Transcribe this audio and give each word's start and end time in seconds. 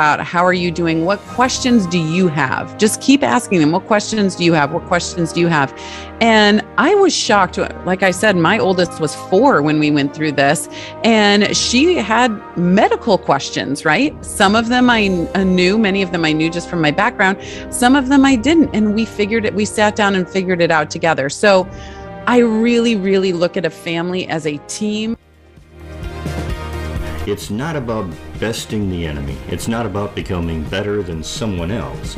about 0.00 0.18
how 0.18 0.42
are 0.42 0.54
you 0.54 0.70
doing? 0.70 1.04
What 1.04 1.18
questions 1.36 1.86
do 1.86 1.98
you 1.98 2.26
have? 2.28 2.78
Just 2.78 3.02
keep 3.02 3.22
asking 3.22 3.60
them, 3.60 3.70
what 3.70 3.84
questions 3.86 4.34
do 4.34 4.44
you 4.46 4.54
have? 4.54 4.72
What 4.72 4.86
questions 4.86 5.30
do 5.30 5.40
you 5.40 5.48
have? 5.48 5.78
And 6.22 6.64
I 6.78 6.94
was 6.94 7.14
shocked. 7.14 7.58
Like 7.84 8.02
I 8.02 8.10
said, 8.10 8.34
my 8.34 8.58
oldest 8.58 8.98
was 8.98 9.14
four 9.14 9.60
when 9.60 9.78
we 9.78 9.90
went 9.90 10.14
through 10.14 10.32
this, 10.32 10.70
and 11.04 11.54
she 11.54 11.96
had 11.96 12.30
medical 12.56 13.18
questions, 13.18 13.84
right? 13.84 14.12
Some 14.24 14.56
of 14.56 14.70
them 14.70 14.88
I 14.88 15.28
uh, 15.34 15.44
knew, 15.44 15.76
many 15.76 16.00
of 16.00 16.12
them 16.12 16.24
I 16.24 16.32
knew 16.32 16.48
just 16.48 16.70
from 16.70 16.80
my 16.80 16.90
background, 16.90 17.36
some 17.68 17.94
of 17.94 18.08
them 18.08 18.24
I 18.24 18.36
didn't. 18.36 18.74
And 18.74 18.94
we 18.94 19.04
figured 19.04 19.44
it, 19.44 19.54
we 19.54 19.66
sat 19.66 19.96
down 19.96 20.14
and 20.14 20.26
figured 20.26 20.62
it 20.62 20.70
out 20.70 20.90
together. 20.90 21.28
So 21.28 21.68
I 22.26 22.38
really, 22.38 22.96
really 22.96 23.34
look 23.34 23.58
at 23.58 23.66
a 23.66 23.70
family 23.70 24.26
as 24.28 24.46
a 24.46 24.56
team. 24.66 25.18
It's 27.26 27.50
not 27.50 27.76
about 27.76 28.06
besting 28.40 28.88
the 28.88 29.06
enemy. 29.06 29.36
It's 29.48 29.68
not 29.68 29.86
about 29.86 30.14
becoming 30.14 30.64
better 30.64 31.02
than 31.02 31.22
someone 31.22 31.70
else. 31.70 32.14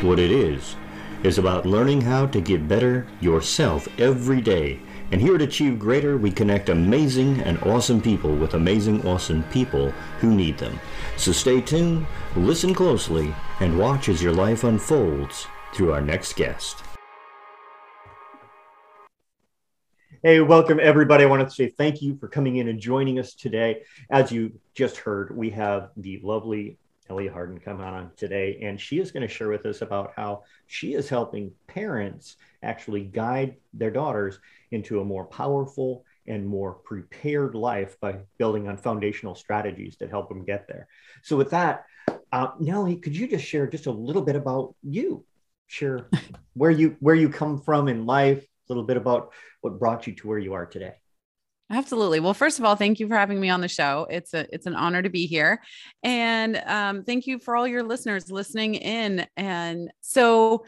What 0.00 0.20
it 0.20 0.30
is, 0.30 0.76
is 1.22 1.38
about 1.38 1.66
learning 1.66 2.00
how 2.00 2.26
to 2.26 2.40
get 2.40 2.68
better 2.68 3.06
yourself 3.20 3.88
every 3.98 4.40
day. 4.40 4.78
And 5.10 5.20
here 5.20 5.34
at 5.34 5.42
Achieve 5.42 5.78
Greater, 5.78 6.16
we 6.16 6.30
connect 6.30 6.68
amazing 6.68 7.40
and 7.40 7.58
awesome 7.64 8.00
people 8.00 8.34
with 8.34 8.54
amazing, 8.54 9.06
awesome 9.06 9.42
people 9.44 9.90
who 10.20 10.34
need 10.34 10.58
them. 10.58 10.78
So 11.16 11.32
stay 11.32 11.60
tuned, 11.60 12.06
listen 12.36 12.74
closely, 12.74 13.34
and 13.60 13.78
watch 13.78 14.08
as 14.08 14.22
your 14.22 14.32
life 14.32 14.64
unfolds 14.64 15.46
through 15.74 15.92
our 15.92 16.00
next 16.00 16.36
guest. 16.36 16.85
Hey, 20.26 20.40
welcome 20.40 20.80
everybody. 20.82 21.22
I 21.22 21.28
wanted 21.28 21.50
to 21.50 21.54
say 21.54 21.68
thank 21.68 22.02
you 22.02 22.16
for 22.16 22.26
coming 22.26 22.56
in 22.56 22.66
and 22.66 22.80
joining 22.80 23.20
us 23.20 23.32
today. 23.32 23.82
As 24.10 24.32
you 24.32 24.58
just 24.74 24.96
heard, 24.96 25.36
we 25.36 25.50
have 25.50 25.90
the 25.96 26.18
lovely 26.20 26.78
Ellie 27.08 27.28
Harden 27.28 27.60
come 27.60 27.80
on 27.80 28.10
today, 28.16 28.58
and 28.60 28.80
she 28.80 28.98
is 28.98 29.12
going 29.12 29.22
to 29.22 29.32
share 29.32 29.50
with 29.50 29.64
us 29.66 29.82
about 29.82 30.14
how 30.16 30.42
she 30.66 30.94
is 30.94 31.08
helping 31.08 31.52
parents 31.68 32.38
actually 32.64 33.02
guide 33.02 33.54
their 33.72 33.92
daughters 33.92 34.40
into 34.72 35.00
a 35.00 35.04
more 35.04 35.26
powerful 35.26 36.04
and 36.26 36.44
more 36.44 36.72
prepared 36.72 37.54
life 37.54 37.96
by 38.00 38.18
building 38.36 38.66
on 38.66 38.78
foundational 38.78 39.36
strategies 39.36 39.96
that 40.00 40.10
help 40.10 40.28
them 40.28 40.44
get 40.44 40.66
there. 40.66 40.88
So, 41.22 41.36
with 41.36 41.50
that, 41.50 41.84
uh, 42.32 42.48
Nellie, 42.58 42.96
could 42.96 43.16
you 43.16 43.28
just 43.28 43.44
share 43.44 43.68
just 43.68 43.86
a 43.86 43.92
little 43.92 44.22
bit 44.22 44.34
about 44.34 44.74
you? 44.82 45.24
Share 45.68 46.08
where 46.54 46.72
you 46.72 46.96
where 46.98 47.14
you 47.14 47.28
come 47.28 47.60
from 47.60 47.86
in 47.86 48.06
life, 48.06 48.42
a 48.42 48.72
little 48.72 48.82
bit 48.82 48.96
about 48.96 49.32
what 49.66 49.78
brought 49.78 50.06
you 50.06 50.14
to 50.14 50.28
where 50.28 50.38
you 50.38 50.54
are 50.54 50.64
today. 50.64 50.92
Absolutely. 51.68 52.20
Well, 52.20 52.34
first 52.34 52.60
of 52.60 52.64
all, 52.64 52.76
thank 52.76 53.00
you 53.00 53.08
for 53.08 53.16
having 53.16 53.40
me 53.40 53.50
on 53.50 53.60
the 53.60 53.68
show. 53.68 54.06
It's 54.08 54.32
a 54.34 54.46
it's 54.54 54.66
an 54.66 54.76
honor 54.76 55.02
to 55.02 55.10
be 55.10 55.26
here, 55.26 55.60
and 56.04 56.62
um, 56.64 57.02
thank 57.02 57.26
you 57.26 57.40
for 57.40 57.56
all 57.56 57.66
your 57.66 57.82
listeners 57.82 58.30
listening 58.30 58.76
in. 58.76 59.26
And 59.36 59.90
so, 60.00 60.64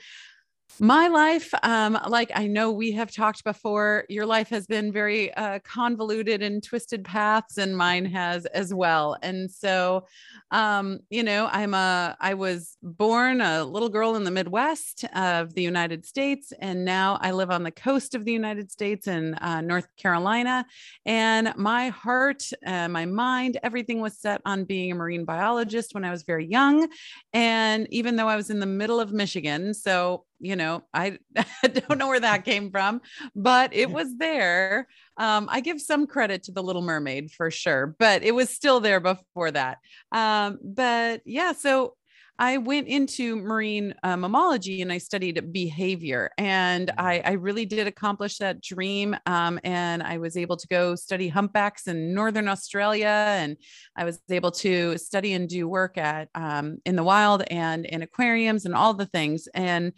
my 0.81 1.09
life 1.09 1.53
um, 1.63 1.99
like 2.09 2.31
i 2.35 2.47
know 2.47 2.71
we 2.71 2.93
have 2.93 3.11
talked 3.11 3.45
before 3.45 4.05
your 4.09 4.27
life 4.27 4.49
has 4.49 4.67
been 4.67 4.93
very 4.93 5.33
uh, 5.35 5.59
convoluted 5.61 6.43
and 6.43 6.63
twisted 6.63 7.05
paths 7.05 7.59
and 7.59 7.77
mine 7.77 8.05
has 8.05 8.47
as 8.47 8.73
well. 8.73 9.17
And 9.23 9.51
so 9.51 10.07
um, 10.51 11.01
you 11.11 11.23
know 11.23 11.49
i'm 11.53 11.75
a 11.75 12.17
i 12.21 12.35
was 12.35 12.77
born 12.83 13.41
a 13.41 13.65
little 13.65 13.89
girl 13.89 14.17
in 14.17 14.25
the 14.25 14.31
midwest 14.31 15.05
of 15.15 15.55
the 15.55 15.63
united 15.63 16.07
states 16.07 16.53
and 16.61 16.85
now 16.85 17.19
i 17.21 17.31
live 17.31 17.51
on 17.51 17.63
the 17.63 17.71
coast 17.71 18.15
of 18.15 18.25
the 18.25 18.33
united 18.33 18.71
states 18.71 19.07
in 19.07 19.35
uh, 19.35 19.61
north 19.61 19.87
carolina. 19.97 20.65
And 21.05 21.53
my 21.57 21.89
heart 21.89 22.43
uh, 22.67 22.89
my 22.89 23.05
mind 23.05 23.59
everything 23.63 24.01
was 24.01 24.19
set 24.19 24.41
on 24.45 24.65
being 24.65 24.93
a 24.93 24.95
marine 24.95 25.25
biologist 25.25 25.95
when 25.95 26.05
i 26.05 26.11
was 26.11 26.23
very 26.23 26.47
young. 26.47 26.89
And 27.33 27.87
even 27.91 28.17
though 28.17 28.29
i 28.29 28.37
was 28.37 28.51
in 28.51 28.61
the 28.61 28.67
middle 28.67 29.01
of 29.01 29.13
michigan 29.13 29.75
so 29.75 30.25
you 30.41 30.57
know, 30.57 30.85
I, 30.95 31.19
don't 31.63 31.99
know 31.99 32.09
where 32.09 32.21
that 32.21 32.45
came 32.45 32.71
from, 32.71 33.01
but 33.35 33.75
it 33.75 33.91
was 33.91 34.17
there. 34.17 34.89
Um, 35.17 35.49
I 35.51 35.61
give 35.61 35.81
some 35.81 36.07
credit 36.07 36.45
to 36.45 36.53
the 36.53 36.63
Little 36.63 36.83
Mermaid 36.83 37.31
for 37.33 37.51
sure, 37.51 37.97
but 37.99 38.23
it 38.23 38.33
was 38.33 38.51
still 38.51 38.81
there 38.81 39.01
before 39.01 39.51
that. 39.51 39.79
Um, 40.13 40.59
but 40.63 41.23
yeah, 41.25 41.53
so 41.53 41.95
I 42.41 42.59
went 42.59 42.87
into 42.87 43.35
marine 43.37 43.95
uh, 44.05 44.15
mammalogy 44.15 44.81
and 44.81 44.93
I 44.93 44.99
studied 44.99 45.53
behavior, 45.53 46.31
and 46.39 46.89
mm-hmm. 46.89 47.01
I, 47.01 47.23
I 47.25 47.33
really 47.33 47.67
did 47.67 47.87
accomplish 47.87 48.39
that 48.39 48.61
dream. 48.61 49.17
Um, 49.27 49.59
and 49.65 50.03
I 50.03 50.19
was 50.19 50.37
able 50.37 50.57
to 50.57 50.67
go 50.69 50.95
study 50.95 51.29
humpbacks 51.29 51.89
in 51.89 52.15
northern 52.15 52.49
Australia, 52.49 53.09
and 53.09 53.57
I 53.97 54.05
was 54.05 54.21
able 54.31 54.53
to 54.53 54.97
study 54.99 55.33
and 55.33 55.49
do 55.49 55.69
work 55.69 55.99
at 55.99 56.29
um, 56.35 56.79
in 56.85 56.95
the 56.97 57.05
wild 57.05 57.43
and 57.51 57.85
in 57.85 58.03
aquariums 58.03 58.65
and 58.65 58.75
all 58.75 58.95
the 58.95 59.07
things. 59.07 59.49
And 59.53 59.93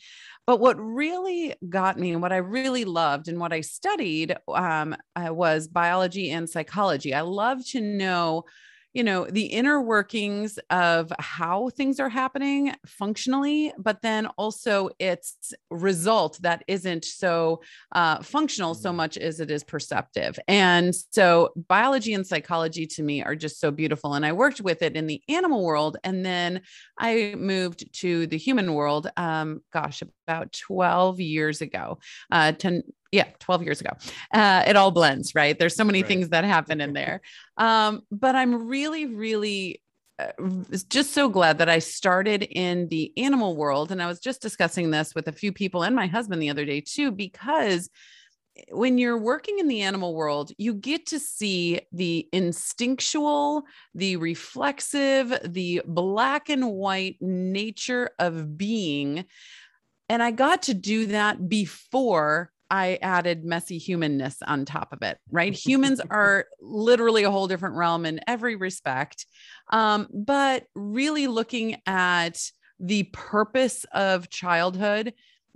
but 0.47 0.61
what 0.61 0.81
really 0.81 1.55
got 1.69 1.99
me 1.99 2.11
and 2.11 2.22
what 2.22 2.33
I 2.33 2.39
really 2.39 2.84
loved 2.84 3.28
and 3.28 3.39
what 3.39 3.53
I 3.53 3.61
studied 3.61 4.37
um, 4.49 4.97
uh, 5.15 5.33
was 5.33 5.69
biology 5.69 6.31
and 6.31 6.49
psychology. 6.49 7.15
I 7.15 7.21
love 7.21 7.65
to 7.67 7.81
know 7.81 8.45
you 8.93 9.05
know 9.05 9.25
the 9.25 9.47
inner 9.47 9.81
workings 9.81 10.59
of 10.71 11.12
how 11.19 11.69
things 11.71 12.01
are 12.01 12.09
happening 12.09 12.75
functionally 12.87 13.73
but 13.78 14.03
then 14.03 14.27
also 14.37 14.91
its 14.99 15.55
result 15.71 16.39
that 16.43 16.65
isn't 16.67 17.05
so 17.05 17.61
uh, 17.93 18.21
functional 18.23 18.75
so 18.75 18.89
mm-hmm. 18.89 18.99
much 18.99 19.17
as 19.17 19.41
it 19.41 19.51
is 19.51 19.62
perceptive 19.62 20.39
and 20.49 20.95
so 20.95 21.51
biology 21.69 22.15
and 22.15 22.27
psychology 22.27 22.87
to 22.87 23.03
me 23.03 23.23
are 23.23 23.37
just 23.37 23.61
so 23.61 23.71
beautiful 23.71 24.15
and 24.15 24.27
i 24.27 24.33
worked 24.33 24.61
with 24.61 24.83
it 24.83 24.97
in 24.97 25.07
the 25.07 25.22
animal 25.28 25.65
world 25.65 25.97
and 26.05 26.25
then 26.25 26.61
i 26.99 27.34
moved 27.39 27.93
to 27.93 28.27
the 28.27 28.39
human 28.39 28.75
world 28.75 29.11
um, 29.17 29.61
gosh 29.72 30.03
about 30.27 30.53
12 30.53 31.21
years 31.21 31.61
ago 31.61 31.99
uh, 32.31 32.53
10 32.53 32.83
yeah 33.12 33.28
12 33.41 33.62
years 33.62 33.81
ago 33.81 33.91
uh, 34.32 34.62
it 34.66 34.76
all 34.76 34.91
blends 34.91 35.34
right 35.34 35.59
there's 35.59 35.76
so 35.76 35.84
many 35.84 36.03
right. 36.03 36.09
things 36.09 36.28
that 36.31 36.44
happen 36.44 36.81
in 36.81 36.93
there 36.93 37.21
um, 37.56 38.03
but 38.10 38.34
i'm 38.34 38.69
really 38.69 39.06
really 39.06 39.81
uh, 40.19 40.32
just 40.91 41.12
so 41.15 41.31
glad 41.31 41.56
that 41.59 41.71
I 41.71 41.78
started 41.78 42.43
in 42.43 42.88
the 42.88 43.10
animal 43.16 43.56
world. 43.56 43.91
And 43.91 44.03
I 44.03 44.06
was 44.06 44.21
just 44.21 44.43
discussing 44.43 44.91
this 44.91 45.15
with 45.15 45.28
a 45.28 45.32
few 45.32 45.50
people 45.50 45.82
and 45.82 45.97
my 45.97 46.09
husband 46.09 46.43
the 46.43 46.50
other 46.50 46.66
day 46.66 46.82
too, 46.82 47.10
because 47.10 47.88
when 48.71 48.98
you're 48.98 49.19
working 49.19 49.59
in 49.59 49.69
the 49.69 49.82
animal 49.82 50.15
world, 50.15 50.53
you 50.59 50.75
get 50.75 51.06
to 51.06 51.19
see 51.19 51.81
the 51.92 52.28
instinctual, 52.32 53.62
the 53.94 54.16
reflexive, 54.16 55.38
the 55.44 55.82
black 55.87 56.48
and 56.48 56.71
white 56.71 57.16
nature 57.21 58.10
of 58.19 58.59
being. 58.59 59.25
And 60.09 60.22
I 60.22 60.32
got 60.32 60.62
to 60.62 60.75
do 60.75 61.06
that 61.06 61.48
before 61.48 62.50
I 62.70 62.98
added 63.03 63.44
messy 63.44 63.78
humanness 63.78 64.36
on 64.47 64.64
top 64.64 64.92
of 64.92 65.03
it, 65.03 65.19
right? 65.31 65.53
Humans 65.66 66.00
are 66.10 66.47
literally 66.60 67.25
a 67.25 67.31
whole 67.31 67.48
different 67.48 67.76
realm 67.76 68.06
in 68.06 68.20
every 68.26 68.56
respect. 68.56 69.26
Um, 69.70 70.08
but 70.12 70.64
really 70.75 71.26
looking 71.26 71.80
at 71.86 72.41
the 72.78 73.04
purpose 73.12 73.84
of 73.92 74.30
childhood, 74.30 75.12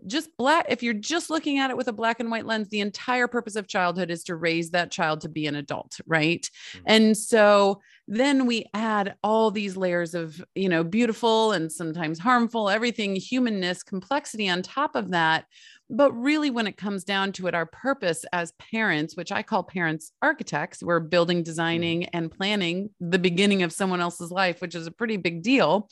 just 0.07 0.37
black, 0.37 0.67
if 0.69 0.83
you're 0.83 0.93
just 0.93 1.31
looking 1.31 1.59
at 1.59 1.71
it 1.71 1.77
with 1.77 1.89
a 1.89 1.93
black 1.93 2.21
and 2.21 2.31
white 2.31 2.47
lens, 2.47 2.69
the 2.69 2.81
entire 2.81 3.29
purpose 3.29 3.57
of 3.57 3.69
childhood 3.69 4.11
is 4.11 4.25
to 4.25 4.37
raise 4.37 4.71
that 4.71 4.91
child 4.91 5.23
to 5.23 5.29
be 5.29 5.47
an 5.47 5.55
adult, 5.55 5.99
right? 6.07 6.49
Mm-hmm. 6.73 6.85
And 6.87 7.17
so 7.17 7.81
then 8.07 8.47
we 8.47 8.67
add 8.75 9.17
all 9.23 9.51
these 9.51 9.77
layers 9.77 10.15
of, 10.15 10.45
you 10.55 10.69
know, 10.69 10.85
beautiful 10.85 11.53
and 11.53 11.73
sometimes 11.73 12.19
harmful, 12.19 12.69
everything, 12.69 13.17
humanness, 13.17 13.83
complexity 13.83 14.49
on 14.49 14.63
top 14.63 14.95
of 14.95 15.11
that 15.11 15.47
but 15.91 16.13
really, 16.13 16.51
when 16.51 16.67
it 16.67 16.79
comes 16.79 17.05
down 17.05 17.33
to 17.33 17.47
it, 17.47 17.55
our 17.55 17.67
purpose 17.67 18.25
as 18.33 18.53
parents, 18.53 19.17
which 19.17 19.31
I 19.31 19.43
call 19.43 19.63
parents 19.63 20.13
architects, 20.23 20.83
we're 20.83 21.01
building, 21.01 21.41
mm. 21.41 21.45
designing, 21.45 22.05
and 22.07 22.31
planning 22.31 22.91
the 23.01 23.19
beginning 23.19 23.63
of 23.63 23.73
someone 23.73 24.01
else's 24.01 24.31
life, 24.31 24.61
which 24.61 24.75
is 24.75 24.87
a 24.87 24.93
pretty 24.93 25.19
big 25.19 25.43
deal. 25.43 25.91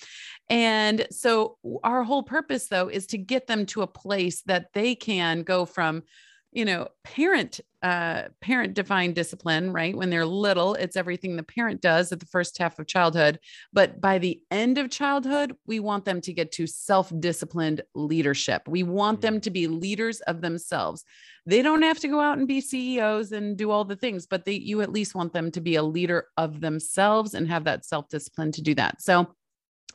And 0.48 1.06
so, 1.10 1.58
our 1.84 2.04
whole 2.04 2.22
purpose, 2.22 2.68
though, 2.68 2.88
is 2.88 3.06
to 3.08 3.18
get 3.18 3.46
them 3.46 3.66
to 3.66 3.82
a 3.82 3.86
place 3.86 4.42
that 4.42 4.68
they 4.72 4.94
can 4.94 5.42
go 5.42 5.66
from 5.66 6.04
you 6.52 6.64
know 6.64 6.88
parent 7.02 7.60
uh 7.82 8.24
parent 8.40 8.74
defined 8.74 9.14
discipline 9.14 9.72
right? 9.72 9.96
When 9.96 10.10
they're 10.10 10.26
little 10.26 10.74
it's 10.74 10.96
everything 10.96 11.36
the 11.36 11.42
parent 11.42 11.80
does 11.80 12.12
at 12.12 12.20
the 12.20 12.26
first 12.26 12.58
half 12.58 12.78
of 12.78 12.86
childhood. 12.86 13.40
But 13.72 14.00
by 14.00 14.18
the 14.18 14.40
end 14.50 14.78
of 14.78 14.90
childhood 14.90 15.56
we 15.66 15.80
want 15.80 16.04
them 16.04 16.20
to 16.20 16.32
get 16.32 16.52
to 16.52 16.66
self 16.66 17.12
disciplined 17.18 17.82
leadership. 17.94 18.68
We 18.68 18.82
want 18.82 19.20
them 19.20 19.40
to 19.40 19.50
be 19.50 19.66
leaders 19.66 20.20
of 20.22 20.40
themselves. 20.40 21.04
They 21.46 21.62
don't 21.62 21.82
have 21.82 21.98
to 22.00 22.08
go 22.08 22.20
out 22.20 22.38
and 22.38 22.46
be 22.46 22.60
CEOs 22.60 23.32
and 23.32 23.56
do 23.56 23.70
all 23.70 23.84
the 23.84 23.96
things 23.96 24.26
but 24.26 24.44
they 24.44 24.54
you 24.54 24.82
at 24.82 24.92
least 24.92 25.14
want 25.14 25.32
them 25.32 25.50
to 25.52 25.60
be 25.60 25.76
a 25.76 25.82
leader 25.82 26.28
of 26.36 26.60
themselves 26.60 27.34
and 27.34 27.48
have 27.48 27.64
that 27.64 27.84
self 27.84 28.08
discipline 28.08 28.52
to 28.52 28.62
do 28.62 28.74
that. 28.74 29.02
So 29.02 29.34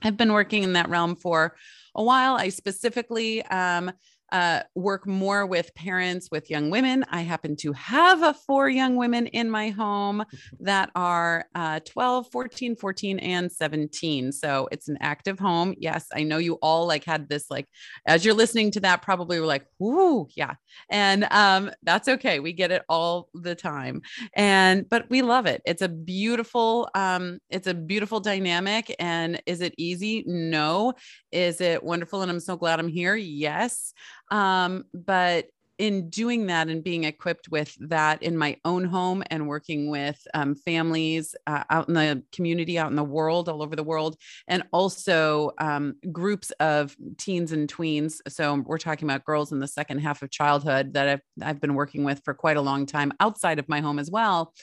I've 0.03 0.17
been 0.17 0.33
working 0.33 0.63
in 0.63 0.73
that 0.73 0.89
realm 0.89 1.15
for 1.15 1.55
a 1.95 2.03
while. 2.03 2.35
I 2.35 2.49
specifically 2.49 3.43
um, 3.45 3.91
uh, 4.31 4.61
work 4.75 5.07
more 5.07 5.45
with 5.45 5.73
parents 5.75 6.29
with 6.31 6.49
young 6.49 6.69
women. 6.69 7.05
I 7.09 7.21
happen 7.21 7.55
to 7.57 7.73
have 7.73 8.23
a 8.23 8.33
four 8.33 8.69
young 8.69 8.95
women 8.95 9.27
in 9.27 9.49
my 9.49 9.69
home 9.69 10.23
that 10.59 10.89
are 10.95 11.45
uh, 11.55 11.79
12, 11.85 12.29
14, 12.31 12.75
14, 12.75 13.19
and 13.19 13.51
17. 13.51 14.31
So 14.31 14.67
it's 14.71 14.89
an 14.89 14.97
active 15.01 15.39
home. 15.39 15.73
Yes, 15.77 16.07
I 16.13 16.23
know 16.23 16.37
you 16.37 16.55
all 16.55 16.87
like 16.87 17.03
had 17.03 17.29
this, 17.29 17.49
like, 17.49 17.67
as 18.05 18.25
you're 18.25 18.33
listening 18.33 18.71
to 18.71 18.79
that, 18.81 19.01
probably 19.01 19.39
were 19.39 19.45
like, 19.45 19.65
whoo, 19.79 20.27
yeah. 20.35 20.55
And 20.89 21.27
um, 21.31 21.71
that's 21.83 22.07
okay. 22.07 22.39
We 22.39 22.53
get 22.53 22.71
it 22.71 22.83
all 22.89 23.29
the 23.33 23.55
time. 23.55 24.01
And, 24.33 24.87
but 24.89 25.09
we 25.09 25.21
love 25.21 25.45
it. 25.45 25.61
It's 25.65 25.81
a 25.81 25.89
beautiful, 25.89 26.89
um, 26.95 27.39
it's 27.49 27.67
a 27.67 27.73
beautiful 27.73 28.19
dynamic. 28.19 28.93
And 28.99 29.41
is 29.45 29.61
it 29.61 29.73
easy? 29.77 30.23
No. 30.25 30.93
Is 31.31 31.61
it 31.61 31.83
wonderful? 31.83 32.21
And 32.21 32.31
I'm 32.31 32.39
so 32.39 32.57
glad 32.57 32.79
I'm 32.79 32.87
here. 32.87 33.15
Yes. 33.15 33.93
Um, 34.29 34.85
but 34.93 35.47
in 35.77 36.09
doing 36.09 36.47
that 36.47 36.69
and 36.69 36.83
being 36.83 37.03
equipped 37.03 37.49
with 37.49 37.75
that 37.79 38.23
in 38.23 38.37
my 38.37 38.57
own 38.65 38.83
home 38.83 39.23
and 39.29 39.47
working 39.47 39.89
with 39.89 40.19
um, 40.33 40.55
families 40.55 41.35
uh, 41.45 41.63
out 41.69 41.87
in 41.87 41.93
the 41.93 42.23
community, 42.31 42.79
out 42.79 42.89
in 42.89 42.95
the 42.95 43.03
world, 43.03 43.47
all 43.47 43.61
over 43.61 43.75
the 43.75 43.83
world, 43.83 44.15
and 44.47 44.63
also 44.71 45.51
um, 45.59 45.95
groups 46.11 46.51
of 46.59 46.95
teens 47.17 47.51
and 47.51 47.71
tweens. 47.71 48.19
So 48.27 48.63
we're 48.65 48.77
talking 48.79 49.07
about 49.07 49.25
girls 49.25 49.51
in 49.51 49.59
the 49.59 49.67
second 49.67 49.99
half 49.99 50.21
of 50.21 50.31
childhood 50.31 50.93
that 50.93 51.07
I've, 51.09 51.21
I've 51.43 51.61
been 51.61 51.75
working 51.75 52.03
with 52.03 52.21
for 52.25 52.33
quite 52.33 52.57
a 52.57 52.61
long 52.61 52.85
time 52.85 53.13
outside 53.19 53.59
of 53.59 53.69
my 53.69 53.79
home 53.79 53.99
as 53.99 54.09
well. 54.09 54.53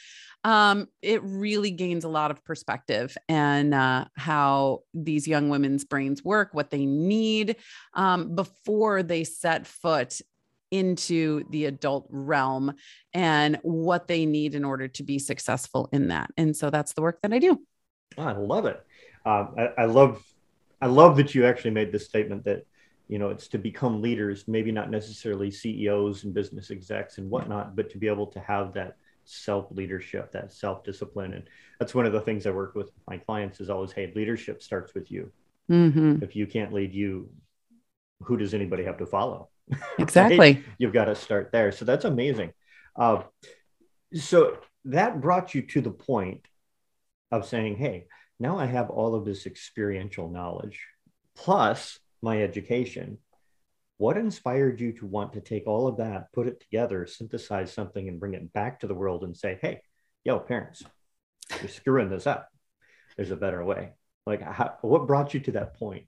Um, 0.44 0.88
it 1.00 1.23
really 1.23 1.70
gains 1.70 2.05
a 2.05 2.08
lot 2.08 2.31
of 2.31 2.44
perspective 2.44 3.17
and 3.29 3.73
uh, 3.73 4.05
how 4.14 4.81
these 4.93 5.26
young 5.26 5.49
women's 5.49 5.85
brains 5.85 6.23
work, 6.23 6.50
what 6.52 6.70
they 6.70 6.85
need 6.85 7.56
um, 7.94 8.35
before 8.35 9.02
they 9.02 9.25
set 9.25 9.67
foot 9.67 10.20
into 10.70 11.44
the 11.50 11.64
adult 11.64 12.06
realm 12.11 12.75
and 13.14 13.58
what 13.62 14.06
they 14.06 14.26
need 14.26 14.55
in 14.55 14.64
order 14.64 14.88
to 14.88 15.02
be 15.02 15.19
successful 15.19 15.88
in 15.93 16.08
that. 16.08 16.29
And 16.37 16.55
so 16.55 16.69
that's 16.69 16.93
the 16.93 17.02
work 17.02 17.23
that 17.23 17.32
I 17.32 17.38
do. 17.38 17.61
Oh, 18.19 18.23
I 18.23 18.32
love 18.32 18.67
it. 18.67 18.85
Um, 19.25 19.55
I, 19.56 19.82
I 19.82 19.85
love, 19.87 20.23
I 20.81 20.87
love 20.87 21.17
that 21.17 21.35
you 21.35 21.46
actually 21.46 21.70
made 21.70 21.93
this 21.93 22.05
statement 22.05 22.44
that 22.44 22.67
you 23.08 23.19
know 23.19 23.29
it's 23.29 23.49
to 23.49 23.58
become 23.58 24.00
leaders 24.00 24.44
maybe 24.49 24.73
not 24.73 24.91
necessarily 24.91 25.50
ceos 25.50 26.25
and 26.25 26.32
business 26.32 26.70
execs 26.70 27.19
and 27.19 27.29
whatnot 27.29 27.76
but 27.76 27.91
to 27.91 27.99
be 27.99 28.08
able 28.08 28.26
to 28.26 28.41
have 28.41 28.73
that 28.73 28.96
self 29.25 29.67
leadership 29.71 30.32
that 30.32 30.53
self 30.53 30.85
discipline 30.85 31.35
and 31.35 31.44
that's 31.79 31.94
one 31.94 32.06
of 32.06 32.12
the 32.12 32.21
things 32.21 32.47
i 32.47 32.50
work 32.50 32.75
with 32.75 32.91
my 33.09 33.17
clients 33.17 33.61
is 33.61 33.71
always 33.71 33.93
hey 33.93 34.12
leadership 34.15 34.62
starts 34.62 34.94
with 34.94 35.11
you 35.11 35.31
mm-hmm. 35.71 36.23
if 36.23 36.37
you 36.37 36.47
can't 36.47 36.73
lead 36.73 36.93
you 36.93 37.29
who 38.23 38.37
does 38.37 38.55
anybody 38.55 38.85
have 38.85 38.99
to 38.99 39.06
follow 39.06 39.49
Exactly. 39.99 40.38
right? 40.38 40.65
You've 40.79 40.93
got 40.93 41.06
to 41.06 41.15
start 41.15 41.50
there. 41.53 41.73
So 41.73 41.85
that's 41.85 42.05
amazing. 42.05 42.53
Uh, 42.97 43.23
so 44.15 44.59
that 44.87 45.21
brought 45.21 45.55
you 45.55 45.62
to 45.62 45.81
the 45.81 45.91
point 45.91 46.43
of 47.31 47.47
saying, 47.47 47.77
hey, 47.77 48.06
now 48.38 48.59
I 48.59 48.67
have 48.67 48.91
all 48.91 49.15
of 49.15 49.25
this 49.25 49.47
experiential 49.47 50.29
knowledge 50.29 50.87
plus 51.35 51.99
my 52.23 52.43
education. 52.43 53.19
What 53.96 54.17
inspired 54.19 54.81
you 54.81 54.93
to 54.94 55.06
want 55.06 55.32
to 55.35 55.41
take 55.41 55.67
all 55.67 55.87
of 55.87 55.99
that, 55.99 56.32
put 56.32 56.49
it 56.49 56.61
together, 56.61 57.06
synthesize 57.06 57.73
something, 57.73 58.08
and 58.08 58.19
bring 58.19 58.35
it 58.35 58.52
back 58.52 58.81
to 58.81 58.87
the 58.87 58.94
world 58.94 59.23
and 59.23 59.37
say, 59.37 59.58
hey, 59.62 59.81
yo, 60.25 60.38
parents, 60.41 60.82
you're 61.61 61.69
screwing 61.69 62.11
this 62.11 62.26
up. 62.26 62.49
There's 63.17 63.31
a 63.31 63.37
better 63.37 63.64
way. 63.64 63.93
Like, 64.26 64.43
how, 64.43 64.76
what 64.82 65.06
brought 65.06 65.35
you 65.35 65.41
to 65.41 65.52
that 65.52 65.75
point? 65.75 66.06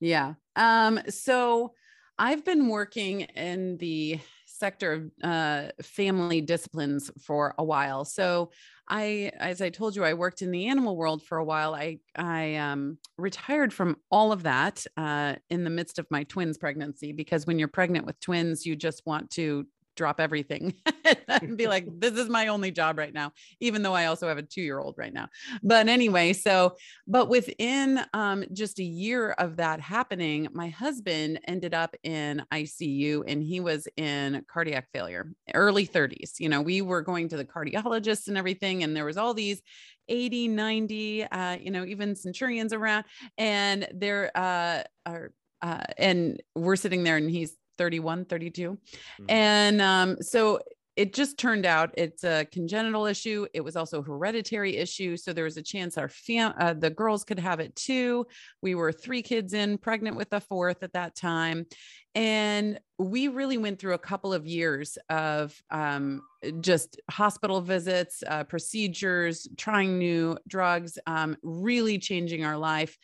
Yeah. 0.00 0.34
Um, 0.56 1.00
so 1.08 1.74
I've 2.18 2.44
been 2.44 2.68
working 2.68 3.22
in 3.22 3.76
the 3.76 4.18
sector 4.58 4.92
of 4.92 5.10
uh, 5.22 5.68
family 5.82 6.40
disciplines 6.40 7.10
for 7.20 7.54
a 7.58 7.64
while. 7.64 8.04
So 8.04 8.50
I, 8.88 9.32
as 9.38 9.60
I 9.60 9.70
told 9.70 9.96
you, 9.96 10.04
I 10.04 10.14
worked 10.14 10.42
in 10.42 10.50
the 10.50 10.66
animal 10.66 10.96
world 10.96 11.22
for 11.22 11.38
a 11.38 11.44
while. 11.44 11.74
I 11.74 11.98
I 12.14 12.54
um, 12.56 12.98
retired 13.18 13.72
from 13.72 13.96
all 14.10 14.32
of 14.32 14.44
that 14.44 14.86
uh, 14.96 15.34
in 15.50 15.64
the 15.64 15.70
midst 15.70 15.98
of 15.98 16.06
my 16.10 16.22
twins' 16.24 16.58
pregnancy 16.58 17.12
because 17.12 17.46
when 17.46 17.58
you're 17.58 17.68
pregnant 17.68 18.06
with 18.06 18.20
twins, 18.20 18.64
you 18.64 18.76
just 18.76 19.02
want 19.04 19.30
to 19.30 19.66
drop 19.96 20.20
everything 20.20 20.74
and 21.28 21.56
be 21.56 21.66
like, 21.66 21.86
this 21.98 22.12
is 22.12 22.28
my 22.28 22.48
only 22.48 22.70
job 22.70 22.98
right 22.98 23.12
now, 23.12 23.32
even 23.60 23.82
though 23.82 23.94
I 23.94 24.06
also 24.06 24.28
have 24.28 24.38
a 24.38 24.42
two 24.42 24.62
year 24.62 24.78
old 24.78 24.94
right 24.98 25.12
now. 25.12 25.28
But 25.62 25.88
anyway, 25.88 26.32
so, 26.32 26.76
but 27.06 27.28
within 27.28 28.00
um, 28.12 28.44
just 28.52 28.78
a 28.78 28.84
year 28.84 29.32
of 29.32 29.56
that 29.56 29.80
happening, 29.80 30.48
my 30.52 30.68
husband 30.68 31.40
ended 31.48 31.74
up 31.74 31.94
in 32.02 32.42
ICU 32.52 33.24
and 33.26 33.42
he 33.42 33.60
was 33.60 33.88
in 33.96 34.44
cardiac 34.48 34.88
failure, 34.92 35.32
early 35.54 35.86
30s. 35.86 36.38
You 36.38 36.48
know, 36.48 36.60
we 36.60 36.82
were 36.82 37.02
going 37.02 37.28
to 37.30 37.36
the 37.36 37.44
cardiologist 37.44 38.28
and 38.28 38.36
everything, 38.36 38.82
and 38.82 38.96
there 38.96 39.04
was 39.04 39.16
all 39.16 39.34
these 39.34 39.62
80, 40.08 40.48
90, 40.48 41.24
uh, 41.24 41.56
you 41.60 41.70
know, 41.70 41.84
even 41.84 42.14
centurions 42.14 42.72
around, 42.72 43.04
and 43.38 43.88
there 43.92 44.30
uh, 44.36 44.82
are. 45.04 45.32
Uh, 45.62 45.82
and 45.96 46.42
we're 46.54 46.76
sitting 46.76 47.02
there 47.02 47.16
and 47.16 47.30
he's 47.30 47.56
31, 47.78 48.24
32. 48.24 48.70
Mm-hmm. 48.70 49.24
And 49.28 49.80
um, 49.80 50.22
so 50.22 50.60
it 50.96 51.12
just 51.12 51.38
turned 51.38 51.66
out 51.66 51.90
it's 51.98 52.24
a 52.24 52.46
congenital 52.50 53.04
issue. 53.04 53.46
It 53.52 53.60
was 53.60 53.76
also 53.76 54.00
a 54.00 54.02
hereditary 54.02 54.78
issue. 54.78 55.16
So 55.18 55.34
there 55.34 55.44
was 55.44 55.58
a 55.58 55.62
chance 55.62 55.98
our 55.98 56.08
fam- 56.08 56.54
uh, 56.58 56.72
the 56.72 56.88
girls 56.88 57.22
could 57.22 57.38
have 57.38 57.60
it 57.60 57.76
too. 57.76 58.26
We 58.62 58.74
were 58.74 58.92
three 58.92 59.20
kids 59.20 59.52
in, 59.52 59.76
pregnant 59.76 60.16
with 60.16 60.32
a 60.32 60.40
fourth 60.40 60.82
at 60.82 60.94
that 60.94 61.14
time. 61.14 61.66
And 62.14 62.80
we 62.98 63.28
really 63.28 63.58
went 63.58 63.78
through 63.78 63.92
a 63.92 63.98
couple 63.98 64.32
of 64.32 64.46
years 64.46 64.96
of 65.10 65.54
um, 65.70 66.22
just 66.62 66.98
hospital 67.10 67.60
visits, 67.60 68.22
uh, 68.26 68.44
procedures, 68.44 69.46
trying 69.58 69.98
new 69.98 70.38
drugs, 70.48 70.98
um, 71.06 71.36
really 71.42 71.98
changing 71.98 72.42
our 72.42 72.56
life 72.56 72.96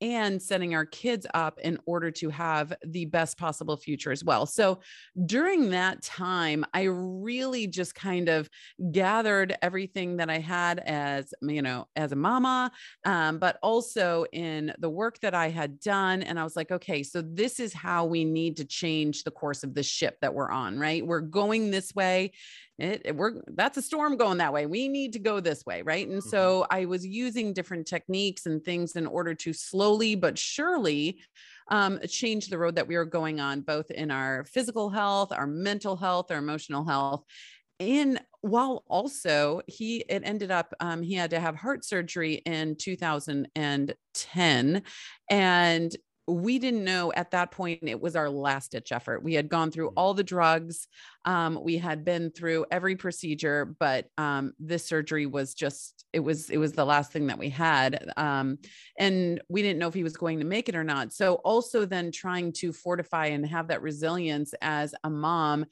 and 0.00 0.40
setting 0.40 0.74
our 0.74 0.86
kids 0.86 1.26
up 1.34 1.58
in 1.60 1.78
order 1.86 2.10
to 2.10 2.30
have 2.30 2.72
the 2.86 3.04
best 3.06 3.38
possible 3.38 3.76
future 3.76 4.12
as 4.12 4.24
well. 4.24 4.46
So 4.46 4.80
during 5.26 5.70
that 5.70 6.02
time, 6.02 6.64
I 6.72 6.84
really 6.84 7.66
just 7.66 7.94
kind 7.94 8.28
of 8.28 8.48
gathered 8.92 9.56
everything 9.62 10.16
that 10.16 10.30
I 10.30 10.38
had 10.38 10.78
as, 10.80 11.34
you 11.42 11.62
know, 11.62 11.86
as 11.96 12.12
a 12.12 12.16
mama, 12.16 12.70
um, 13.04 13.38
but 13.38 13.58
also 13.62 14.24
in 14.32 14.72
the 14.78 14.90
work 14.90 15.20
that 15.20 15.34
I 15.34 15.48
had 15.48 15.80
done. 15.80 16.22
And 16.22 16.38
I 16.38 16.44
was 16.44 16.56
like, 16.56 16.70
okay, 16.70 17.02
so 17.02 17.22
this 17.22 17.60
is 17.60 17.72
how 17.72 18.06
we 18.06 18.24
need 18.24 18.56
to 18.58 18.64
change 18.64 19.24
the 19.24 19.30
course 19.30 19.62
of 19.62 19.74
the 19.74 19.82
ship 19.82 20.18
that 20.22 20.34
we're 20.34 20.50
on, 20.50 20.78
right? 20.78 21.06
We're 21.06 21.20
going 21.20 21.70
this 21.70 21.94
way 21.94 22.32
it, 22.80 23.02
it, 23.04 23.16
we're 23.16 23.34
that's 23.48 23.76
a 23.76 23.82
storm 23.82 24.16
going 24.16 24.38
that 24.38 24.52
way 24.52 24.66
we 24.66 24.88
need 24.88 25.12
to 25.12 25.18
go 25.18 25.40
this 25.40 25.64
way 25.66 25.82
right 25.82 26.08
and 26.08 26.20
mm-hmm. 26.20 26.28
so 26.28 26.66
i 26.70 26.84
was 26.84 27.06
using 27.06 27.52
different 27.52 27.86
techniques 27.86 28.46
and 28.46 28.64
things 28.64 28.96
in 28.96 29.06
order 29.06 29.34
to 29.34 29.52
slowly 29.52 30.14
but 30.14 30.38
surely 30.38 31.20
um, 31.68 32.00
change 32.08 32.48
the 32.48 32.58
road 32.58 32.74
that 32.74 32.88
we 32.88 32.96
were 32.96 33.04
going 33.04 33.38
on 33.38 33.60
both 33.60 33.90
in 33.92 34.10
our 34.10 34.44
physical 34.44 34.90
health 34.90 35.32
our 35.32 35.46
mental 35.46 35.96
health 35.96 36.30
our 36.30 36.38
emotional 36.38 36.84
health 36.84 37.24
and 37.78 38.20
while 38.40 38.84
also 38.88 39.60
he 39.66 39.98
it 40.08 40.22
ended 40.24 40.50
up 40.50 40.72
um, 40.80 41.02
he 41.02 41.14
had 41.14 41.30
to 41.30 41.40
have 41.40 41.56
heart 41.56 41.84
surgery 41.84 42.34
in 42.46 42.76
2010 42.76 44.82
and 45.30 45.96
we 46.30 46.58
didn't 46.58 46.84
know 46.84 47.12
at 47.12 47.32
that 47.32 47.50
point 47.50 47.80
it 47.82 48.00
was 48.00 48.16
our 48.16 48.30
last 48.30 48.72
ditch 48.72 48.92
effort. 48.92 49.22
We 49.22 49.34
had 49.34 49.48
gone 49.48 49.70
through 49.70 49.90
mm. 49.90 49.94
all 49.96 50.14
the 50.14 50.24
drugs, 50.24 50.86
um, 51.24 51.58
we 51.62 51.76
had 51.76 52.04
been 52.04 52.30
through 52.30 52.66
every 52.70 52.96
procedure, 52.96 53.74
but 53.78 54.06
um, 54.18 54.52
this 54.58 54.86
surgery 54.86 55.26
was 55.26 55.54
just 55.54 56.04
it 56.12 56.20
was 56.20 56.50
it 56.50 56.58
was 56.58 56.72
the 56.72 56.84
last 56.84 57.12
thing 57.12 57.26
that 57.28 57.38
we 57.38 57.50
had, 57.50 58.10
um, 58.16 58.58
and 58.98 59.40
we 59.48 59.62
didn't 59.62 59.78
know 59.78 59.88
if 59.88 59.94
he 59.94 60.02
was 60.02 60.16
going 60.16 60.38
to 60.38 60.44
make 60.44 60.68
it 60.68 60.74
or 60.74 60.84
not. 60.84 61.12
So 61.12 61.34
also 61.36 61.84
then 61.84 62.10
trying 62.10 62.52
to 62.54 62.72
fortify 62.72 63.26
and 63.26 63.46
have 63.46 63.68
that 63.68 63.82
resilience 63.82 64.54
as 64.62 64.94
a 65.04 65.10
mom, 65.10 65.66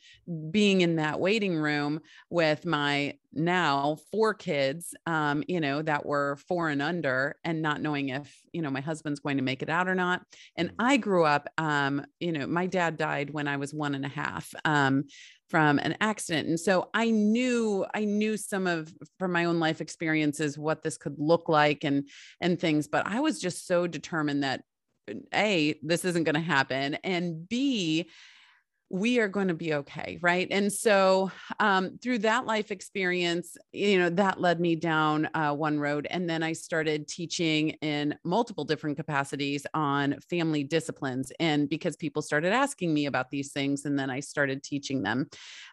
being 0.51 0.83
in 0.83 0.97
that 0.97 1.19
waiting 1.19 1.57
room 1.57 2.01
with 2.31 2.67
my 2.67 3.15
now 3.33 3.97
four 4.11 4.35
kids 4.35 4.95
um, 5.07 5.43
you 5.47 5.61
know 5.61 5.83
that 5.83 6.07
were 6.07 6.37
four 6.49 6.69
and 6.69 6.81
under 6.81 7.37
and 7.45 7.63
not 7.63 7.81
knowing 7.81 8.09
if 8.09 8.41
you 8.53 8.63
know 8.63 8.71
my 8.71 8.81
husband's 8.81 9.21
going 9.21 9.37
to 9.37 9.43
make 9.43 9.63
it 9.63 9.69
out 9.69 9.89
or 9.89 9.95
not 9.95 10.23
and 10.57 10.71
mm. 10.71 10.75
i 10.79 10.97
grew 10.97 11.25
up 11.25 11.49
um, 11.59 12.05
you 12.21 12.33
know 12.33 12.47
my 12.47 12.67
dad 12.67 12.97
died 12.97 13.31
when 13.31 13.47
i 13.47 13.57
was 13.57 13.75
one 13.75 13.95
and 13.95 14.05
a 14.05 14.09
half 14.09 14.53
um, 14.65 15.05
from 15.49 15.79
an 15.79 15.97
accident 16.01 16.49
and 16.49 16.61
so 16.61 16.89
i 16.95 17.11
knew 17.11 17.85
i 17.95 18.05
knew 18.05 18.37
some 18.37 18.67
of 18.67 18.93
from 19.19 19.33
my 19.33 19.45
own 19.47 19.59
life 19.59 19.81
experiences 19.81 20.59
what 20.59 20.83
this 20.83 20.99
could 20.99 21.15
look 21.19 21.49
like 21.49 21.85
and 21.85 22.09
and 22.41 22.61
things 22.61 22.87
but 22.87 23.07
i 23.07 23.21
was 23.21 23.41
just 23.41 23.67
so 23.67 23.87
determined 23.87 24.43
that 24.43 24.63
a 25.35 25.79
this 25.83 26.05
isn't 26.05 26.25
going 26.25 26.35
to 26.35 26.41
happen 26.41 26.95
and 26.97 27.49
b 27.49 28.09
we 28.91 29.19
are 29.19 29.29
going 29.29 29.49
to 29.49 29.55
be 29.55 29.75
okay 29.75 30.19
right? 30.23 30.49
And 30.51 30.73
so 30.73 31.31
um, 31.61 31.99
through 32.03 32.19
that 32.21 32.47
life 32.47 32.71
experience 32.71 33.57
you 33.73 33.99
know 33.99 34.11
that 34.11 34.41
led 34.41 34.61
me 34.61 34.77
down 34.77 35.29
uh, 35.35 35.53
one 35.53 35.79
road 35.79 36.07
and 36.11 36.29
then 36.29 36.43
i 36.43 36.53
started 36.53 37.07
teaching 37.09 37.71
in 37.81 38.15
multiple 38.25 38.65
different 38.65 38.97
capacities 38.97 39.67
on 39.75 40.17
family 40.31 40.65
disciplines 40.65 41.33
and 41.41 41.69
because 41.69 41.97
people 41.97 42.23
started 42.23 42.53
asking 42.53 42.93
me 42.93 43.07
about 43.07 43.31
these 43.31 43.53
things 43.53 43.85
and 43.85 43.99
then 43.99 44.11
i 44.11 44.21
started 44.21 44.63
teaching 44.63 45.03
them 45.03 45.29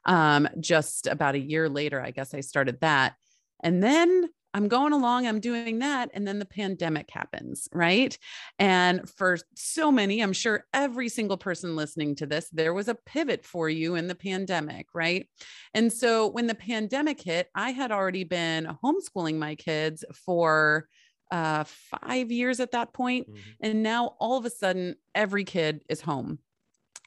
um, 0.05 0.48
just 0.60 1.07
about 1.07 1.36
a 1.36 1.39
year 1.39 1.69
later 1.69 2.01
i 2.01 2.12
guess 2.12 2.34
i 2.34 2.41
started 2.41 2.79
that. 2.81 3.15
And 3.63 3.81
then 3.81 4.29
I'm 4.55 4.69
going 4.69 4.93
along, 4.93 5.27
I'm 5.27 5.41
doing 5.41 5.79
that. 5.79 6.12
And 6.13 6.25
then 6.25 6.39
the 6.39 6.45
pandemic 6.45 7.09
happens, 7.12 7.67
right? 7.74 8.17
And 8.57 9.07
for 9.09 9.38
so 9.53 9.91
many, 9.91 10.21
I'm 10.21 10.31
sure 10.31 10.63
every 10.74 11.09
single 11.09 11.35
person 11.35 11.75
listening 11.75 12.15
to 12.15 12.25
this, 12.25 12.50
there 12.53 12.74
was 12.74 12.88
a 12.88 12.95
pivot 12.95 13.43
for 13.43 13.67
you 13.69 13.95
in 13.95 14.07
the 14.07 14.15
pandemic, 14.15 14.88
right? 14.93 15.27
And 15.74 15.91
so 15.91 16.29
when 16.29 16.47
the 16.47 16.55
pandemic 16.55 17.21
hit, 17.21 17.50
I 17.53 17.71
had 17.71 17.91
already 17.91 18.24
been 18.24 18.77
homeschooling 18.81 19.35
my 19.35 19.55
kids 19.55 20.05
for 20.25 20.88
uh, 21.31 21.65
five 21.65 22.31
years 22.31 22.62
at 22.62 22.71
that 22.71 22.93
point. 22.93 23.27
Mm-hmm. 23.29 23.39
And 23.59 23.83
now 23.83 24.15
all 24.21 24.38
of 24.38 24.45
a 24.45 24.50
sudden, 24.50 24.95
every 25.13 25.43
kid 25.43 25.81
is 25.89 26.00
home. 26.00 26.39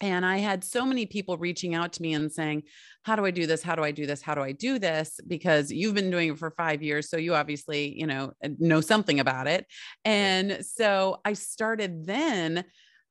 And 0.01 0.25
I 0.25 0.39
had 0.39 0.63
so 0.63 0.85
many 0.85 1.07
people 1.07 1.37
reaching 1.39 1.75
out 1.75 1.93
to 1.95 2.03
me 2.03 2.15
and 2.15 2.31
saying, 2.31 2.65
How 3.03 3.17
do 3.17 3.25
I 3.25 3.31
do 3.31 3.47
this? 3.47 3.63
How 3.63 3.75
do 3.75 3.83
I 3.83 3.91
do 3.91 4.07
this? 4.07 4.23
How 4.23 4.35
do 4.35 4.43
I 4.43 4.53
do 4.53 4.79
this? 4.79 5.19
Because 5.27 5.71
you've 5.71 5.95
been 5.95 6.11
doing 6.11 6.31
it 6.31 6.39
for 6.39 6.51
five 6.51 6.83
years. 6.83 7.11
So 7.11 7.17
you 7.17 7.35
obviously, 7.35 7.99
you 7.99 8.07
know, 8.07 8.33
uh, 8.45 8.49
know 8.59 8.81
something 8.81 9.21
about 9.21 9.47
it. 9.47 9.67
And 10.05 10.65
so 10.65 11.21
I 11.25 11.33
started 11.33 12.07
then 12.07 12.65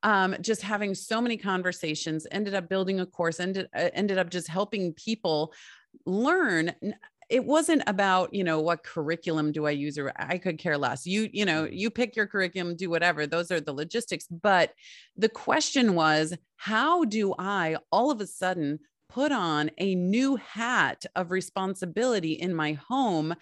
um, 0.03 0.35
just 0.41 0.61
having 0.61 0.93
so 0.93 1.19
many 1.19 1.37
conversations, 1.37 2.27
ended 2.31 2.53
up 2.53 2.69
building 2.69 2.99
a 2.99 3.05
course, 3.05 3.39
ended, 3.39 3.67
uh, 3.75 3.89
ended 3.93 4.17
up 4.17 4.29
just 4.29 4.47
helping 4.47 4.93
people 4.93 5.53
learn 6.05 6.73
it 7.29 7.43
wasn't 7.43 7.83
about 7.87 8.33
you 8.33 8.43
know 8.43 8.61
what 8.61 8.83
curriculum 8.83 9.51
do 9.51 9.65
i 9.65 9.71
use 9.71 9.97
or 9.97 10.11
i 10.17 10.37
could 10.37 10.57
care 10.57 10.77
less 10.77 11.05
you 11.05 11.29
you 11.33 11.45
know 11.45 11.63
mm-hmm. 11.63 11.73
you 11.73 11.89
pick 11.89 12.15
your 12.15 12.27
curriculum 12.27 12.75
do 12.75 12.89
whatever 12.89 13.27
those 13.27 13.51
are 13.51 13.59
the 13.59 13.73
logistics 13.73 14.27
but 14.27 14.73
the 15.15 15.29
question 15.29 15.95
was 15.95 16.33
how 16.55 17.03
do 17.05 17.33
i 17.37 17.75
all 17.91 18.11
of 18.11 18.21
a 18.21 18.27
sudden 18.27 18.79
put 19.09 19.31
on 19.31 19.71
a 19.77 19.95
new 19.95 20.35
hat 20.35 21.05
of 21.15 21.31
responsibility 21.31 22.33
in 22.33 22.53
my 22.53 22.73
home 22.73 23.33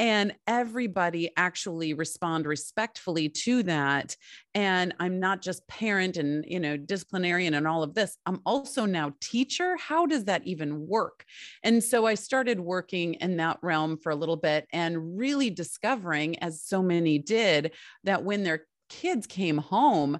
and 0.00 0.34
everybody 0.46 1.30
actually 1.36 1.92
respond 1.92 2.46
respectfully 2.46 3.28
to 3.28 3.62
that. 3.62 4.16
And 4.54 4.94
i'm 4.98 5.20
not 5.20 5.42
just 5.42 5.68
parent 5.68 6.16
and 6.16 6.44
you 6.48 6.58
know 6.58 6.76
disciplinarian 6.76 7.54
and 7.54 7.68
all 7.68 7.84
of 7.84 7.94
this. 7.94 8.16
I'm 8.26 8.40
also 8.46 8.86
now 8.86 9.12
teacher. 9.20 9.76
How 9.76 10.06
does 10.06 10.24
that 10.24 10.44
even 10.44 10.88
work? 10.88 11.24
And 11.62 11.84
so 11.84 12.06
i 12.06 12.14
started 12.14 12.58
working 12.58 13.14
in 13.14 13.36
that 13.36 13.58
realm 13.62 13.98
for 13.98 14.10
a 14.10 14.16
little 14.16 14.36
bit 14.36 14.66
and 14.72 15.18
really 15.18 15.50
discovering 15.50 16.38
as 16.38 16.62
so 16.62 16.82
many 16.82 17.18
did 17.18 17.72
that 18.04 18.24
when 18.24 18.42
their 18.42 18.66
kids 18.88 19.26
came 19.26 19.58
home 19.58 20.18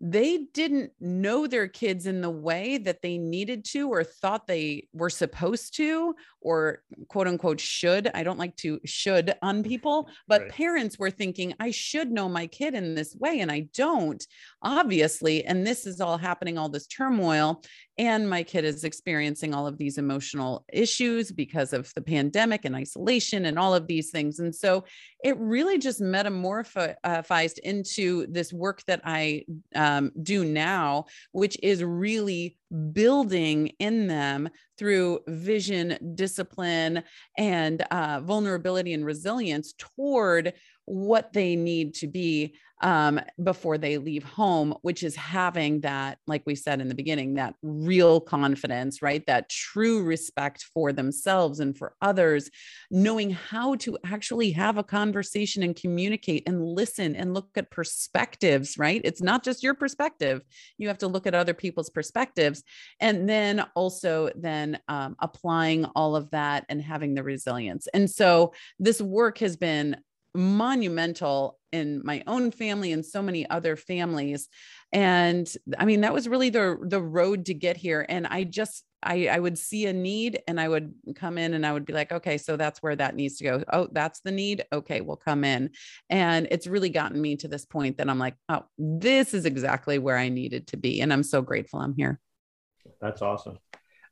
they 0.00 0.46
didn't 0.52 0.92
know 1.00 1.46
their 1.46 1.68
kids 1.68 2.06
in 2.06 2.20
the 2.20 2.30
way 2.30 2.76
that 2.76 3.00
they 3.00 3.16
needed 3.16 3.64
to 3.64 3.88
or 3.88 4.04
thought 4.04 4.46
they 4.46 4.88
were 4.92 5.08
supposed 5.08 5.74
to 5.76 6.14
or 6.46 6.80
quote 7.08 7.26
unquote 7.26 7.58
should 7.58 8.08
i 8.14 8.22
don't 8.22 8.38
like 8.38 8.54
to 8.56 8.78
should 8.84 9.34
on 9.42 9.62
people 9.72 10.08
but 10.28 10.42
right. 10.42 10.50
parents 10.52 10.98
were 10.98 11.10
thinking 11.10 11.52
i 11.58 11.72
should 11.72 12.10
know 12.10 12.28
my 12.28 12.46
kid 12.46 12.74
in 12.74 12.94
this 12.94 13.16
way 13.18 13.40
and 13.40 13.50
i 13.50 13.66
don't 13.74 14.26
obviously 14.62 15.44
and 15.44 15.66
this 15.66 15.86
is 15.86 16.00
all 16.00 16.16
happening 16.16 16.56
all 16.56 16.68
this 16.68 16.86
turmoil 16.86 17.60
and 17.98 18.28
my 18.28 18.42
kid 18.42 18.64
is 18.64 18.84
experiencing 18.84 19.54
all 19.54 19.66
of 19.66 19.78
these 19.78 19.98
emotional 19.98 20.64
issues 20.72 21.32
because 21.32 21.72
of 21.72 21.92
the 21.94 22.02
pandemic 22.02 22.64
and 22.64 22.76
isolation 22.76 23.46
and 23.46 23.58
all 23.58 23.74
of 23.74 23.88
these 23.88 24.10
things 24.10 24.38
and 24.38 24.54
so 24.54 24.84
it 25.24 25.36
really 25.38 25.78
just 25.78 26.00
metamorphized 26.00 27.58
into 27.58 28.26
this 28.28 28.52
work 28.52 28.84
that 28.86 29.00
i 29.04 29.44
um, 29.74 30.12
do 30.22 30.44
now 30.44 31.04
which 31.32 31.58
is 31.60 31.82
really 31.82 32.56
building 32.92 33.68
in 33.78 34.06
them 34.06 34.48
through 34.76 35.20
vision 35.28 36.14
discipline 36.14 37.02
and 37.38 37.82
uh, 37.90 38.20
vulnerability 38.20 38.92
and 38.92 39.04
resilience 39.04 39.74
toward 39.78 40.52
what 40.84 41.32
they 41.32 41.56
need 41.56 41.94
to 41.94 42.06
be 42.06 42.54
um, 42.82 43.20
before 43.42 43.78
they 43.78 43.98
leave 43.98 44.24
home, 44.24 44.74
which 44.82 45.02
is 45.02 45.16
having 45.16 45.80
that, 45.80 46.18
like 46.26 46.42
we 46.44 46.54
said 46.54 46.80
in 46.80 46.88
the 46.88 46.94
beginning, 46.94 47.34
that 47.34 47.54
real 47.62 48.20
confidence, 48.20 49.00
right? 49.00 49.24
That 49.26 49.48
true 49.48 50.02
respect 50.02 50.64
for 50.74 50.92
themselves 50.92 51.60
and 51.60 51.76
for 51.76 51.94
others, 52.02 52.50
knowing 52.90 53.30
how 53.30 53.76
to 53.76 53.96
actually 54.04 54.52
have 54.52 54.76
a 54.76 54.84
conversation 54.84 55.62
and 55.62 55.74
communicate 55.74 56.42
and 56.46 56.64
listen 56.64 57.16
and 57.16 57.32
look 57.32 57.48
at 57.56 57.70
perspectives, 57.70 58.76
right? 58.76 59.00
It's 59.04 59.22
not 59.22 59.42
just 59.42 59.62
your 59.62 59.74
perspective. 59.74 60.42
You 60.76 60.88
have 60.88 60.98
to 60.98 61.08
look 61.08 61.26
at 61.26 61.34
other 61.34 61.54
people's 61.54 61.90
perspectives. 61.90 62.62
And 63.00 63.28
then 63.28 63.64
also 63.74 64.30
then 64.36 64.78
um, 64.88 65.16
applying 65.20 65.86
all 65.86 66.14
of 66.14 66.30
that 66.30 66.66
and 66.68 66.82
having 66.82 67.14
the 67.14 67.22
resilience. 67.22 67.88
And 67.94 68.10
so 68.10 68.52
this 68.78 69.00
work 69.00 69.38
has 69.38 69.56
been 69.56 69.96
monumental 70.36 71.58
in 71.72 72.00
my 72.04 72.22
own 72.26 72.50
family 72.50 72.92
and 72.92 73.04
so 73.04 73.20
many 73.22 73.48
other 73.50 73.76
families 73.76 74.48
and 74.92 75.52
i 75.78 75.84
mean 75.84 76.02
that 76.02 76.14
was 76.14 76.28
really 76.28 76.50
the 76.50 76.78
the 76.82 77.00
road 77.02 77.46
to 77.46 77.54
get 77.54 77.76
here 77.76 78.06
and 78.08 78.26
i 78.26 78.44
just 78.44 78.84
I, 79.06 79.28
I 79.28 79.38
would 79.38 79.56
see 79.56 79.86
a 79.86 79.92
need 79.92 80.40
and 80.48 80.60
I 80.60 80.68
would 80.68 80.92
come 81.14 81.38
in 81.38 81.54
and 81.54 81.64
I 81.64 81.72
would 81.72 81.84
be 81.84 81.92
like, 81.92 82.10
okay, 82.10 82.38
so 82.38 82.56
that's 82.56 82.82
where 82.82 82.96
that 82.96 83.14
needs 83.14 83.36
to 83.38 83.44
go. 83.44 83.64
Oh, 83.72 83.88
that's 83.92 84.20
the 84.20 84.32
need. 84.32 84.64
Okay, 84.72 85.00
we'll 85.00 85.16
come 85.16 85.44
in. 85.44 85.70
And 86.10 86.48
it's 86.50 86.66
really 86.66 86.88
gotten 86.88 87.20
me 87.20 87.36
to 87.36 87.48
this 87.48 87.64
point 87.64 87.98
that 87.98 88.10
I'm 88.10 88.18
like, 88.18 88.34
oh, 88.48 88.64
this 88.76 89.32
is 89.32 89.44
exactly 89.44 89.98
where 89.98 90.16
I 90.16 90.28
needed 90.28 90.66
to 90.68 90.76
be. 90.76 91.00
And 91.00 91.12
I'm 91.12 91.22
so 91.22 91.40
grateful 91.40 91.80
I'm 91.80 91.94
here. 91.94 92.18
That's 93.00 93.22
awesome. 93.22 93.58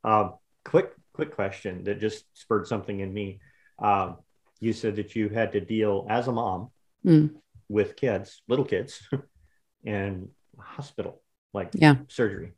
Um, 0.04 0.35
quick, 0.64 0.93
quick 1.12 1.35
question 1.35 1.83
that 1.85 2.00
just 2.00 2.25
spurred 2.35 2.69
something 2.69 3.00
in 3.00 3.12
me. 3.12 3.40
Um, 3.81 4.19
you 4.64 4.73
said 4.73 4.97
that 4.97 5.14
you 5.14 5.28
had 5.28 5.52
to 5.52 5.61
deal 5.61 6.06
as 6.09 6.26
a 6.26 6.33
mom 6.33 6.71
mm. 7.04 7.30
with 7.68 7.97
kids, 7.97 8.42
little 8.49 8.64
kids, 8.64 9.00
and 9.87 10.28
hospital, 10.59 11.23
like 11.52 11.71
yeah. 11.75 11.97
surgery. 12.09 12.52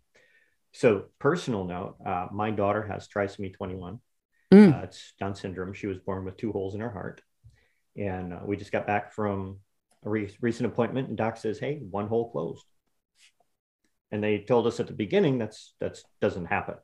So, 0.72 1.06
personal 1.18 1.64
note, 1.64 1.96
uh, 2.04 2.28
my 2.32 2.50
daughter 2.50 2.82
has 2.82 3.08
trisomy 3.08 3.52
21. 3.52 3.98
Mm. 4.52 4.74
Uh, 4.74 4.84
it's 4.84 5.14
Down 5.18 5.34
syndrome. 5.34 5.72
She 5.74 5.86
was 5.86 5.98
born 5.98 6.24
with 6.24 6.36
two 6.36 6.52
holes 6.52 6.74
in 6.74 6.80
her 6.80 6.90
heart. 6.90 7.22
And 7.96 8.32
uh, 8.32 8.40
we 8.44 8.56
just 8.56 8.72
got 8.72 8.86
back 8.86 9.12
from 9.12 9.58
a 10.04 10.10
re- 10.10 10.36
recent 10.40 10.70
appointment, 10.70 11.08
and 11.08 11.16
doc 11.16 11.38
says, 11.38 11.58
Hey, 11.58 11.80
one 11.90 12.08
hole 12.08 12.30
closed. 12.30 12.64
And 14.12 14.22
they 14.22 14.38
told 14.38 14.66
us 14.66 14.78
at 14.78 14.86
the 14.86 14.92
beginning 14.92 15.38
that's 15.38 15.74
that's 15.80 16.04
doesn't 16.20 16.46
happen. 16.46 16.76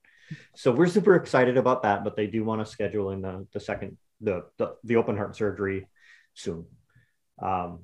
So 0.57 0.73
we're 0.73 0.87
super 0.87 1.15
excited 1.15 1.57
about 1.57 1.83
that, 1.83 2.05
but 2.05 2.17
they 2.17 2.27
do 2.27 2.45
want 2.45 2.65
to 2.65 2.71
schedule 2.71 3.11
in 3.11 3.23
the, 3.23 3.47
the 3.53 3.61
second 3.61 3.97
the, 4.23 4.45
the, 4.59 4.77
the 4.85 4.97
open 4.97 5.17
heart 5.17 5.37
surgery 5.37 5.89
soon. 6.35 6.67
Um, 7.41 7.81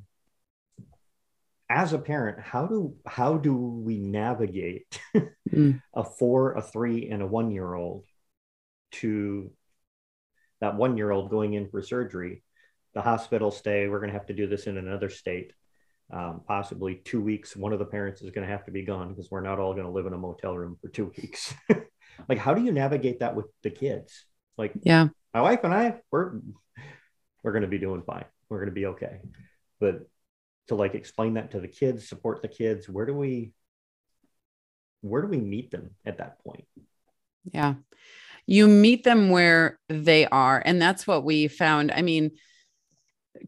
as 1.70 1.92
a 1.92 1.98
parent, 1.98 2.40
how 2.40 2.66
do 2.66 2.94
how 3.06 3.36
do 3.36 3.54
we 3.54 3.98
navigate 3.98 4.98
mm. 5.50 5.82
a 5.94 6.04
four, 6.04 6.52
a 6.54 6.62
three, 6.62 7.10
and 7.10 7.22
a 7.22 7.26
one 7.26 7.50
year 7.50 7.74
old 7.74 8.04
to 8.92 9.50
that 10.60 10.76
one 10.76 10.96
year 10.96 11.10
old 11.10 11.30
going 11.30 11.54
in 11.54 11.68
for 11.68 11.82
surgery? 11.82 12.42
The 12.94 13.02
hospital 13.02 13.50
stay. 13.50 13.86
We're 13.86 13.98
going 13.98 14.10
to 14.10 14.18
have 14.18 14.28
to 14.28 14.34
do 14.34 14.46
this 14.46 14.66
in 14.66 14.78
another 14.78 15.10
state. 15.10 15.52
Um, 16.10 16.40
possibly 16.48 17.02
two 17.04 17.20
weeks. 17.20 17.54
One 17.54 17.74
of 17.74 17.78
the 17.78 17.84
parents 17.84 18.22
is 18.22 18.30
going 18.30 18.46
to 18.46 18.52
have 18.52 18.64
to 18.64 18.70
be 18.70 18.82
gone 18.82 19.10
because 19.10 19.30
we're 19.30 19.42
not 19.42 19.58
all 19.58 19.74
going 19.74 19.84
to 19.84 19.92
live 19.92 20.06
in 20.06 20.14
a 20.14 20.18
motel 20.18 20.56
room 20.56 20.78
for 20.80 20.88
two 20.88 21.12
weeks. 21.18 21.52
like, 22.30 22.38
how 22.38 22.54
do 22.54 22.64
you 22.64 22.72
navigate 22.72 23.20
that 23.20 23.36
with 23.36 23.44
the 23.62 23.68
kids? 23.68 24.24
Like, 24.56 24.72
yeah, 24.82 25.08
my 25.34 25.40
wife 25.42 25.60
and 25.64 25.74
I, 25.74 26.00
we're 26.10 26.40
we're 27.42 27.52
going 27.52 27.62
to 27.62 27.68
be 27.68 27.78
doing 27.78 28.02
fine. 28.02 28.24
We're 28.48 28.58
going 28.58 28.70
to 28.70 28.74
be 28.74 28.86
okay. 28.86 29.20
But 29.80 30.08
to 30.68 30.74
like 30.74 30.94
explain 30.94 31.34
that 31.34 31.52
to 31.52 31.60
the 31.60 31.68
kids, 31.68 32.08
support 32.08 32.42
the 32.42 32.48
kids, 32.48 32.88
where 32.88 33.06
do 33.06 33.14
we 33.14 33.52
where 35.00 35.22
do 35.22 35.28
we 35.28 35.38
meet 35.38 35.70
them 35.70 35.90
at 36.04 36.18
that 36.18 36.42
point? 36.42 36.64
Yeah. 37.52 37.74
You 38.46 38.66
meet 38.66 39.04
them 39.04 39.30
where 39.30 39.78
they 39.88 40.26
are. 40.26 40.62
And 40.64 40.80
that's 40.80 41.06
what 41.06 41.24
we 41.24 41.48
found. 41.48 41.92
I 41.92 42.02
mean, 42.02 42.32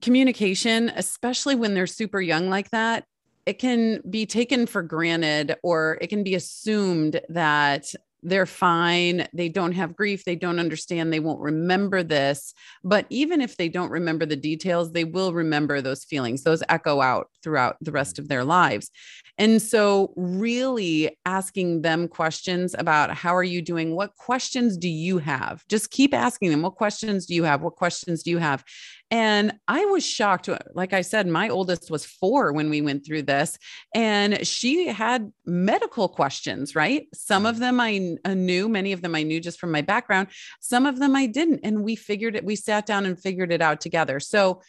communication, 0.00 0.92
especially 0.94 1.54
when 1.56 1.74
they're 1.74 1.86
super 1.86 2.20
young 2.20 2.50
like 2.50 2.70
that, 2.70 3.04
it 3.46 3.54
can 3.54 4.02
be 4.08 4.26
taken 4.26 4.66
for 4.66 4.82
granted 4.82 5.56
or 5.62 5.98
it 6.00 6.08
can 6.08 6.22
be 6.22 6.34
assumed 6.34 7.20
that 7.30 7.92
they're 8.22 8.46
fine. 8.46 9.26
They 9.32 9.48
don't 9.48 9.72
have 9.72 9.96
grief. 9.96 10.24
They 10.24 10.36
don't 10.36 10.58
understand. 10.58 11.12
They 11.12 11.20
won't 11.20 11.40
remember 11.40 12.02
this. 12.02 12.54
But 12.84 13.06
even 13.10 13.40
if 13.40 13.56
they 13.56 13.68
don't 13.68 13.90
remember 13.90 14.26
the 14.26 14.36
details, 14.36 14.92
they 14.92 15.04
will 15.04 15.32
remember 15.32 15.80
those 15.80 16.04
feelings. 16.04 16.42
Those 16.42 16.62
echo 16.68 17.00
out 17.00 17.28
throughout 17.42 17.76
the 17.80 17.92
rest 17.92 18.16
mm-hmm. 18.16 18.24
of 18.24 18.28
their 18.28 18.44
lives. 18.44 18.90
And 19.38 19.62
so, 19.62 20.12
really 20.16 21.16
asking 21.24 21.82
them 21.82 22.08
questions 22.08 22.74
about 22.78 23.14
how 23.14 23.34
are 23.34 23.44
you 23.44 23.62
doing? 23.62 23.94
What 23.94 24.16
questions 24.16 24.76
do 24.76 24.88
you 24.88 25.18
have? 25.18 25.66
Just 25.68 25.90
keep 25.90 26.12
asking 26.12 26.50
them, 26.50 26.62
what 26.62 26.74
questions 26.74 27.24
do 27.24 27.34
you 27.34 27.44
have? 27.44 27.62
What 27.62 27.76
questions 27.76 28.22
do 28.22 28.30
you 28.30 28.38
have? 28.38 28.62
And 29.10 29.52
I 29.66 29.84
was 29.86 30.06
shocked. 30.06 30.48
Uh, 30.48 30.58
like 30.74 30.92
I 30.92 31.00
said, 31.00 31.26
my 31.26 31.48
oldest 31.48 31.90
was 31.90 32.04
four 32.04 32.52
when 32.52 32.70
we 32.70 32.80
went 32.80 33.04
through 33.04 33.22
this, 33.22 33.58
and 33.94 34.46
she 34.46 34.86
had 34.86 35.32
medical 35.44 36.08
questions, 36.08 36.76
right? 36.76 37.08
Some 37.12 37.44
of 37.44 37.56
mm. 37.56 37.60
them 37.60 37.80
I 37.80 38.16
uh, 38.24 38.34
knew, 38.34 38.68
many 38.68 38.92
of 38.92 39.02
them 39.02 39.14
I 39.14 39.24
knew 39.24 39.40
just 39.40 39.58
from 39.58 39.72
my 39.72 39.82
background, 39.82 40.28
some 40.60 40.86
of 40.86 40.98
them 40.98 41.16
I 41.16 41.26
didn't. 41.26 41.60
And 41.64 41.82
we 41.82 41.96
figured 41.96 42.36
it, 42.36 42.44
we 42.44 42.56
sat 42.56 42.86
down 42.86 43.04
and 43.04 43.20
figured 43.20 43.52
it 43.52 43.62
out 43.62 43.80
together. 43.80 44.20
So, 44.20 44.62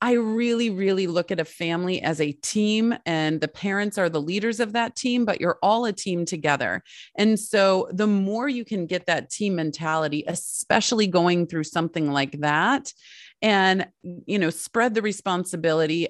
I 0.00 0.14
really, 0.14 0.68
really 0.68 1.06
look 1.06 1.30
at 1.30 1.40
a 1.40 1.46
family 1.46 2.02
as 2.02 2.20
a 2.20 2.32
team, 2.32 2.94
and 3.06 3.40
the 3.40 3.48
parents 3.48 3.96
are 3.96 4.10
the 4.10 4.20
leaders 4.20 4.60
of 4.60 4.74
that 4.74 4.96
team, 4.96 5.24
but 5.24 5.40
you're 5.40 5.58
all 5.62 5.86
a 5.86 5.94
team 5.94 6.26
together. 6.26 6.82
And 7.16 7.40
so, 7.40 7.88
the 7.90 8.06
more 8.06 8.46
you 8.46 8.66
can 8.66 8.84
get 8.84 9.06
that 9.06 9.30
team 9.30 9.54
mentality, 9.54 10.24
especially 10.26 11.06
going 11.06 11.46
through 11.46 11.64
something 11.64 12.12
like 12.12 12.40
that, 12.40 12.92
and 13.44 13.86
you 14.26 14.38
know 14.38 14.48
spread 14.48 14.94
the 14.94 15.02
responsibility 15.02 16.08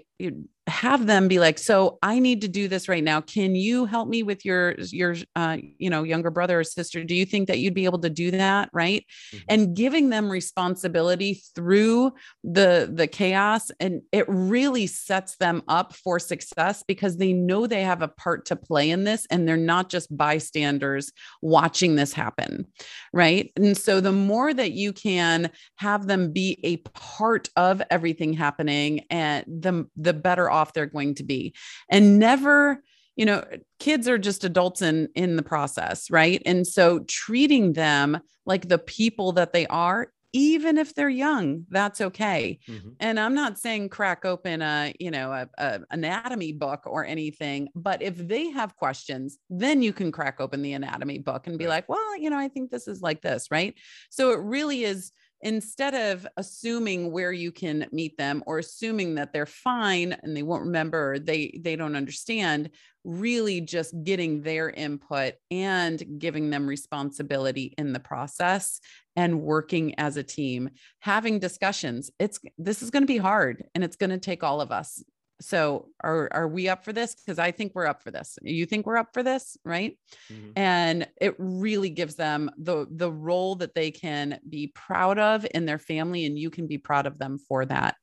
have 0.66 1.06
them 1.06 1.28
be 1.28 1.38
like 1.38 1.58
so 1.58 1.98
i 2.02 2.18
need 2.18 2.40
to 2.40 2.48
do 2.48 2.68
this 2.68 2.88
right 2.88 3.04
now. 3.04 3.20
Can 3.20 3.54
you 3.54 3.84
help 3.84 4.08
me 4.08 4.22
with 4.22 4.44
your 4.44 4.74
your 4.78 5.16
uh, 5.36 5.58
you 5.78 5.90
know 5.90 6.02
younger 6.02 6.30
brother 6.30 6.60
or 6.60 6.64
sister? 6.64 7.04
Do 7.04 7.14
you 7.14 7.26
think 7.26 7.48
that 7.48 7.58
you'd 7.58 7.74
be 7.74 7.84
able 7.84 8.00
to 8.00 8.10
do 8.10 8.30
that? 8.30 8.70
Right? 8.72 9.04
Mm-hmm. 9.04 9.44
and 9.48 9.76
giving 9.76 10.10
them 10.10 10.30
responsibility 10.30 11.42
through 11.54 12.12
the 12.42 12.90
the 12.92 13.06
chaos 13.06 13.70
and 13.80 14.02
it 14.12 14.24
really 14.28 14.86
sets 14.86 15.36
them 15.36 15.62
up 15.68 15.94
for 15.94 16.18
success 16.18 16.84
because 16.86 17.16
they 17.16 17.32
know 17.32 17.66
they 17.66 17.82
have 17.82 18.02
a 18.02 18.08
part 18.08 18.46
to 18.46 18.56
play 18.56 18.90
in 18.90 19.04
this 19.04 19.26
and 19.30 19.46
they're 19.46 19.56
not 19.56 19.90
just 19.90 20.16
bystanders 20.16 21.12
watching 21.42 21.96
this 21.96 22.12
happen. 22.12 22.66
Right? 23.12 23.52
And 23.56 23.76
so 23.76 24.00
the 24.00 24.12
more 24.12 24.54
that 24.54 24.72
you 24.72 24.92
can 24.92 25.50
have 25.76 26.06
them 26.06 26.32
be 26.32 26.58
a 26.62 26.76
part 26.78 27.48
of 27.56 27.82
everything 27.90 28.32
happening 28.32 29.04
and 29.10 29.44
the 29.46 29.86
the 29.96 30.12
better 30.12 30.50
off 30.54 30.72
they're 30.72 30.86
going 30.86 31.14
to 31.14 31.24
be 31.24 31.52
and 31.90 32.18
never 32.18 32.82
you 33.16 33.26
know 33.26 33.44
kids 33.78 34.08
are 34.08 34.18
just 34.18 34.44
adults 34.44 34.82
in 34.82 35.08
in 35.14 35.36
the 35.36 35.42
process 35.42 36.10
right 36.10 36.42
and 36.46 36.66
so 36.66 37.00
treating 37.00 37.72
them 37.72 38.18
like 38.46 38.68
the 38.68 38.78
people 38.78 39.32
that 39.32 39.52
they 39.52 39.66
are 39.66 40.08
even 40.32 40.78
if 40.78 40.94
they're 40.94 41.08
young 41.08 41.64
that's 41.70 42.00
okay 42.00 42.58
mm-hmm. 42.68 42.88
and 43.00 43.20
i'm 43.20 43.34
not 43.34 43.58
saying 43.58 43.88
crack 43.88 44.24
open 44.24 44.62
a 44.62 44.92
you 44.98 45.10
know 45.10 45.32
a, 45.32 45.48
a, 45.58 45.80
anatomy 45.90 46.52
book 46.52 46.82
or 46.86 47.04
anything 47.04 47.68
but 47.74 48.02
if 48.02 48.16
they 48.16 48.50
have 48.50 48.76
questions 48.76 49.38
then 49.48 49.80
you 49.80 49.92
can 49.92 50.10
crack 50.10 50.40
open 50.40 50.60
the 50.60 50.72
anatomy 50.72 51.18
book 51.18 51.46
and 51.46 51.58
be 51.58 51.64
right. 51.66 51.70
like 51.70 51.88
well 51.88 52.18
you 52.18 52.28
know 52.28 52.38
i 52.38 52.48
think 52.48 52.70
this 52.70 52.88
is 52.88 53.00
like 53.00 53.22
this 53.22 53.48
right 53.50 53.74
so 54.10 54.32
it 54.32 54.40
really 54.40 54.84
is 54.84 55.12
instead 55.40 55.94
of 55.94 56.26
assuming 56.36 57.12
where 57.12 57.32
you 57.32 57.52
can 57.52 57.86
meet 57.92 58.16
them 58.16 58.42
or 58.46 58.58
assuming 58.58 59.14
that 59.16 59.32
they're 59.32 59.46
fine 59.46 60.12
and 60.22 60.36
they 60.36 60.42
won't 60.42 60.64
remember 60.64 61.18
they 61.18 61.58
they 61.62 61.76
don't 61.76 61.96
understand 61.96 62.70
really 63.04 63.60
just 63.60 63.94
getting 64.02 64.40
their 64.40 64.70
input 64.70 65.34
and 65.50 66.02
giving 66.18 66.50
them 66.50 66.66
responsibility 66.66 67.74
in 67.76 67.92
the 67.92 68.00
process 68.00 68.80
and 69.16 69.42
working 69.42 69.94
as 69.98 70.16
a 70.16 70.22
team 70.22 70.70
having 71.00 71.38
discussions. 71.38 72.10
It's 72.18 72.40
this 72.58 72.82
is 72.82 72.90
going 72.90 73.02
to 73.02 73.06
be 73.06 73.18
hard 73.18 73.64
and 73.74 73.84
it's 73.84 73.96
going 73.96 74.10
to 74.10 74.18
take 74.18 74.42
all 74.42 74.60
of 74.60 74.72
us 74.72 75.02
so 75.40 75.88
are 76.02 76.28
are 76.32 76.48
we 76.48 76.68
up 76.68 76.84
for 76.84 76.92
this? 76.92 77.14
Because 77.14 77.38
i 77.38 77.50
think 77.50 77.72
we're 77.74 77.86
up 77.86 78.02
for 78.02 78.10
this. 78.10 78.38
You 78.42 78.66
think 78.66 78.86
we're 78.86 78.96
up 78.96 79.10
for 79.12 79.22
this 79.22 79.56
right? 79.64 79.98
Mm-hmm. 80.30 80.50
and 80.56 81.08
it 81.20 81.34
really 81.38 81.90
gives 81.90 82.14
them 82.14 82.50
the 82.58 82.86
the 82.90 83.10
role 83.10 83.56
that 83.56 83.74
they 83.74 83.90
can 83.90 84.38
be 84.48 84.68
proud 84.74 85.18
of 85.18 85.46
in 85.54 85.66
their 85.66 85.78
family 85.78 86.24
and 86.26 86.38
you 86.38 86.50
can 86.50 86.66
be 86.66 86.78
proud 86.78 87.06
of 87.06 87.18
them 87.18 87.38
for 87.38 87.64
that. 87.66 87.96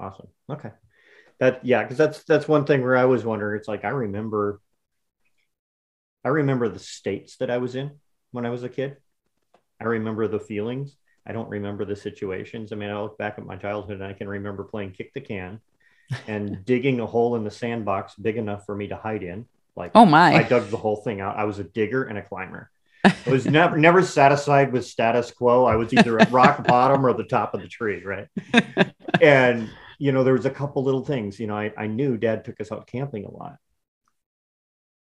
Awesome. 0.00 0.28
Okay. 0.50 0.70
That 1.38 1.64
yeah 1.64 1.82
because 1.82 1.98
that's 1.98 2.24
that's 2.24 2.48
one 2.48 2.64
thing 2.64 2.82
where 2.82 2.96
i 2.96 3.04
was 3.04 3.24
wondering. 3.24 3.58
It's 3.58 3.68
like 3.68 3.84
i 3.84 3.90
remember 3.90 4.60
i 6.24 6.28
remember 6.28 6.68
the 6.68 6.78
states 6.78 7.36
that 7.36 7.50
i 7.50 7.58
was 7.58 7.76
in 7.76 7.92
when 8.32 8.46
i 8.46 8.50
was 8.50 8.64
a 8.64 8.68
kid. 8.68 8.96
I 9.80 9.84
remember 9.84 10.26
the 10.26 10.40
feelings. 10.40 10.96
I 11.28 11.32
don't 11.32 11.50
remember 11.50 11.84
the 11.84 11.96
situations. 11.96 12.72
I 12.72 12.76
mean 12.76 12.90
i 12.90 13.00
look 13.00 13.18
back 13.18 13.34
at 13.38 13.46
my 13.46 13.56
childhood 13.56 14.00
and 14.00 14.04
i 14.04 14.12
can 14.12 14.28
remember 14.28 14.64
playing 14.64 14.92
kick 14.92 15.12
the 15.14 15.20
can 15.20 15.60
and 16.26 16.64
digging 16.64 17.00
a 17.00 17.06
hole 17.06 17.36
in 17.36 17.44
the 17.44 17.50
sandbox 17.50 18.14
big 18.14 18.36
enough 18.36 18.66
for 18.66 18.74
me 18.74 18.88
to 18.88 18.96
hide 18.96 19.22
in. 19.22 19.46
Like, 19.74 19.92
oh 19.94 20.06
my! 20.06 20.34
I 20.34 20.42
dug 20.42 20.68
the 20.70 20.76
whole 20.76 20.96
thing 20.96 21.20
out. 21.20 21.36
I 21.36 21.44
was 21.44 21.58
a 21.58 21.64
digger 21.64 22.04
and 22.04 22.18
a 22.18 22.22
climber. 22.22 22.70
I 23.04 23.14
was 23.30 23.46
never 23.46 23.76
never 23.76 24.02
satisfied 24.02 24.72
with 24.72 24.86
status 24.86 25.30
quo. 25.30 25.64
I 25.64 25.76
was 25.76 25.92
either 25.92 26.18
at 26.18 26.30
rock 26.30 26.64
bottom 26.66 27.04
or 27.04 27.12
the 27.12 27.24
top 27.24 27.54
of 27.54 27.60
the 27.60 27.68
tree, 27.68 28.02
right? 28.02 28.28
and 29.20 29.70
you 29.98 30.12
know, 30.12 30.24
there 30.24 30.34
was 30.34 30.46
a 30.46 30.50
couple 30.50 30.82
little 30.82 31.04
things. 31.04 31.38
You 31.38 31.46
know, 31.46 31.56
I, 31.56 31.72
I 31.76 31.86
knew 31.86 32.16
Dad 32.16 32.44
took 32.44 32.60
us 32.60 32.72
out 32.72 32.86
camping 32.86 33.24
a 33.24 33.30
lot, 33.30 33.56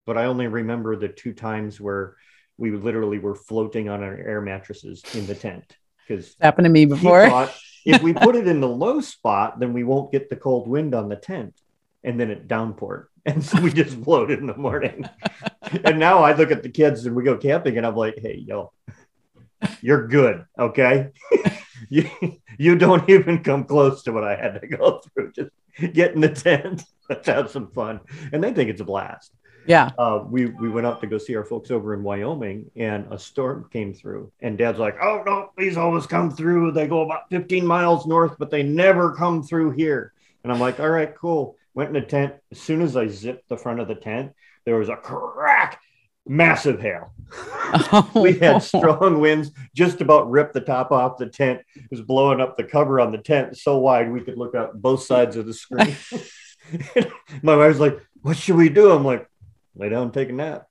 but 0.06 0.18
I 0.18 0.24
only 0.24 0.46
remember 0.46 0.96
the 0.96 1.08
two 1.08 1.32
times 1.32 1.80
where 1.80 2.16
we 2.56 2.70
literally 2.70 3.18
were 3.18 3.34
floating 3.34 3.88
on 3.88 4.02
our 4.02 4.16
air 4.16 4.40
mattresses 4.40 5.02
in 5.14 5.26
the 5.26 5.34
tent 5.34 5.76
because 6.06 6.36
happened 6.40 6.66
to 6.66 6.70
me 6.70 6.84
before. 6.84 7.28
Thought, 7.28 7.54
if 7.84 8.02
we 8.02 8.12
put 8.12 8.36
it 8.36 8.46
in 8.46 8.60
the 8.60 8.68
low 8.68 9.00
spot, 9.00 9.60
then 9.60 9.72
we 9.72 9.84
won't 9.84 10.12
get 10.12 10.30
the 10.30 10.36
cold 10.36 10.68
wind 10.68 10.94
on 10.94 11.08
the 11.08 11.16
tent. 11.16 11.54
And 12.02 12.18
then 12.20 12.30
it 12.30 12.48
downpoured. 12.48 13.06
And 13.26 13.42
so 13.42 13.58
we 13.58 13.72
just 13.72 13.96
floated 14.04 14.38
in 14.38 14.46
the 14.46 14.54
morning. 14.54 15.08
and 15.84 15.98
now 15.98 16.18
I 16.18 16.34
look 16.34 16.50
at 16.50 16.62
the 16.62 16.68
kids 16.68 17.06
and 17.06 17.16
we 17.16 17.24
go 17.24 17.38
camping 17.38 17.78
and 17.78 17.86
I'm 17.86 17.96
like, 17.96 18.18
hey, 18.18 18.44
yo, 18.46 18.70
you're 19.80 20.06
good. 20.08 20.44
Okay. 20.58 21.08
you, 21.88 22.10
you 22.58 22.76
don't 22.76 23.08
even 23.08 23.42
come 23.42 23.64
close 23.64 24.02
to 24.02 24.12
what 24.12 24.24
I 24.24 24.36
had 24.36 24.60
to 24.60 24.66
go 24.66 25.00
through. 25.00 25.32
Just 25.32 25.50
get 25.94 26.14
in 26.14 26.20
the 26.20 26.28
tent. 26.28 26.84
Let's 27.08 27.26
have 27.26 27.50
some 27.50 27.70
fun. 27.70 28.00
And 28.30 28.44
they 28.44 28.52
think 28.52 28.68
it's 28.68 28.82
a 28.82 28.84
blast. 28.84 29.32
Yeah. 29.66 29.90
Uh, 29.98 30.24
we 30.28 30.46
we 30.46 30.68
went 30.68 30.86
out 30.86 31.00
to 31.00 31.06
go 31.06 31.18
see 31.18 31.36
our 31.36 31.44
folks 31.44 31.70
over 31.70 31.94
in 31.94 32.02
Wyoming, 32.02 32.70
and 32.76 33.06
a 33.10 33.18
storm 33.18 33.68
came 33.72 33.94
through. 33.94 34.30
And 34.40 34.58
Dad's 34.58 34.78
like, 34.78 34.96
"Oh 35.02 35.22
no, 35.24 35.50
these 35.56 35.76
always 35.76 36.06
come 36.06 36.30
through. 36.30 36.72
They 36.72 36.86
go 36.86 37.02
about 37.02 37.30
15 37.30 37.66
miles 37.66 38.06
north, 38.06 38.36
but 38.38 38.50
they 38.50 38.62
never 38.62 39.14
come 39.14 39.42
through 39.42 39.72
here." 39.72 40.12
And 40.42 40.52
I'm 40.52 40.60
like, 40.60 40.80
"All 40.80 40.90
right, 40.90 41.14
cool." 41.14 41.56
Went 41.74 41.94
in 41.94 42.00
the 42.00 42.06
tent. 42.06 42.34
As 42.52 42.60
soon 42.60 42.82
as 42.82 42.96
I 42.96 43.08
zipped 43.08 43.48
the 43.48 43.56
front 43.56 43.80
of 43.80 43.88
the 43.88 43.94
tent, 43.94 44.32
there 44.64 44.76
was 44.76 44.88
a 44.88 44.96
crack, 44.96 45.80
massive 46.26 46.80
hail. 46.80 47.12
Oh. 47.32 48.10
we 48.22 48.38
had 48.38 48.62
strong 48.62 49.20
winds, 49.20 49.50
just 49.74 50.00
about 50.00 50.30
ripped 50.30 50.54
the 50.54 50.60
top 50.60 50.92
off 50.92 51.18
the 51.18 51.26
tent. 51.26 51.62
It 51.74 51.90
was 51.90 52.00
blowing 52.00 52.40
up 52.40 52.56
the 52.56 52.64
cover 52.64 53.00
on 53.00 53.12
the 53.12 53.18
tent 53.18 53.56
so 53.56 53.78
wide 53.78 54.12
we 54.12 54.20
could 54.20 54.38
look 54.38 54.54
out 54.54 54.80
both 54.80 55.02
sides 55.02 55.36
of 55.36 55.46
the 55.46 55.54
screen. 55.54 55.96
My 57.42 57.56
wife's 57.56 57.78
like, 57.78 57.98
"What 58.22 58.36
should 58.36 58.56
we 58.56 58.68
do?" 58.68 58.90
I'm 58.90 59.04
like, 59.04 59.28
lay 59.76 59.88
down 59.88 60.04
and 60.04 60.14
take 60.14 60.28
a 60.28 60.32
nap. 60.32 60.68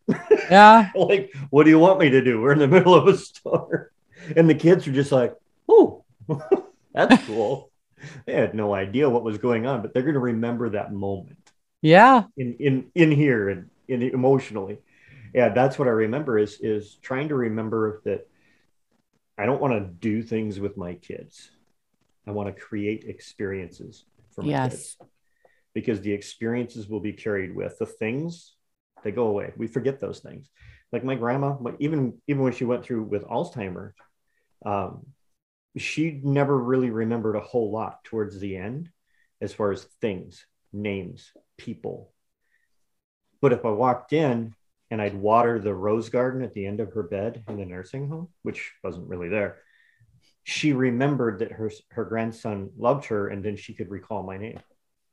Yeah. 0.50 0.92
like, 0.96 1.34
what 1.50 1.64
do 1.64 1.70
you 1.70 1.80
want 1.80 2.00
me 2.00 2.10
to 2.10 2.24
do? 2.24 2.42
We're 2.42 2.54
in 2.54 2.60
the 2.60 2.68
middle 2.80 2.94
of 2.94 3.08
a 3.08 3.18
storm. 3.18 3.88
And 4.36 4.50
the 4.50 4.56
kids 4.56 4.88
are 4.88 4.94
just 4.94 5.12
like, 5.12 5.36
oh, 5.68 6.04
that's 6.94 7.26
cool. 7.26 7.72
they 8.26 8.34
had 8.34 8.56
no 8.56 8.74
idea 8.74 9.10
what 9.10 9.24
was 9.24 9.38
going 9.38 9.66
on, 9.66 9.82
but 9.82 9.94
they're 9.94 10.04
going 10.04 10.14
to 10.14 10.20
remember 10.20 10.70
that 10.70 10.94
moment. 10.94 11.52
Yeah. 11.82 12.24
In 12.38 12.56
in 12.60 12.86
in 12.96 13.12
here 13.12 13.50
and 13.50 13.70
in 13.90 14.02
emotionally. 14.02 14.80
Yeah, 15.34 15.50
that's 15.50 15.78
what 15.78 15.90
I 15.90 15.92
remember 15.92 16.38
is 16.38 16.60
is 16.62 16.96
trying 17.02 17.28
to 17.30 17.36
remember 17.36 18.02
that 18.06 18.26
I 19.38 19.46
don't 19.46 19.60
want 19.60 19.74
to 19.74 19.82
do 19.82 20.24
things 20.24 20.62
with 20.62 20.78
my 20.78 20.94
kids. 20.94 21.52
I 22.26 22.32
want 22.32 22.56
to 22.56 22.62
create 22.62 23.04
experiences 23.04 24.06
for 24.32 24.44
my 24.44 24.52
yes. 24.52 24.72
kids 24.72 24.98
because 25.74 26.00
the 26.00 26.14
experiences 26.14 26.88
will 26.88 27.02
be 27.02 27.12
carried 27.12 27.54
with 27.54 27.78
the 27.80 27.86
things 27.86 28.56
they 29.04 29.12
go 29.12 29.28
away. 29.28 29.54
We 29.58 29.68
forget 29.68 30.00
those 30.00 30.20
things. 30.20 30.50
Like 30.92 31.04
my 31.04 31.16
grandma, 31.16 31.56
even 31.80 32.22
even 32.28 32.44
when 32.44 32.54
she 32.54 32.66
went 32.66 32.84
through 32.84 33.04
with 33.04 33.26
Alzheimer's, 33.26 33.96
um, 34.66 35.08
she 35.78 36.22
never 36.24 36.58
really 36.58 36.92
remembered 36.92 37.36
a 37.36 37.42
whole 37.42 37.72
lot 37.72 38.04
towards 38.04 38.40
the 38.40 38.58
end, 38.58 38.90
as 39.42 39.54
far 39.54 39.72
as 39.72 39.84
things, 40.02 40.46
names, 40.72 41.32
people. 41.58 42.14
But 43.42 43.54
if 43.54 43.66
I 43.66 43.72
walked 43.72 44.14
in 44.14 44.54
and 44.92 45.02
I'd 45.02 45.16
water 45.16 45.60
the 45.60 45.74
rose 45.74 46.10
garden 46.10 46.44
at 46.44 46.54
the 46.54 46.66
end 46.66 46.80
of 46.80 46.94
her 46.94 47.04
bed 47.04 47.44
in 47.48 47.58
the 47.58 47.66
nursing 47.66 48.08
home, 48.08 48.30
which 48.44 48.72
wasn't 48.84 49.10
really 49.10 49.30
there, 49.30 49.58
she 50.44 50.74
remembered 50.74 51.40
that 51.40 51.52
her 51.54 51.72
her 51.90 52.06
grandson 52.06 52.70
loved 52.78 53.06
her, 53.06 53.30
and 53.30 53.44
then 53.44 53.56
she 53.56 53.74
could 53.74 53.90
recall 53.90 54.24
my 54.24 54.38
name. 54.38 54.60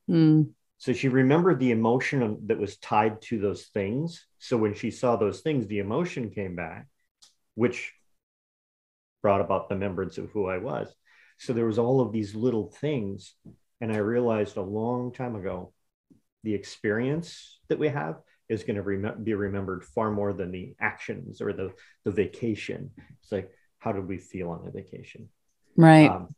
Mm. 0.08 0.50
So 0.80 0.94
she 0.94 1.08
remembered 1.08 1.60
the 1.60 1.72
emotion 1.72 2.38
that 2.46 2.58
was 2.58 2.78
tied 2.78 3.20
to 3.22 3.38
those 3.38 3.66
things. 3.66 4.26
So 4.38 4.56
when 4.56 4.72
she 4.72 4.90
saw 4.90 5.16
those 5.16 5.42
things, 5.42 5.66
the 5.66 5.80
emotion 5.80 6.30
came 6.30 6.56
back, 6.56 6.86
which 7.54 7.92
brought 9.20 9.42
about 9.42 9.68
the 9.68 9.74
remembrance 9.74 10.16
of 10.16 10.30
who 10.30 10.46
I 10.46 10.56
was. 10.56 10.90
So 11.36 11.52
there 11.52 11.66
was 11.66 11.78
all 11.78 12.00
of 12.00 12.12
these 12.12 12.34
little 12.34 12.70
things. 12.70 13.34
And 13.82 13.92
I 13.92 13.98
realized 13.98 14.56
a 14.56 14.62
long 14.62 15.12
time 15.12 15.36
ago, 15.36 15.74
the 16.44 16.54
experience 16.54 17.60
that 17.68 17.78
we 17.78 17.88
have 17.88 18.16
is 18.48 18.64
going 18.64 18.76
to 18.76 18.82
rem- 18.82 19.22
be 19.22 19.34
remembered 19.34 19.84
far 19.84 20.10
more 20.10 20.32
than 20.32 20.50
the 20.50 20.74
actions 20.80 21.42
or 21.42 21.52
the, 21.52 21.74
the 22.06 22.10
vacation. 22.10 22.90
It's 23.22 23.30
like, 23.30 23.50
how 23.80 23.92
did 23.92 24.08
we 24.08 24.16
feel 24.16 24.48
on 24.48 24.64
the 24.64 24.70
vacation? 24.70 25.28
Right. 25.76 26.10
Um, 26.10 26.34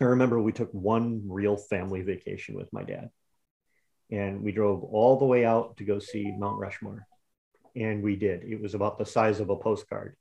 I 0.00 0.04
remember 0.04 0.40
we 0.40 0.52
took 0.52 0.70
one 0.72 1.22
real 1.26 1.56
family 1.56 2.02
vacation 2.02 2.54
with 2.54 2.72
my 2.72 2.84
dad, 2.84 3.10
and 4.14 4.42
we 4.42 4.52
drove 4.52 4.84
all 4.84 5.18
the 5.18 5.24
way 5.24 5.44
out 5.44 5.76
to 5.78 5.84
go 5.84 5.98
see 5.98 6.32
Mount 6.38 6.58
Rushmore. 6.58 7.06
And 7.74 8.02
we 8.02 8.14
did. 8.14 8.44
It 8.44 8.62
was 8.62 8.74
about 8.74 8.98
the 8.98 9.06
size 9.06 9.40
of 9.40 9.50
a 9.50 9.56
postcard 9.56 10.16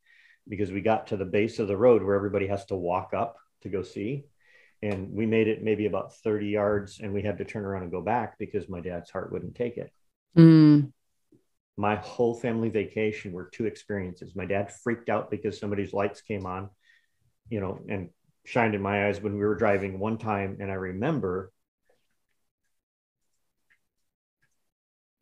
because 0.50 0.72
we 0.72 0.82
got 0.82 1.08
to 1.08 1.18
the 1.18 1.26
base 1.26 1.60
of 1.60 1.68
the 1.68 1.78
road 1.78 2.02
where 2.02 2.16
everybody 2.16 2.48
has 2.48 2.66
to 2.66 2.76
walk 2.76 3.14
up 3.14 3.38
to 3.62 3.70
go 3.70 3.84
see. 3.84 4.26
And 4.82 5.14
we 5.14 5.26
made 5.26 5.48
it 5.48 5.64
maybe 5.64 5.86
about 5.86 6.16
30 6.16 6.48
yards, 6.48 7.00
and 7.00 7.14
we 7.14 7.22
had 7.22 7.38
to 7.38 7.46
turn 7.46 7.64
around 7.64 7.84
and 7.84 7.92
go 7.92 8.02
back 8.02 8.38
because 8.38 8.68
my 8.68 8.82
dad's 8.82 9.12
heart 9.12 9.32
wouldn't 9.32 9.56
take 9.56 9.78
it. 9.78 9.92
Mm. 10.38 10.92
My 11.78 11.96
whole 11.96 12.36
family 12.36 12.70
vacation 12.70 13.32
were 13.32 13.50
two 13.54 13.66
experiences. 13.66 14.36
My 14.36 14.46
dad 14.46 14.72
freaked 14.72 15.08
out 15.08 15.32
because 15.32 15.58
somebody's 15.58 15.94
lights 15.94 16.22
came 16.22 16.46
on, 16.46 16.70
you 17.50 17.62
know, 17.62 17.80
and 17.88 18.10
shined 18.46 18.76
in 18.76 18.82
my 18.82 19.08
eyes 19.08 19.22
when 19.22 19.34
we 19.34 19.40
were 19.40 19.56
driving 19.56 20.00
one 20.00 20.18
time. 20.18 20.58
And 20.60 20.70
I 20.70 20.76
remember 20.76 21.53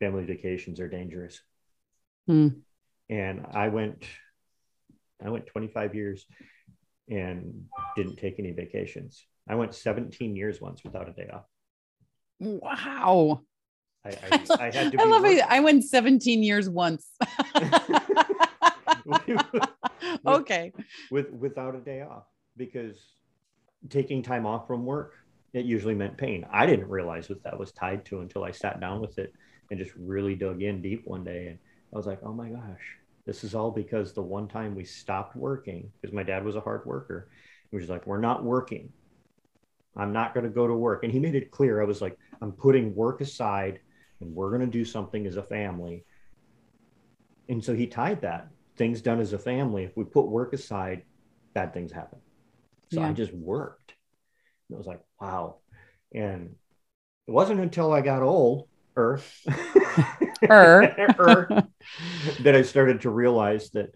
family 0.02 0.24
vacations 0.24 0.80
are 0.80 0.88
dangerous. 0.88 1.40
Mm. 2.28 2.62
And 3.08 3.46
I 3.54 3.68
went, 3.68 4.04
I 5.24 5.30
went 5.30 5.46
25 5.46 5.94
years 5.94 6.26
and 7.08 7.66
didn't 7.94 8.16
take 8.16 8.40
any 8.40 8.50
vacations. 8.50 9.24
I 9.48 9.54
went 9.54 9.76
17 9.76 10.34
years 10.34 10.60
once 10.60 10.82
without 10.82 11.08
a 11.08 11.12
day 11.12 11.30
off. 11.32 11.44
Wow. 12.40 13.42
I, 14.04 14.08
I, 14.08 14.46
I 14.58 14.70
had 14.70 14.90
to. 14.92 15.00
I 15.00 15.04
love 15.04 15.24
it. 15.24 15.44
I 15.48 15.60
went 15.60 15.84
17 15.84 16.42
years 16.42 16.68
once. 16.68 17.06
okay. 20.26 20.72
with 21.12 21.30
without 21.30 21.76
a 21.76 21.80
day 21.80 22.02
off 22.02 22.24
because 22.56 22.96
taking 23.88 24.22
time 24.22 24.46
off 24.46 24.66
from 24.66 24.84
work 24.84 25.14
it 25.52 25.64
usually 25.64 25.94
meant 25.94 26.16
pain 26.16 26.46
i 26.52 26.64
didn't 26.64 26.88
realize 26.88 27.28
what 27.28 27.42
that 27.42 27.58
was 27.58 27.72
tied 27.72 28.04
to 28.04 28.20
until 28.20 28.44
i 28.44 28.52
sat 28.52 28.78
down 28.80 29.00
with 29.00 29.18
it 29.18 29.32
and 29.72 29.80
just 29.80 29.96
really 29.98 30.36
dug 30.36 30.62
in 30.62 30.82
deep 30.82 31.02
one 31.06 31.24
day 31.24 31.48
and 31.48 31.58
i 31.94 31.98
was 31.98 32.06
like 32.06 32.20
oh 32.24 32.34
my 32.34 32.50
gosh 32.50 32.98
this 33.26 33.44
is 33.44 33.56
all 33.56 33.72
because 33.72 34.14
the 34.14 34.22
one 34.22 34.48
time 34.48 34.76
we 34.76 34.84
stopped 34.84 35.36
working 35.36 35.92
because 36.00 36.14
my 36.14 36.24
dad 36.24 36.44
was 36.44 36.56
a 36.56 36.60
hard 36.62 36.86
worker 36.86 37.30
he 37.72 37.78
was 37.78 37.90
like 37.90 38.06
we're 38.06 38.20
not 38.20 38.44
working. 38.44 38.92
I'm 39.96 40.12
not 40.12 40.34
going 40.34 40.44
to 40.44 40.50
go 40.50 40.66
to 40.68 40.74
work. 40.74 41.04
And 41.04 41.12
he 41.12 41.20
made 41.20 41.34
it 41.36 41.50
clear 41.50 41.82
i 41.82 41.86
was 41.86 42.02
like 42.02 42.18
i'm 42.42 42.52
putting 42.52 42.94
work 42.94 43.20
aside 43.22 43.80
and 44.20 44.34
we're 44.34 44.50
going 44.50 44.62
to 44.62 44.66
do 44.78 44.84
something 44.84 45.26
as 45.26 45.36
a 45.36 45.42
family. 45.42 46.04
And 47.48 47.64
so 47.64 47.74
he 47.74 47.86
tied 47.88 48.22
that 48.22 48.48
things 48.78 49.02
done 49.02 49.20
as 49.20 49.32
a 49.34 49.38
family 49.38 49.84
if 49.84 49.96
we 49.96 50.04
put 50.04 50.28
work 50.28 50.52
aside 50.54 51.04
bad 51.54 51.74
things 51.74 51.92
happen. 51.92 52.20
So 52.90 53.02
Yeah. 53.02 53.08
i 53.08 53.12
just 53.12 53.34
worked. 53.34 53.94
And 54.68 54.76
it 54.76 54.78
was 54.78 54.86
like 54.86 55.00
wow. 55.20 55.60
And 56.14 56.56
it 57.28 57.32
wasn't 57.32 57.60
until 57.60 57.92
i 57.92 58.02
got 58.02 58.22
old 58.22 58.68
er, 58.96 59.20
Er. 60.50 60.96
er, 61.08 61.64
that 62.40 62.54
i 62.54 62.62
started 62.62 63.00
to 63.02 63.10
realize 63.10 63.70
that 63.70 63.90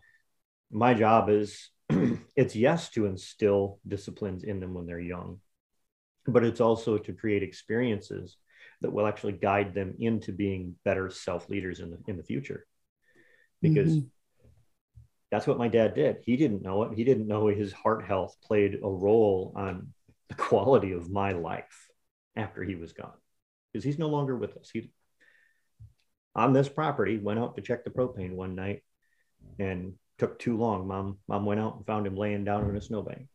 my 0.71 0.95
job 0.95 1.29
is 1.29 1.71
it's 2.37 2.57
yes 2.57 2.91
to 2.91 3.07
instill 3.07 3.79
disciplines 3.87 4.45
in 4.45 4.61
them 4.61 4.75
when 4.75 4.87
they're 4.87 5.01
young 5.01 5.39
but 6.27 6.45
it's 6.45 6.61
also 6.61 6.99
to 6.99 7.13
create 7.13 7.43
experiences 7.43 8.37
that 8.83 8.93
will 8.93 9.07
actually 9.07 9.33
guide 9.33 9.75
them 9.75 9.95
into 10.01 10.33
being 10.33 10.75
better 10.85 11.11
self 11.11 11.49
leaders 11.49 11.81
in 11.81 11.91
the 11.91 11.99
in 12.09 12.17
the 12.17 12.23
future 12.25 12.67
because 13.63 13.95
Mhm. 13.95 14.11
that's 15.31 15.47
what 15.47 15.59
my 15.59 15.69
dad 15.69 15.95
did. 15.95 16.19
He 16.25 16.37
didn't 16.37 16.63
know 16.63 16.85
it. 16.85 16.95
He 16.95 17.05
didn't 17.05 17.27
know 17.27 17.49
his 17.49 17.73
heart 17.73 18.05
health 18.05 18.37
played 18.45 18.75
a 18.83 18.89
role 18.89 19.53
on 19.57 19.93
the 20.29 20.35
quality 20.35 20.93
of 20.93 21.11
my 21.11 21.33
life 21.33 21.89
after 22.37 22.63
he 22.63 22.75
was 22.75 22.93
gone 22.93 23.13
because 23.77 23.85
he's 23.85 23.99
no 23.99 24.09
longer 24.09 24.35
with 24.35 24.57
us. 24.57 24.71
He 24.73 24.91
on 26.35 26.55
this 26.55 26.69
property 26.69 27.19
went 27.19 27.39
out 27.39 27.57
to 27.57 27.63
check 27.63 27.85
the 27.85 27.91
propane 27.91 28.33
one 28.33 28.55
night 28.55 28.83
and 29.59 29.93
took 30.19 30.39
too 30.39 30.57
long. 30.57 30.89
Mom, 30.89 31.19
mom 31.29 31.45
went 31.45 31.61
out 31.61 31.77
and 31.77 31.87
found 31.87 32.07
him 32.07 32.17
laying 32.17 32.43
down 32.43 32.71
in 32.71 32.77
a 32.77 32.81
snowbank. 32.81 33.29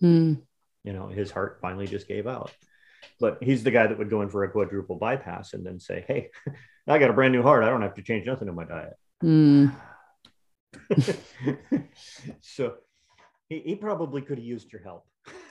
Mm. 0.00 0.40
You 0.84 0.92
know, 0.92 1.08
his 1.08 1.32
heart 1.32 1.58
finally 1.60 1.88
just 1.88 2.06
gave 2.06 2.28
out. 2.28 2.52
But 3.18 3.38
he's 3.42 3.64
the 3.64 3.72
guy 3.72 3.88
that 3.88 3.98
would 3.98 4.10
go 4.10 4.22
in 4.22 4.30
for 4.30 4.44
a 4.44 4.50
quadruple 4.50 4.96
bypass 4.96 5.52
and 5.52 5.66
then 5.66 5.80
say, 5.80 6.04
Hey, 6.06 6.30
I 6.86 6.98
got 6.98 7.10
a 7.10 7.14
brand 7.14 7.32
new 7.32 7.42
heart. 7.42 7.64
I 7.64 7.70
don't 7.70 7.82
have 7.82 7.94
to 7.94 8.02
change 8.02 8.24
nothing 8.24 8.46
in 8.46 8.54
my 8.54 8.64
diet. 8.64 8.94
Mm. 9.24 9.74
so 12.40 12.74
he, 13.48 13.60
he 13.60 13.74
probably 13.74 14.22
could 14.22 14.38
have 14.38 14.46
used 14.46 14.72
your 14.72 14.82
help. 14.82 15.06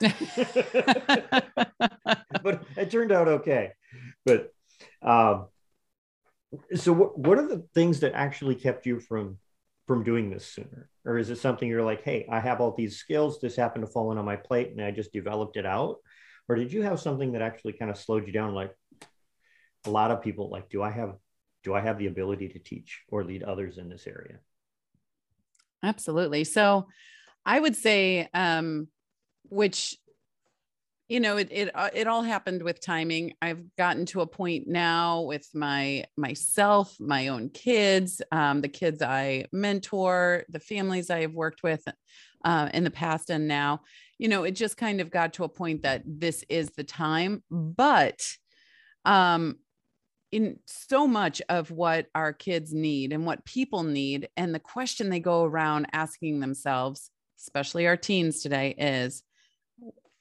but 2.42 2.62
it 2.76 2.90
turned 2.90 3.12
out 3.12 3.28
okay. 3.28 3.72
But 4.24 4.52
um, 5.02 5.46
so 6.74 6.92
what, 6.92 7.18
what 7.18 7.38
are 7.38 7.48
the 7.48 7.64
things 7.74 8.00
that 8.00 8.14
actually 8.14 8.54
kept 8.54 8.86
you 8.86 9.00
from 9.00 9.38
from 9.86 10.04
doing 10.04 10.30
this 10.30 10.46
sooner? 10.46 10.90
Or 11.06 11.16
is 11.16 11.30
it 11.30 11.38
something 11.38 11.66
you're 11.66 11.82
like, 11.82 12.02
hey, 12.02 12.26
I 12.30 12.40
have 12.40 12.60
all 12.60 12.74
these 12.76 12.98
skills, 12.98 13.40
this 13.40 13.56
happened 13.56 13.86
to 13.86 13.90
fall 13.90 14.12
in 14.12 14.18
on 14.18 14.24
my 14.26 14.36
plate 14.36 14.70
and 14.70 14.82
I 14.82 14.90
just 14.90 15.14
developed 15.14 15.56
it 15.56 15.64
out? 15.64 15.96
Or 16.46 16.56
did 16.56 16.72
you 16.72 16.82
have 16.82 17.00
something 17.00 17.32
that 17.32 17.40
actually 17.40 17.72
kind 17.72 17.90
of 17.90 17.96
slowed 17.96 18.26
you 18.26 18.32
down? 18.32 18.54
Like 18.54 18.74
a 19.86 19.90
lot 19.90 20.10
of 20.10 20.22
people 20.22 20.50
like, 20.50 20.68
do 20.68 20.82
I 20.82 20.90
have 20.90 21.14
do 21.64 21.74
I 21.74 21.80
have 21.80 21.98
the 21.98 22.06
ability 22.06 22.50
to 22.50 22.58
teach 22.58 23.02
or 23.08 23.24
lead 23.24 23.42
others 23.42 23.78
in 23.78 23.88
this 23.88 24.06
area? 24.06 24.38
Absolutely. 25.82 26.44
So 26.44 26.86
I 27.48 27.58
would 27.58 27.74
say, 27.74 28.28
um, 28.34 28.88
which, 29.48 29.96
you 31.08 31.18
know, 31.18 31.38
it, 31.38 31.48
it, 31.50 31.70
uh, 31.74 31.88
it 31.94 32.06
all 32.06 32.22
happened 32.22 32.62
with 32.62 32.78
timing. 32.78 33.32
I've 33.40 33.74
gotten 33.76 34.04
to 34.06 34.20
a 34.20 34.26
point 34.26 34.68
now 34.68 35.22
with 35.22 35.48
my, 35.54 36.04
myself, 36.18 36.94
my 37.00 37.28
own 37.28 37.48
kids, 37.48 38.20
um, 38.30 38.60
the 38.60 38.68
kids 38.68 39.00
I 39.00 39.46
mentor, 39.50 40.44
the 40.50 40.60
families 40.60 41.08
I 41.08 41.22
have 41.22 41.32
worked 41.32 41.62
with, 41.62 41.82
uh, 42.44 42.68
in 42.74 42.84
the 42.84 42.90
past 42.90 43.30
and 43.30 43.48
now, 43.48 43.80
you 44.18 44.28
know, 44.28 44.44
it 44.44 44.50
just 44.50 44.76
kind 44.76 45.00
of 45.00 45.10
got 45.10 45.32
to 45.34 45.44
a 45.44 45.48
point 45.48 45.84
that 45.84 46.02
this 46.04 46.44
is 46.50 46.68
the 46.76 46.84
time, 46.84 47.42
but, 47.50 48.20
um, 49.06 49.56
in 50.32 50.58
so 50.66 51.06
much 51.06 51.40
of 51.48 51.70
what 51.70 52.08
our 52.14 52.34
kids 52.34 52.74
need 52.74 53.14
and 53.14 53.24
what 53.24 53.46
people 53.46 53.84
need 53.84 54.28
and 54.36 54.54
the 54.54 54.60
question 54.60 55.08
they 55.08 55.20
go 55.20 55.44
around 55.44 55.86
asking 55.94 56.40
themselves 56.40 57.10
especially 57.38 57.86
our 57.86 57.96
teens 57.96 58.40
today 58.42 58.74
is 58.78 59.22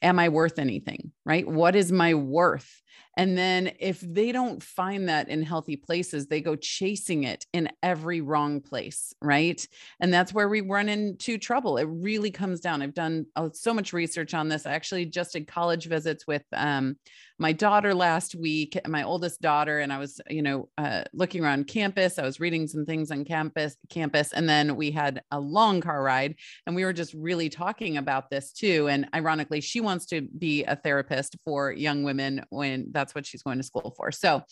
am 0.02 0.20
i 0.20 0.30
worth 0.30 0.60
anything 0.60 1.12
right? 1.26 1.48
What 1.48 1.76
is 1.76 1.92
my 1.92 2.14
worth 2.14 2.82
and 3.18 3.38
then 3.38 3.72
if 3.80 4.00
they 4.00 4.32
don't 4.32 4.64
find 4.64 5.10
that 5.10 5.28
in 5.28 5.42
healthy 5.42 5.76
places 5.76 6.28
they 6.28 6.40
go 6.40 6.56
chasing 6.56 7.24
it 7.24 7.46
in 7.52 7.70
every 7.84 8.22
wrong 8.22 8.62
place 8.62 9.14
right 9.22 9.68
and 10.00 10.14
that's 10.14 10.34
where 10.34 10.48
we 10.48 10.62
run 10.62 10.88
into 10.88 11.38
trouble 11.38 11.78
it 11.78 11.88
really 11.90 12.32
comes 12.32 12.60
down 12.60 12.82
i've 12.82 12.94
done 12.94 13.26
uh, 13.36 13.50
so 13.52 13.74
much 13.74 13.92
research 13.92 14.34
on 14.34 14.48
this 14.48 14.66
i 14.66 14.72
actually 14.72 15.06
just 15.06 15.34
did 15.34 15.48
college 15.48 15.88
visits 15.88 16.26
with 16.28 16.44
um, 16.54 16.96
my 17.40 17.52
daughter 17.52 17.94
last 17.94 18.36
week, 18.36 18.78
my 18.88 19.04
oldest 19.04 19.42
daughter, 19.42 19.80
and 19.80 19.94
I 19.94 20.00
was, 20.00 20.20
you 20.30 20.42
know, 20.42 20.70
uh, 20.78 21.04
looking 21.14 21.44
around 21.44 21.68
campus. 21.68 22.18
I 22.18 22.24
was 22.24 22.40
reading 22.40 22.68
some 22.68 22.86
things 22.86 23.12
on 23.12 23.26
campus, 23.26 23.76
campus, 23.90 24.34
and 24.34 24.50
then 24.50 24.76
we 24.76 24.90
had 24.92 25.22
a 25.32 25.40
long 25.40 25.80
car 25.80 26.02
ride, 26.02 26.36
and 26.66 26.76
we 26.76 26.84
were 26.84 26.94
just 26.94 27.14
really 27.14 27.50
talking 27.50 27.98
about 27.98 28.30
this 28.30 28.52
too. 28.52 28.88
And 28.88 29.08
ironically, 29.14 29.62
she 29.62 29.82
wants 29.82 30.08
to 30.08 30.22
be 30.22 30.64
a 30.64 30.76
therapist 30.76 31.38
for 31.46 31.72
young 31.72 32.04
women 32.04 32.44
when 32.50 32.88
that's 32.92 33.07
what 33.15 33.26
she's 33.26 33.43
going 33.43 33.58
to 33.58 33.63
school 33.63 33.93
for. 33.96 34.12
So, 34.12 34.43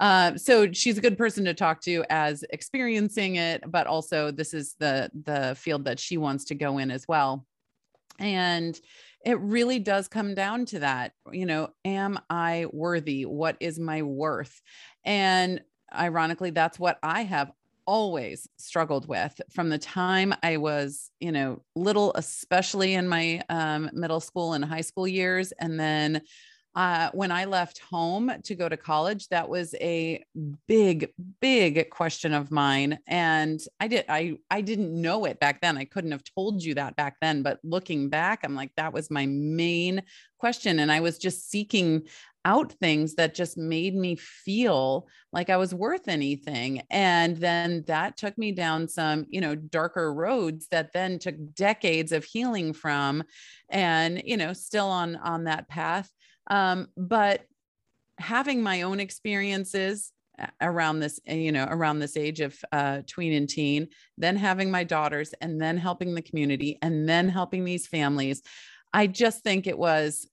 uh, 0.00 0.36
so 0.36 0.72
she's 0.72 0.98
a 0.98 1.02
good 1.02 1.18
person 1.18 1.44
to 1.44 1.54
talk 1.54 1.80
to 1.82 2.04
as 2.10 2.44
experiencing 2.50 3.36
it, 3.36 3.62
but 3.70 3.86
also 3.86 4.30
this 4.30 4.54
is 4.54 4.74
the 4.78 5.10
the 5.24 5.54
field 5.58 5.84
that 5.84 6.00
she 6.00 6.16
wants 6.16 6.44
to 6.46 6.54
go 6.54 6.78
in 6.78 6.90
as 6.90 7.06
well. 7.06 7.46
And 8.18 8.78
it 9.24 9.38
really 9.40 9.78
does 9.78 10.08
come 10.08 10.34
down 10.34 10.64
to 10.64 10.78
that 10.78 11.12
you 11.32 11.46
know 11.46 11.68
am 11.84 12.18
i 12.28 12.66
worthy 12.72 13.24
what 13.24 13.56
is 13.60 13.78
my 13.78 14.02
worth 14.02 14.60
and 15.04 15.60
ironically 15.94 16.50
that's 16.50 16.78
what 16.78 16.98
i 17.02 17.22
have 17.22 17.50
always 17.86 18.48
struggled 18.56 19.08
with 19.08 19.40
from 19.50 19.68
the 19.68 19.78
time 19.78 20.34
i 20.42 20.56
was 20.56 21.10
you 21.20 21.32
know 21.32 21.60
little 21.74 22.12
especially 22.14 22.94
in 22.94 23.08
my 23.08 23.42
um, 23.48 23.90
middle 23.92 24.20
school 24.20 24.52
and 24.52 24.64
high 24.64 24.80
school 24.80 25.08
years 25.08 25.52
and 25.52 25.78
then 25.78 26.20
uh, 26.74 27.10
when 27.12 27.32
I 27.32 27.46
left 27.46 27.78
home 27.78 28.30
to 28.44 28.54
go 28.54 28.68
to 28.68 28.76
college, 28.76 29.28
that 29.28 29.48
was 29.48 29.74
a 29.80 30.24
big, 30.68 31.12
big 31.40 31.90
question 31.90 32.32
of 32.32 32.50
mine. 32.50 32.98
And 33.08 33.60
I 33.80 33.88
did, 33.88 34.04
I, 34.08 34.36
I 34.50 34.60
didn't 34.60 34.92
know 34.92 35.24
it 35.24 35.40
back 35.40 35.60
then. 35.60 35.76
I 35.76 35.84
couldn't 35.84 36.12
have 36.12 36.22
told 36.36 36.62
you 36.62 36.74
that 36.74 36.94
back 36.94 37.16
then. 37.20 37.42
But 37.42 37.58
looking 37.64 38.08
back, 38.08 38.40
I'm 38.44 38.54
like, 38.54 38.70
that 38.76 38.92
was 38.92 39.10
my 39.10 39.26
main 39.26 40.02
question. 40.38 40.78
And 40.78 40.92
I 40.92 41.00
was 41.00 41.18
just 41.18 41.50
seeking 41.50 42.02
out 42.44 42.72
things 42.72 43.16
that 43.16 43.34
just 43.34 43.58
made 43.58 43.94
me 43.94 44.16
feel 44.16 45.08
like 45.32 45.50
I 45.50 45.56
was 45.56 45.74
worth 45.74 46.08
anything. 46.08 46.82
And 46.90 47.36
then 47.36 47.84
that 47.86 48.16
took 48.16 48.38
me 48.38 48.52
down 48.52 48.88
some, 48.88 49.26
you 49.28 49.40
know, 49.40 49.54
darker 49.54 50.14
roads 50.14 50.68
that 50.70 50.92
then 50.92 51.18
took 51.18 51.34
decades 51.54 52.12
of 52.12 52.24
healing 52.24 52.72
from 52.72 53.24
and, 53.68 54.22
you 54.24 54.36
know, 54.36 54.52
still 54.52 54.86
on 54.86 55.16
on 55.16 55.44
that 55.44 55.68
path. 55.68 56.10
Um, 56.48 56.88
but 56.96 57.42
having 58.18 58.62
my 58.62 58.82
own 58.82 59.00
experiences 59.00 60.12
around 60.60 61.00
this 61.00 61.20
you 61.26 61.52
know 61.52 61.66
around 61.68 61.98
this 61.98 62.16
age 62.16 62.40
of 62.40 62.56
uh, 62.72 63.02
tween 63.06 63.32
and 63.32 63.48
teen 63.48 63.88
then 64.18 64.36
having 64.36 64.70
my 64.70 64.84
daughters 64.84 65.34
and 65.40 65.60
then 65.60 65.76
helping 65.76 66.14
the 66.14 66.22
community 66.22 66.78
and 66.82 67.08
then 67.08 67.28
helping 67.28 67.64
these 67.64 67.86
families 67.86 68.42
i 68.92 69.06
just 69.06 69.42
think 69.42 69.66
it 69.66 69.78
was 69.78 70.28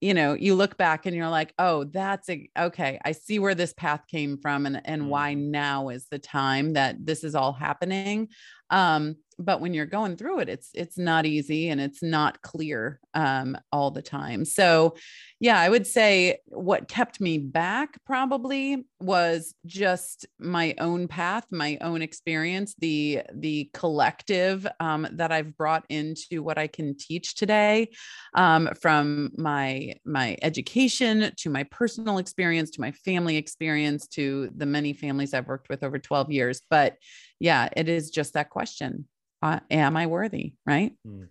you 0.00 0.14
know 0.14 0.34
you 0.34 0.54
look 0.54 0.76
back 0.76 1.06
and 1.06 1.14
you're 1.16 1.28
like 1.28 1.52
oh 1.58 1.84
that's 1.84 2.28
a, 2.30 2.48
okay 2.58 2.98
i 3.04 3.12
see 3.12 3.38
where 3.38 3.54
this 3.54 3.72
path 3.74 4.06
came 4.08 4.38
from 4.38 4.66
and 4.66 4.80
and 4.84 5.08
why 5.08 5.34
mm-hmm. 5.34 5.50
now 5.50 5.88
is 5.88 6.06
the 6.10 6.18
time 6.18 6.72
that 6.72 6.96
this 7.04 7.24
is 7.24 7.34
all 7.34 7.52
happening 7.52 8.28
um 8.70 9.16
but 9.38 9.60
when 9.60 9.74
you're 9.74 9.86
going 9.86 10.16
through 10.16 10.38
it 10.38 10.48
it's 10.48 10.70
it's 10.74 10.96
not 10.98 11.26
easy 11.26 11.68
and 11.68 11.80
it's 11.80 12.02
not 12.02 12.40
clear 12.42 13.00
um, 13.14 13.56
all 13.72 13.90
the 13.90 14.02
time. 14.02 14.44
So 14.44 14.94
yeah 15.40 15.58
i 15.58 15.68
would 15.68 15.86
say 15.86 16.38
what 16.46 16.88
kept 16.88 17.20
me 17.20 17.38
back 17.38 17.98
probably 18.06 18.86
was 19.00 19.54
just 19.66 20.26
my 20.38 20.74
own 20.78 21.06
path 21.06 21.44
my 21.50 21.76
own 21.80 22.00
experience 22.00 22.74
the 22.78 23.20
the 23.34 23.68
collective 23.74 24.66
um, 24.80 25.06
that 25.12 25.32
i've 25.32 25.56
brought 25.56 25.84
into 25.88 26.42
what 26.42 26.56
i 26.56 26.66
can 26.66 26.96
teach 26.96 27.34
today 27.34 27.88
um, 28.34 28.70
from 28.80 29.30
my 29.36 29.92
my 30.06 30.36
education 30.40 31.32
to 31.36 31.50
my 31.50 31.64
personal 31.64 32.18
experience 32.18 32.70
to 32.70 32.80
my 32.80 32.92
family 32.92 33.36
experience 33.36 34.06
to 34.06 34.48
the 34.56 34.66
many 34.66 34.92
families 34.92 35.34
i've 35.34 35.48
worked 35.48 35.68
with 35.68 35.82
over 35.82 35.98
12 35.98 36.30
years. 36.30 36.60
But 36.70 36.96
yeah 37.44 37.68
it 37.76 37.88
is 37.88 38.10
just 38.10 38.32
that 38.32 38.50
question 38.50 39.06
uh, 39.44 39.60
am 39.70 39.94
I 39.94 40.06
worthy? 40.06 40.54
Right. 40.64 40.92
Mm. 41.06 41.28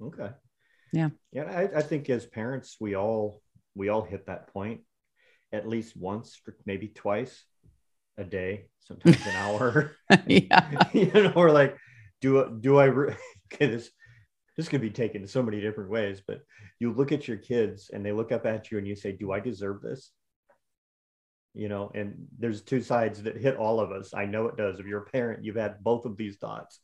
Okay. 0.00 0.30
Yeah. 0.92 1.08
Yeah. 1.32 1.44
I, 1.44 1.78
I 1.78 1.82
think 1.82 2.08
as 2.08 2.24
parents, 2.24 2.76
we 2.80 2.94
all, 2.94 3.42
we 3.74 3.88
all 3.88 4.02
hit 4.02 4.26
that 4.26 4.52
point 4.52 4.82
at 5.52 5.68
least 5.68 5.96
once, 5.96 6.40
maybe 6.64 6.86
twice 6.86 7.44
a 8.16 8.22
day, 8.22 8.66
sometimes 8.84 9.26
an 9.26 9.34
hour. 9.34 9.96
yeah. 10.28 10.88
you 10.92 11.10
know, 11.12 11.32
we're 11.34 11.50
like, 11.50 11.76
do, 12.20 12.56
do 12.60 12.78
I, 12.78 12.84
re- 12.84 13.16
okay, 13.52 13.66
this, 13.66 13.90
this 14.56 14.68
could 14.68 14.80
be 14.80 14.90
taken 14.90 15.26
so 15.26 15.42
many 15.42 15.60
different 15.60 15.90
ways, 15.90 16.22
but 16.24 16.42
you 16.78 16.92
look 16.92 17.10
at 17.10 17.26
your 17.26 17.38
kids 17.38 17.90
and 17.92 18.06
they 18.06 18.12
look 18.12 18.30
up 18.30 18.46
at 18.46 18.70
you 18.70 18.78
and 18.78 18.86
you 18.86 18.94
say, 18.94 19.10
do 19.10 19.32
I 19.32 19.40
deserve 19.40 19.82
this? 19.82 20.12
You 21.54 21.68
know, 21.68 21.90
and 21.94 22.26
there's 22.38 22.62
two 22.62 22.80
sides 22.80 23.24
that 23.24 23.36
hit 23.36 23.56
all 23.56 23.80
of 23.80 23.90
us. 23.90 24.14
I 24.14 24.24
know 24.24 24.46
it 24.46 24.56
does. 24.56 24.78
If 24.78 24.86
you're 24.86 25.02
a 25.02 25.10
parent, 25.10 25.44
you've 25.44 25.56
had 25.56 25.82
both 25.82 26.04
of 26.04 26.16
these 26.16 26.36
thoughts 26.36 26.80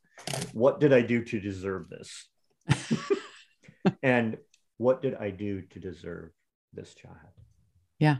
what 0.52 0.80
did 0.80 0.92
I 0.92 1.02
do 1.02 1.22
to 1.24 1.40
deserve 1.40 1.88
this? 1.88 2.28
and 4.02 4.38
what 4.78 5.02
did 5.02 5.14
I 5.14 5.30
do 5.30 5.62
to 5.62 5.80
deserve 5.80 6.30
this 6.72 6.94
child? 6.94 7.16
Yeah. 7.98 8.16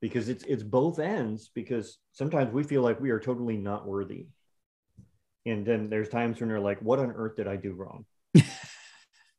Because 0.00 0.28
it's 0.28 0.44
it's 0.44 0.62
both 0.62 0.98
ends 0.98 1.50
because 1.54 1.98
sometimes 2.12 2.52
we 2.52 2.62
feel 2.62 2.82
like 2.82 3.00
we 3.00 3.10
are 3.10 3.20
totally 3.20 3.56
not 3.56 3.86
worthy. 3.86 4.26
And 5.46 5.64
then 5.64 5.88
there's 5.88 6.08
times 6.08 6.40
when 6.40 6.50
you're 6.50 6.60
like, 6.60 6.80
what 6.80 6.98
on 6.98 7.12
earth 7.12 7.36
did 7.36 7.48
I 7.48 7.56
do 7.56 7.72
wrong? 7.72 8.04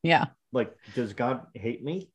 yeah. 0.04 0.26
Like, 0.52 0.74
does 0.96 1.13
God 1.13 1.46
hate 1.54 1.84
me? 1.84 2.10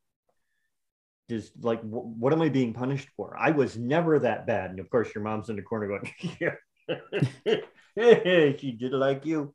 Does 1.29 1.51
like 1.61 1.81
wh- 1.81 2.19
what 2.21 2.33
am 2.33 2.43
I 2.43 2.49
being 2.49 2.73
punished 2.73 3.09
for? 3.17 3.37
I 3.39 3.51
was 3.51 3.77
never 3.77 4.19
that 4.19 4.47
bad. 4.47 4.71
And 4.71 4.81
of 4.81 4.91
course 4.91 5.15
your 5.15 5.25
mom's 5.25 5.49
in 5.49 5.57
the 5.57 5.63
corner 5.63 5.89
going, 5.89 6.11
Yeah. 6.41 6.55
she 8.59 8.73
did 8.73 8.93
like 8.93 9.25
you. 9.25 9.55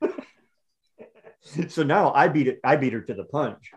so 1.68 1.82
now 1.82 2.12
I 2.12 2.28
beat 2.28 2.48
it. 2.48 2.60
I 2.64 2.76
beat 2.76 2.92
her 2.92 3.00
to 3.00 3.14
the 3.14 3.24
punch. 3.24 3.70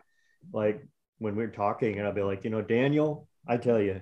Like 0.53 0.85
when 1.19 1.35
we're 1.35 1.51
talking, 1.51 1.97
and 1.97 2.07
I'll 2.07 2.13
be 2.13 2.21
like, 2.21 2.43
you 2.43 2.49
know, 2.49 2.61
Daniel, 2.61 3.27
I 3.47 3.57
tell 3.57 3.79
you, 3.79 4.01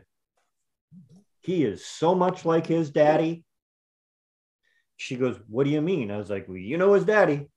he 1.42 1.64
is 1.64 1.86
so 1.86 2.16
much 2.16 2.46
like 2.46 2.68
his 2.68 2.90
daddy. 2.90 3.44
She 4.98 5.16
goes, 5.16 5.40
"What 5.48 5.66
do 5.66 5.70
you 5.70 5.82
mean?" 5.82 6.10
I 6.12 6.18
was 6.18 6.30
like, 6.30 6.48
"Well, 6.48 6.58
you 6.58 6.78
know 6.78 6.94
his 6.94 7.06
daddy." 7.06 7.50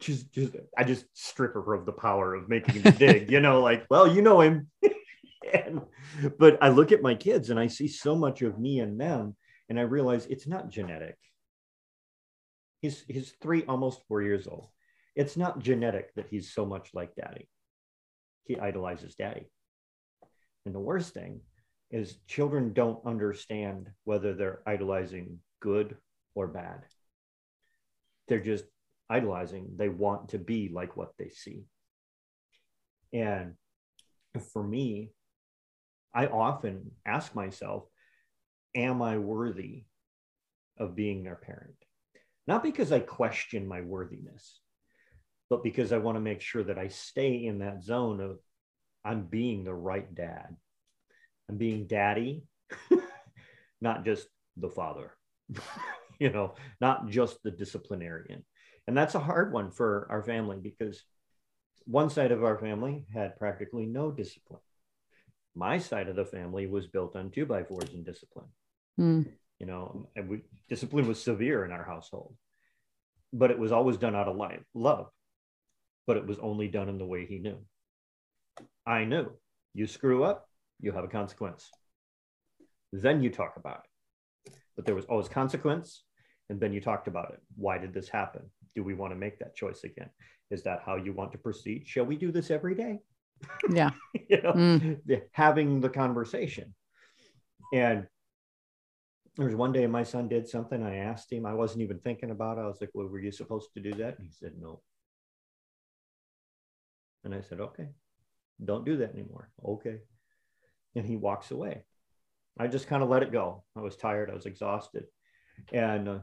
Just, 0.00 0.32
just, 0.32 0.56
I 0.76 0.84
just 0.84 1.06
strip 1.12 1.54
her 1.54 1.74
of 1.74 1.86
the 1.86 1.92
power 1.92 2.34
of 2.34 2.48
making 2.48 2.82
him 2.82 2.94
dig. 2.94 3.30
you 3.30 3.40
know, 3.40 3.60
like, 3.60 3.86
well, 3.90 4.06
you 4.06 4.22
know 4.22 4.40
him. 4.40 4.68
and, 5.52 5.82
but 6.38 6.58
I 6.62 6.68
look 6.68 6.92
at 6.92 7.02
my 7.02 7.14
kids 7.14 7.50
and 7.50 7.58
I 7.58 7.68
see 7.68 7.88
so 7.88 8.14
much 8.14 8.42
of 8.42 8.58
me 8.58 8.80
and 8.80 9.00
them, 9.00 9.36
and 9.68 9.78
I 9.78 9.82
realize 9.82 10.26
it's 10.26 10.46
not 10.46 10.68
genetic 10.68 11.16
He's 12.84 13.02
he's 13.08 13.32
three, 13.40 13.64
almost 13.64 14.02
four 14.08 14.20
years 14.20 14.46
old. 14.46 14.68
It's 15.16 15.38
not 15.38 15.58
genetic 15.58 16.12
that 16.16 16.26
he's 16.28 16.52
so 16.52 16.66
much 16.66 16.90
like 16.92 17.14
daddy. 17.14 17.48
He 18.44 18.60
idolizes 18.60 19.14
daddy. 19.14 19.46
And 20.66 20.74
the 20.74 20.80
worst 20.80 21.14
thing 21.14 21.40
is 21.90 22.18
children 22.26 22.74
don't 22.74 23.02
understand 23.06 23.88
whether 24.04 24.34
they're 24.34 24.60
idolizing 24.66 25.38
good 25.60 25.96
or 26.34 26.46
bad. 26.46 26.82
They're 28.28 28.44
just 28.44 28.64
idolizing. 29.10 29.74
They 29.76 29.88
want 29.88 30.30
to 30.30 30.38
be 30.38 30.70
like 30.72 30.96
what 30.96 31.12
they 31.18 31.28
see. 31.28 31.64
And 33.12 33.54
for 34.52 34.62
me, 34.62 35.12
I 36.14 36.26
often 36.26 36.92
ask 37.06 37.34
myself, 37.34 37.84
am 38.74 39.02
I 39.02 39.18
worthy 39.18 39.84
of 40.78 40.96
being 40.96 41.22
their 41.22 41.36
parent? 41.36 41.76
not 42.46 42.62
because 42.62 42.92
I 42.92 43.00
question 43.00 43.66
my 43.66 43.80
worthiness, 43.80 44.60
but 45.48 45.62
because 45.62 45.92
I 45.92 45.98
want 45.98 46.16
to 46.16 46.20
make 46.20 46.40
sure 46.40 46.64
that 46.64 46.78
I 46.78 46.88
stay 46.88 47.44
in 47.44 47.58
that 47.60 47.82
zone 47.82 48.20
of 48.20 48.38
I'm 49.04 49.26
being 49.26 49.64
the 49.64 49.74
right 49.74 50.12
dad. 50.14 50.56
I'm 51.48 51.56
being 51.56 51.86
daddy, 51.86 52.44
not 53.80 54.04
just 54.04 54.26
the 54.56 54.70
father, 54.70 55.12
you 56.18 56.30
know, 56.30 56.54
not 56.80 57.08
just 57.08 57.42
the 57.42 57.50
disciplinarian. 57.50 58.44
And 58.86 58.96
that's 58.96 59.14
a 59.14 59.20
hard 59.20 59.52
one 59.52 59.70
for 59.70 60.06
our 60.10 60.22
family 60.22 60.58
because 60.62 61.02
one 61.86 62.10
side 62.10 62.32
of 62.32 62.44
our 62.44 62.58
family 62.58 63.04
had 63.12 63.38
practically 63.38 63.86
no 63.86 64.10
discipline. 64.10 64.60
My 65.54 65.78
side 65.78 66.08
of 66.08 66.16
the 66.16 66.24
family 66.24 66.66
was 66.66 66.86
built 66.86 67.16
on 67.16 67.30
two 67.30 67.46
by 67.46 67.62
fours 67.64 67.90
and 67.92 68.04
discipline. 68.04 68.48
Mm 69.00 69.26
you 69.60 69.66
know 69.66 70.08
and 70.16 70.28
we 70.28 70.42
discipline 70.68 71.06
was 71.06 71.22
severe 71.22 71.64
in 71.64 71.70
our 71.70 71.84
household 71.84 72.34
but 73.34 73.50
it 73.50 73.58
was 73.58 73.72
always 73.72 73.96
done 73.96 74.14
out 74.14 74.28
of 74.28 74.36
life, 74.36 74.62
love. 74.74 75.08
But 76.06 76.16
it 76.16 76.26
was 76.26 76.38
only 76.38 76.68
done 76.68 76.88
in 76.88 76.98
the 76.98 77.04
way 77.04 77.26
he 77.26 77.38
knew. 77.38 77.58
I 78.86 79.04
knew 79.04 79.32
you 79.74 79.86
screw 79.86 80.24
up 80.24 80.48
you 80.80 80.92
have 80.92 81.04
a 81.04 81.08
consequence. 81.08 81.70
Then 82.92 83.22
you 83.22 83.30
talk 83.30 83.54
about 83.56 83.82
it. 83.84 84.52
But 84.76 84.84
there 84.84 84.94
was 84.94 85.06
always 85.06 85.28
consequence 85.28 86.04
and 86.48 86.60
then 86.60 86.72
you 86.72 86.80
talked 86.80 87.08
about 87.08 87.32
it. 87.32 87.40
Why 87.56 87.78
did 87.78 87.94
this 87.94 88.08
happen 88.08 88.42
do 88.74 88.82
we 88.82 88.94
want 88.94 89.12
to 89.12 89.18
make 89.18 89.38
that 89.38 89.54
choice 89.54 89.84
again 89.84 90.10
is 90.50 90.62
that 90.62 90.82
how 90.84 90.96
you 90.96 91.12
want 91.12 91.32
to 91.32 91.38
proceed 91.38 91.86
shall 91.86 92.04
we 92.04 92.16
do 92.16 92.30
this 92.32 92.50
every 92.50 92.74
day 92.74 92.98
yeah 93.70 93.90
you 94.28 94.40
know 94.42 94.52
mm. 94.52 95.22
having 95.32 95.80
the 95.80 95.88
conversation 95.88 96.74
and 97.72 98.06
there 99.36 99.46
was 99.46 99.56
one 99.56 99.72
day 99.72 99.86
my 99.86 100.04
son 100.04 100.28
did 100.28 100.48
something. 100.48 100.82
I 100.82 100.96
asked 100.96 101.32
him, 101.32 101.44
I 101.44 101.54
wasn't 101.54 101.82
even 101.82 101.98
thinking 101.98 102.30
about 102.30 102.58
it. 102.58 102.62
I 102.62 102.66
was 102.66 102.80
like, 102.80 102.90
Well, 102.94 103.08
were 103.08 103.18
you 103.18 103.32
supposed 103.32 103.74
to 103.74 103.80
do 103.80 103.92
that? 103.94 104.18
And 104.18 104.26
he 104.26 104.32
said, 104.32 104.52
No. 104.60 104.80
And 107.24 107.34
I 107.34 107.40
said, 107.40 107.60
Okay, 107.60 107.88
don't 108.64 108.84
do 108.84 108.96
that 108.98 109.12
anymore. 109.12 109.50
Okay. 109.64 109.98
And 110.94 111.04
he 111.04 111.16
walks 111.16 111.50
away. 111.50 111.82
I 112.58 112.68
just 112.68 112.86
kind 112.86 113.02
of 113.02 113.08
let 113.08 113.24
it 113.24 113.32
go. 113.32 113.64
I 113.76 113.80
was 113.80 113.96
tired. 113.96 114.30
I 114.30 114.34
was 114.34 114.46
exhausted. 114.46 115.06
And 115.72 116.08
uh, 116.08 116.18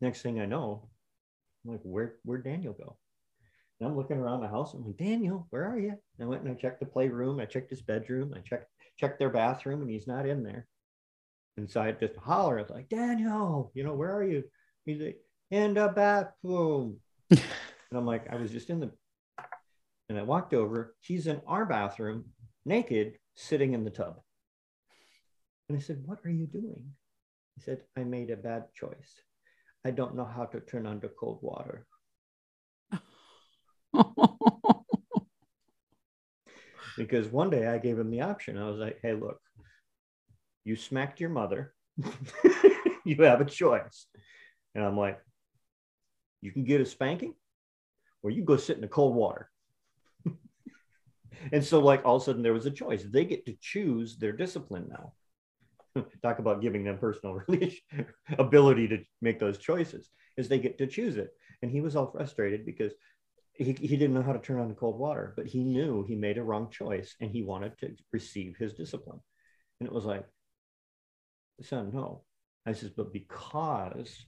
next 0.00 0.22
thing 0.22 0.40
I 0.40 0.46
know, 0.46 0.88
I'm 1.64 1.72
like, 1.72 1.80
where, 1.82 2.16
where'd 2.24 2.44
Daniel 2.44 2.72
go? 2.72 2.96
And 3.80 3.88
I'm 3.88 3.96
looking 3.96 4.18
around 4.18 4.40
the 4.40 4.48
house. 4.48 4.74
I'm 4.74 4.84
like, 4.84 4.96
Daniel, 4.96 5.46
where 5.50 5.64
are 5.64 5.78
you? 5.78 5.90
And 5.90 5.98
I 6.20 6.26
went 6.26 6.42
and 6.42 6.50
I 6.50 6.54
checked 6.54 6.80
the 6.80 6.86
playroom. 6.86 7.38
I 7.38 7.44
checked 7.44 7.70
his 7.70 7.82
bedroom. 7.82 8.34
I 8.36 8.40
checked 8.40 8.70
checked 8.98 9.20
their 9.20 9.30
bathroom, 9.30 9.80
and 9.80 9.90
he's 9.90 10.08
not 10.08 10.26
in 10.26 10.42
there. 10.42 10.66
And 11.56 11.70
so 11.70 11.80
I 11.80 11.92
just 11.92 12.16
holler. 12.16 12.58
I 12.58 12.62
was 12.62 12.70
like, 12.70 12.88
Daniel, 12.88 13.70
you 13.74 13.84
know, 13.84 13.94
where 13.94 14.14
are 14.14 14.24
you? 14.24 14.42
He's 14.84 15.00
like, 15.00 15.18
in 15.50 15.74
the 15.74 15.88
bathroom. 15.88 16.98
and 17.30 17.40
I'm 17.92 18.06
like, 18.06 18.26
I 18.30 18.36
was 18.36 18.50
just 18.50 18.70
in 18.70 18.80
the. 18.80 18.90
And 20.08 20.18
I 20.18 20.22
walked 20.22 20.54
over. 20.54 20.96
He's 21.00 21.26
in 21.26 21.40
our 21.46 21.66
bathroom, 21.66 22.24
naked, 22.64 23.18
sitting 23.34 23.74
in 23.74 23.84
the 23.84 23.90
tub. 23.90 24.20
And 25.68 25.76
I 25.76 25.80
said, 25.80 26.02
What 26.04 26.18
are 26.24 26.30
you 26.30 26.46
doing? 26.46 26.92
He 27.56 27.62
said, 27.62 27.82
I 27.96 28.04
made 28.04 28.30
a 28.30 28.36
bad 28.36 28.64
choice. 28.74 29.22
I 29.84 29.90
don't 29.90 30.16
know 30.16 30.24
how 30.24 30.44
to 30.46 30.60
turn 30.60 30.86
on 30.86 31.00
the 31.00 31.08
cold 31.08 31.38
water. 31.42 31.86
because 36.96 37.28
one 37.28 37.50
day 37.50 37.66
I 37.66 37.78
gave 37.78 37.98
him 37.98 38.10
the 38.10 38.22
option. 38.22 38.58
I 38.58 38.68
was 38.68 38.78
like, 38.78 38.98
hey, 39.02 39.14
look, 39.14 39.40
you 40.64 40.76
smacked 40.76 41.20
your 41.20 41.30
mother. 41.30 41.72
you 43.04 43.22
have 43.22 43.40
a 43.40 43.44
choice. 43.44 44.06
And 44.74 44.84
I'm 44.84 44.96
like, 44.96 45.20
you 46.40 46.52
can 46.52 46.64
get 46.64 46.80
a 46.80 46.86
spanking 46.86 47.34
or 48.22 48.30
you 48.30 48.42
go 48.42 48.56
sit 48.56 48.76
in 48.76 48.82
the 48.82 48.88
cold 48.88 49.14
water. 49.14 49.48
and 51.52 51.64
so, 51.64 51.80
like, 51.80 52.04
all 52.04 52.16
of 52.16 52.22
a 52.22 52.24
sudden, 52.24 52.42
there 52.42 52.52
was 52.52 52.66
a 52.66 52.70
choice. 52.70 53.04
They 53.04 53.24
get 53.24 53.46
to 53.46 53.56
choose 53.60 54.16
their 54.16 54.32
discipline 54.32 54.88
now. 54.90 55.12
Talk 56.22 56.38
about 56.38 56.62
giving 56.62 56.84
them 56.84 56.98
personal 56.98 57.40
ability 58.38 58.88
to 58.88 58.98
make 59.20 59.38
those 59.38 59.58
choices, 59.58 60.10
is 60.36 60.48
they 60.48 60.58
get 60.58 60.78
to 60.78 60.86
choose 60.86 61.16
it. 61.16 61.30
And 61.62 61.70
he 61.70 61.80
was 61.80 61.96
all 61.96 62.10
frustrated 62.10 62.64
because 62.64 62.92
he, 63.54 63.72
he 63.72 63.96
didn't 63.96 64.14
know 64.14 64.22
how 64.22 64.32
to 64.32 64.38
turn 64.38 64.60
on 64.60 64.68
the 64.68 64.74
cold 64.74 64.98
water, 64.98 65.34
but 65.36 65.46
he 65.46 65.64
knew 65.64 66.04
he 66.04 66.14
made 66.14 66.38
a 66.38 66.42
wrong 66.42 66.70
choice 66.70 67.16
and 67.20 67.30
he 67.30 67.42
wanted 67.42 67.76
to 67.78 67.90
receive 68.12 68.56
his 68.56 68.74
discipline. 68.74 69.20
And 69.80 69.88
it 69.88 69.92
was 69.92 70.04
like, 70.04 70.24
son, 71.62 71.90
no. 71.92 72.22
I 72.66 72.72
says, 72.72 72.90
but 72.90 73.12
because 73.12 74.26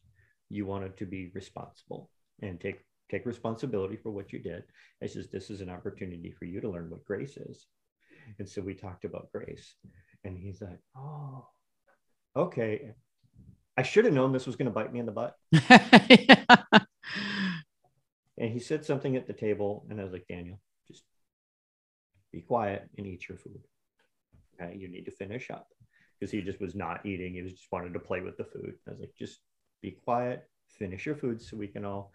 you 0.48 0.66
wanted 0.66 0.96
to 0.96 1.06
be 1.06 1.30
responsible 1.34 2.10
and 2.42 2.60
take 2.60 2.80
take 3.10 3.26
responsibility 3.26 3.96
for 3.96 4.10
what 4.10 4.32
you 4.32 4.38
did, 4.38 4.62
I 5.02 5.06
says, 5.06 5.28
this 5.28 5.50
is 5.50 5.60
an 5.60 5.68
opportunity 5.68 6.30
for 6.30 6.44
you 6.44 6.60
to 6.60 6.70
learn 6.70 6.90
what 6.90 7.04
grace 7.04 7.36
is. 7.36 7.66
And 8.38 8.48
so 8.48 8.62
we 8.62 8.74
talked 8.74 9.04
about 9.04 9.32
grace. 9.32 9.74
And 10.24 10.38
he's 10.38 10.62
like, 10.62 10.78
oh, 10.96 11.46
okay. 12.36 12.92
I 13.76 13.82
should 13.82 14.04
have 14.04 14.14
known 14.14 14.32
this 14.32 14.46
was 14.46 14.56
going 14.56 14.66
to 14.66 14.72
bite 14.72 14.92
me 14.92 15.00
in 15.00 15.06
the 15.06 15.12
butt. 15.12 15.36
yeah. 15.52 16.64
And 18.40 18.50
he 18.50 18.58
said 18.58 18.84
something 18.84 19.16
at 19.16 19.26
the 19.26 19.34
table, 19.34 19.86
and 19.90 20.00
I 20.00 20.04
was 20.04 20.12
like, 20.12 20.26
Daniel, 20.26 20.58
just 20.88 21.04
be 22.32 22.40
quiet 22.40 22.88
and 22.96 23.06
eat 23.06 23.28
your 23.28 23.36
food. 23.36 23.60
Okay, 24.60 24.76
you 24.76 24.88
need 24.88 25.04
to 25.04 25.10
finish 25.10 25.50
up 25.50 25.68
because 26.18 26.32
he 26.32 26.40
just 26.40 26.58
was 26.58 26.74
not 26.74 27.04
eating. 27.04 27.34
He 27.34 27.42
was 27.42 27.52
just 27.52 27.70
wanted 27.70 27.92
to 27.92 28.00
play 28.00 28.20
with 28.20 28.38
the 28.38 28.44
food. 28.44 28.74
I 28.86 28.92
was 28.92 29.00
like, 29.00 29.14
just 29.18 29.40
be 29.82 29.98
quiet, 30.04 30.48
finish 30.68 31.04
your 31.04 31.16
food 31.16 31.42
so 31.42 31.56
we 31.56 31.68
can 31.68 31.84
all, 31.84 32.12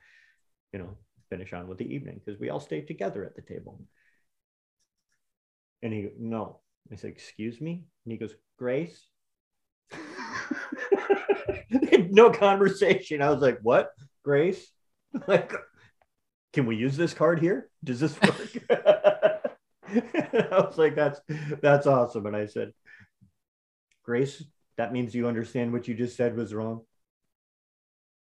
you 0.73 0.79
know, 0.79 0.97
finish 1.29 1.53
on 1.53 1.67
with 1.67 1.77
the 1.77 1.93
evening 1.93 2.21
because 2.23 2.39
we 2.39 2.49
all 2.49 2.59
stayed 2.59 2.87
together 2.87 3.23
at 3.23 3.35
the 3.35 3.41
table. 3.41 3.79
And 5.83 5.93
he, 5.93 6.09
no. 6.19 6.59
I 6.91 6.95
said, 6.95 7.11
excuse 7.11 7.61
me? 7.61 7.83
And 8.05 8.11
he 8.11 8.17
goes, 8.17 8.33
Grace? 8.57 9.07
no 12.09 12.29
conversation. 12.31 13.21
I 13.21 13.29
was 13.29 13.41
like, 13.41 13.59
what? 13.61 13.91
Grace? 14.23 14.65
like, 15.27 15.53
can 16.53 16.65
we 16.65 16.75
use 16.75 16.97
this 16.97 17.13
card 17.13 17.39
here? 17.39 17.69
Does 17.83 17.99
this 17.99 18.19
work? 18.21 18.51
I 19.89 20.59
was 20.59 20.77
like, 20.77 20.95
that's 20.95 21.19
that's 21.61 21.87
awesome. 21.87 22.25
And 22.25 22.35
I 22.35 22.47
said, 22.47 22.71
Grace, 24.03 24.43
that 24.77 24.91
means 24.91 25.15
you 25.15 25.27
understand 25.27 25.71
what 25.71 25.87
you 25.87 25.93
just 25.93 26.17
said 26.17 26.35
was 26.35 26.53
wrong. 26.53 26.81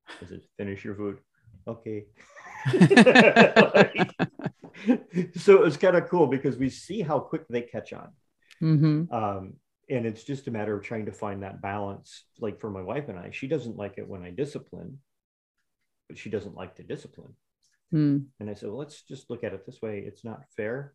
I 0.08 0.26
said, 0.26 0.42
finish 0.56 0.84
your 0.84 0.94
food. 0.94 1.18
Okay. 1.66 2.06
like, 2.72 4.10
so 5.36 5.54
it 5.54 5.60
was 5.60 5.76
kind 5.76 5.96
of 5.96 6.08
cool 6.08 6.26
because 6.26 6.56
we 6.56 6.68
see 6.68 7.02
how 7.02 7.18
quick 7.18 7.46
they 7.48 7.62
catch 7.62 7.92
on. 7.92 8.08
Mm-hmm. 8.62 9.12
Um, 9.12 9.54
and 9.88 10.06
it's 10.06 10.24
just 10.24 10.48
a 10.48 10.50
matter 10.50 10.76
of 10.76 10.82
trying 10.82 11.06
to 11.06 11.12
find 11.12 11.42
that 11.42 11.62
balance. 11.62 12.24
Like 12.40 12.60
for 12.60 12.70
my 12.70 12.82
wife 12.82 13.08
and 13.08 13.18
I, 13.18 13.30
she 13.30 13.46
doesn't 13.46 13.76
like 13.76 13.98
it 13.98 14.08
when 14.08 14.22
I 14.22 14.30
discipline, 14.30 14.98
but 16.08 16.18
she 16.18 16.30
doesn't 16.30 16.56
like 16.56 16.74
to 16.76 16.82
discipline. 16.82 17.34
Mm. 17.92 18.26
And 18.40 18.50
I 18.50 18.54
said, 18.54 18.68
well, 18.68 18.78
let's 18.78 19.02
just 19.02 19.30
look 19.30 19.44
at 19.44 19.52
it 19.52 19.64
this 19.64 19.80
way. 19.80 20.02
It's 20.06 20.24
not 20.24 20.44
fair. 20.56 20.94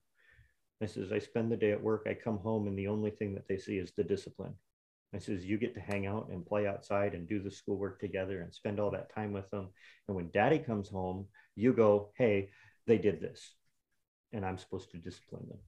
I 0.83 0.87
says, 0.87 1.11
I 1.11 1.19
spend 1.19 1.51
the 1.51 1.57
day 1.57 1.71
at 1.71 1.81
work. 1.81 2.07
I 2.09 2.15
come 2.15 2.39
home 2.39 2.67
and 2.67 2.77
the 2.77 2.87
only 2.87 3.11
thing 3.11 3.35
that 3.35 3.47
they 3.47 3.57
see 3.57 3.77
is 3.77 3.93
the 3.95 4.03
discipline. 4.03 4.55
I 5.13 5.19
says, 5.19 5.45
you 5.45 5.57
get 5.57 5.73
to 5.75 5.81
hang 5.81 6.07
out 6.07 6.29
and 6.31 6.45
play 6.45 6.67
outside 6.67 7.13
and 7.13 7.27
do 7.27 7.41
the 7.41 7.51
schoolwork 7.51 7.99
together 7.99 8.41
and 8.41 8.53
spend 8.53 8.79
all 8.79 8.91
that 8.91 9.13
time 9.13 9.33
with 9.33 9.49
them. 9.51 9.69
And 10.07 10.15
when 10.15 10.31
daddy 10.31 10.57
comes 10.57 10.89
home, 10.89 11.27
you 11.55 11.73
go, 11.73 12.11
hey, 12.17 12.49
they 12.87 12.97
did 12.97 13.21
this. 13.21 13.53
And 14.31 14.45
I'm 14.45 14.57
supposed 14.57 14.91
to 14.91 14.97
discipline 14.97 15.47
them. 15.49 15.59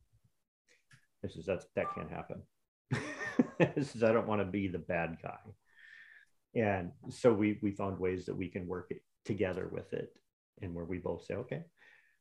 I 1.24 1.28
says, 1.28 1.46
that's, 1.46 1.66
that 1.76 1.94
can't 1.94 2.10
happen. 2.10 2.42
Says, 3.76 4.04
I 4.04 4.12
don't 4.12 4.28
want 4.28 4.42
to 4.42 4.46
be 4.46 4.68
the 4.68 4.80
bad 4.80 5.18
guy. 5.22 5.38
And 6.56 6.92
so 7.10 7.34
we, 7.34 7.60
we 7.62 7.72
found 7.72 8.00
ways 8.00 8.26
that 8.26 8.36
we 8.36 8.48
can 8.48 8.68
work 8.68 8.88
it 8.90 9.02
together 9.26 9.68
with 9.72 9.94
it 9.94 10.16
and 10.62 10.74
where 10.74 10.86
we 10.86 11.00
both 11.00 11.26
say, 11.26 11.36
okay, 11.36 11.64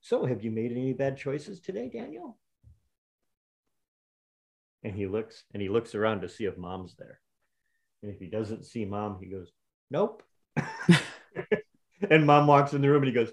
so 0.00 0.24
have 0.24 0.42
you 0.42 0.50
made 0.50 0.72
any 0.72 0.92
bad 0.92 1.16
choices 1.16 1.60
today, 1.60 1.90
Daniel? 1.92 2.38
And 4.82 4.94
he 4.96 5.06
looks 5.06 5.44
and 5.52 5.62
he 5.62 5.68
looks 5.68 5.94
around 5.94 6.22
to 6.22 6.28
see 6.28 6.44
if 6.44 6.56
mom's 6.58 6.96
there. 6.96 7.20
And 8.02 8.12
if 8.12 8.18
he 8.18 8.26
doesn't 8.26 8.64
see 8.64 8.84
mom, 8.84 9.18
he 9.20 9.26
goes, 9.26 9.52
nope. 9.90 10.24
and 12.10 12.26
mom 12.26 12.46
walks 12.48 12.72
in 12.72 12.82
the 12.82 12.88
room 12.88 13.04
and 13.04 13.06
he 13.06 13.12
goes, 13.12 13.32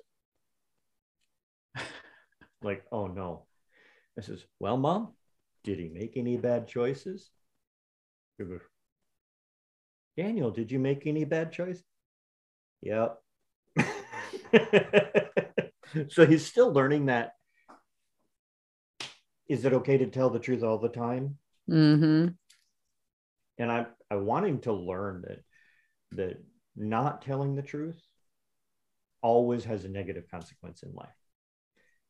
like, 2.62 2.86
oh 2.92 3.08
no. 3.08 3.46
I 4.18 4.22
says, 4.22 4.46
well, 4.60 4.78
mom, 4.78 5.14
did 5.64 5.80
he 5.80 5.90
make 5.90 6.18
any 6.18 6.38
bad 6.38 6.68
choices? 6.68 7.32
He 8.40 10.22
Daniel, 10.22 10.52
did 10.52 10.72
you 10.72 10.80
make 10.80 11.06
any 11.06 11.26
bad 11.26 11.52
choice? 11.52 11.82
Yep. 12.82 13.18
so 16.10 16.26
he's 16.26 16.46
still 16.46 16.72
learning 16.72 17.08
that. 17.08 17.34
Is 19.48 19.66
it 19.66 19.74
okay 19.74 19.98
to 19.98 20.08
tell 20.08 20.30
the 20.30 20.40
truth 20.40 20.64
all 20.64 20.78
the 20.78 20.90
time? 20.90 21.38
Mm-hmm. 21.70 22.30
And 23.58 23.72
I, 23.72 23.86
I 24.10 24.16
want 24.16 24.46
him 24.46 24.60
to 24.60 24.74
learn 24.74 25.24
that 25.28 25.44
that 26.12 26.44
not 26.76 27.22
telling 27.22 27.56
the 27.56 27.62
truth 27.62 28.02
always 29.22 29.66
has 29.66 29.86
a 29.86 29.90
negative 29.90 30.26
consequence 30.32 30.82
in 30.84 30.94
life. 30.94 31.10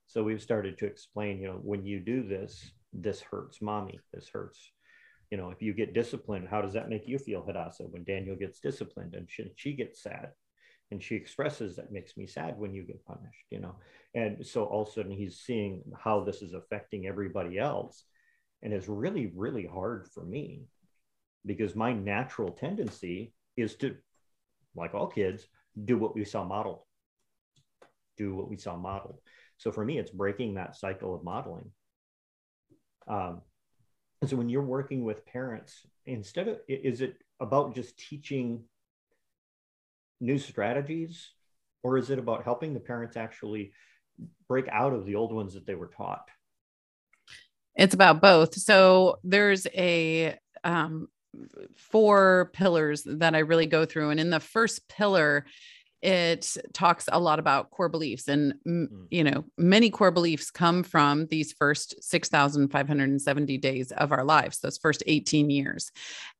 So 0.07 0.23
we've 0.23 0.41
started 0.41 0.77
to 0.79 0.85
explain, 0.85 1.39
you 1.41 1.47
know, 1.47 1.59
when 1.61 1.85
you 1.85 1.99
do 1.99 2.27
this, 2.27 2.71
this 2.93 3.21
hurts 3.21 3.61
mommy, 3.61 3.99
this 4.13 4.29
hurts. 4.31 4.71
You 5.31 5.37
know, 5.37 5.51
if 5.51 5.61
you 5.61 5.73
get 5.73 5.93
disciplined, 5.93 6.47
how 6.49 6.61
does 6.61 6.73
that 6.73 6.89
make 6.89 7.07
you 7.07 7.19
feel, 7.19 7.43
Hadassah, 7.43 7.83
when 7.83 8.03
Daniel 8.03 8.35
gets 8.35 8.59
disciplined 8.59 9.13
and 9.13 9.27
she, 9.29 9.51
she 9.55 9.73
gets 9.73 10.01
sad? 10.01 10.31
and 10.91 11.01
she 11.01 11.15
expresses 11.15 11.75
that 11.75 11.91
makes 11.91 12.17
me 12.17 12.25
sad 12.25 12.57
when 12.57 12.73
you 12.73 12.83
get 12.83 13.05
punished 13.05 13.45
you 13.49 13.59
know? 13.59 13.75
And 14.15 14.45
so 14.45 14.65
all 14.65 14.83
of 14.83 14.89
a 14.89 14.91
sudden 14.91 15.11
he's 15.11 15.39
seeing 15.39 15.83
how 15.97 16.23
this 16.23 16.41
is 16.41 16.53
affecting 16.53 17.05
everybody 17.05 17.59
else. 17.59 18.03
And 18.61 18.73
it's 18.73 18.87
really 18.87 19.31
really 19.35 19.65
hard 19.65 20.07
for 20.13 20.23
me 20.23 20.63
because 21.45 21.75
my 21.75 21.93
natural 21.93 22.51
tendency 22.51 23.33
is 23.55 23.75
to 23.75 23.95
like 24.75 24.93
all 24.93 25.07
kids 25.07 25.47
do 25.85 25.97
what 25.97 26.15
we 26.15 26.25
saw 26.25 26.43
modeled. 26.43 26.81
Do 28.17 28.35
what 28.35 28.49
we 28.49 28.57
saw 28.57 28.75
modeled. 28.75 29.19
So 29.57 29.71
for 29.71 29.85
me 29.85 29.97
it's 29.99 30.11
breaking 30.11 30.55
that 30.55 30.75
cycle 30.75 31.15
of 31.15 31.23
modeling. 31.23 31.71
Um, 33.07 33.41
so 34.27 34.35
when 34.35 34.49
you're 34.49 34.61
working 34.61 35.05
with 35.05 35.25
parents 35.25 35.85
instead 36.05 36.47
of 36.47 36.59
is 36.67 37.01
it 37.01 37.15
about 37.39 37.75
just 37.75 37.97
teaching 37.97 38.63
new 40.19 40.37
strategies? 40.37 41.31
Or 41.81 41.97
is 41.97 42.09
it 42.09 42.19
about 42.19 42.43
helping 42.43 42.73
the 42.73 42.79
parents 42.81 43.15
actually 43.15 43.71
break 44.49 44.67
out 44.69 44.93
of 44.93 45.05
the 45.05 45.15
old 45.15 45.33
ones 45.33 45.53
that 45.53 45.65
they 45.65 45.75
were 45.75 45.91
taught? 45.95 46.27
It's 47.75 47.93
about 47.93 48.21
both. 48.21 48.55
So 48.55 49.19
there's 49.23 49.65
a 49.67 50.37
um, 50.65 51.07
four 51.75 52.49
pillars 52.53 53.03
that 53.05 53.35
i 53.35 53.39
really 53.39 53.67
go 53.67 53.85
through. 53.85 54.09
And 54.09 54.19
in 54.19 54.29
the 54.29 54.41
first 54.41 54.89
pillar 54.89 55.45
it 56.01 56.55
talks 56.73 57.09
a 57.11 57.19
lot 57.19 57.39
about 57.39 57.71
core 57.71 57.89
beliefs 57.89 58.27
and 58.27 58.53
mm. 58.65 58.87
you 59.11 59.23
know 59.23 59.43
many 59.57 59.89
core 59.89 60.11
beliefs 60.11 60.49
come 60.49 60.83
from 60.83 61.25
these 61.27 61.51
first 61.51 62.01
6570 62.01 63.57
days 63.57 63.91
of 63.91 64.11
our 64.11 64.23
lives 64.23 64.59
those 64.59 64.77
first 64.77 65.03
18 65.07 65.49
years 65.49 65.91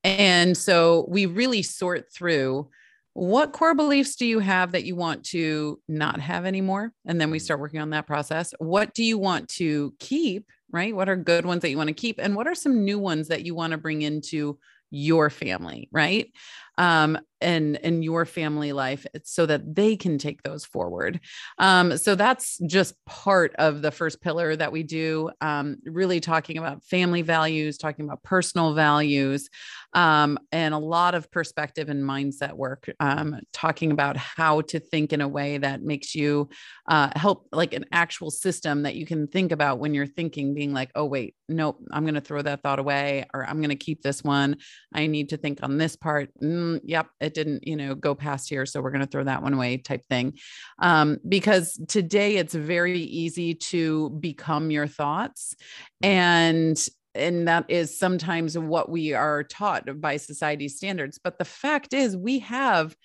and 0.04 0.56
so 0.56 1.06
we 1.10 1.26
really 1.26 1.62
sort 1.62 2.12
through 2.12 2.70
what 3.14 3.52
core 3.52 3.76
beliefs 3.76 4.16
do 4.16 4.26
you 4.26 4.40
have 4.40 4.72
that 4.72 4.86
you 4.86 4.96
want 4.96 5.26
to 5.26 5.80
not 5.88 6.22
have 6.22 6.46
anymore? 6.46 6.94
And 7.06 7.20
then 7.20 7.32
we 7.32 7.40
mm. 7.40 7.42
start 7.42 7.60
working 7.60 7.82
on 7.82 7.90
that 7.90 8.08
process. 8.08 8.54
What 8.60 8.94
do 8.94 9.04
you 9.04 9.18
want 9.18 9.50
to 9.50 9.94
keep? 10.00 10.48
Right? 10.72 10.96
What 10.96 11.10
are 11.10 11.16
good 11.16 11.46
ones 11.46 11.64
that 11.64 11.70
you 11.70 11.78
want 11.78 11.90
to 11.90 11.94
keep? 11.94 12.20
And 12.20 12.36
what 12.36 12.48
are 12.48 12.56
some 12.56 12.86
new 12.86 13.00
ones 13.00 13.28
that 13.30 13.44
you 13.44 13.56
want 13.56 13.72
to 13.72 13.78
bring 13.78 14.04
into 14.04 14.60
your 14.92 15.30
family? 15.30 15.90
Right? 15.92 16.32
Um, 16.80 17.18
and 17.42 17.78
in 17.78 18.02
your 18.02 18.26
family 18.26 18.74
life 18.74 19.06
so 19.24 19.46
that 19.46 19.76
they 19.76 19.96
can 19.96 20.18
take 20.18 20.44
those 20.44 20.66
forward. 20.66 21.20
Um, 21.58 21.98
so 21.98 22.16
that's 22.16 22.58
just 22.66 22.94
part 23.06 23.56
of 23.56 23.82
the 23.82 23.92
first 23.92 24.22
pillar 24.22 24.56
that 24.56 24.72
we 24.72 24.84
do 24.84 25.30
um, 25.40 25.78
really 25.86 26.20
talking 26.20 26.58
about 26.58 26.84
family 26.84 27.22
values 27.22 27.78
talking 27.78 28.06
about 28.06 28.24
personal 28.24 28.74
values 28.74 29.50
um, 29.94 30.38
and 30.52 30.74
a 30.74 30.78
lot 30.78 31.16
of 31.16 31.32
perspective 31.32 31.88
and 31.90 32.04
mindset 32.04 32.54
work 32.54 32.90
um, 33.00 33.40
talking 33.54 33.92
about 33.92 34.18
how 34.18 34.62
to 34.62 34.80
think 34.80 35.14
in 35.14 35.22
a 35.22 35.28
way 35.28 35.58
that 35.58 35.82
makes 35.82 36.14
you 36.16 36.50
uh, 36.90 37.10
help 37.16 37.48
like 37.54 37.74
an 37.74 37.86
actual 37.92 38.32
system 38.32 38.84
that 38.84 38.96
you 38.96 39.06
can 39.06 39.28
think 39.28 39.52
about 39.52 39.80
when 39.80 39.94
you're 39.94 40.08
thinking 40.08 40.54
being 40.54 40.74
like 40.74 40.92
oh 40.96 41.06
wait 41.06 41.36
nope 41.48 41.80
i'm 41.92 42.04
going 42.04 42.14
to 42.14 42.22
throw 42.22 42.42
that 42.42 42.62
thought 42.62 42.80
away 42.80 43.26
or 43.34 43.46
i'm 43.46 43.58
going 43.58 43.70
to 43.70 43.76
keep 43.76 44.02
this 44.02 44.24
one. 44.24 44.58
I 44.94 45.08
need 45.08 45.30
to 45.30 45.38
think 45.38 45.60
on 45.64 45.78
this 45.78 45.96
part. 45.96 46.30
mm, 46.42 46.69
yep 46.84 47.08
it 47.20 47.34
didn't 47.34 47.66
you 47.68 47.76
know 47.76 47.96
go 47.96 48.14
past 48.14 48.50
here 48.50 48.66
so 48.66 48.82
we're 48.82 48.92
going 48.92 49.02
to 49.02 49.08
throw 49.08 49.24
that 49.24 49.42
one 49.42 49.54
away 49.54 49.78
type 49.78 50.06
thing. 50.06 50.38
Um, 50.80 51.18
because 51.28 51.80
today 51.88 52.38
it's 52.38 52.54
very 52.54 53.00
easy 53.00 53.54
to 53.56 54.10
become 54.12 54.72
your 54.72 54.88
thoughts 54.88 55.56
and 56.02 56.78
and 57.16 57.48
that 57.48 57.66
is 57.70 57.98
sometimes 57.98 58.58
what 58.58 58.90
we 58.90 59.14
are 59.14 59.44
taught 59.44 60.00
by 60.00 60.18
society 60.18 60.70
standards. 60.70 61.20
But 61.22 61.40
the 61.40 61.46
fact 61.46 61.94
is 61.94 62.16
we 62.16 62.40
have 62.40 62.96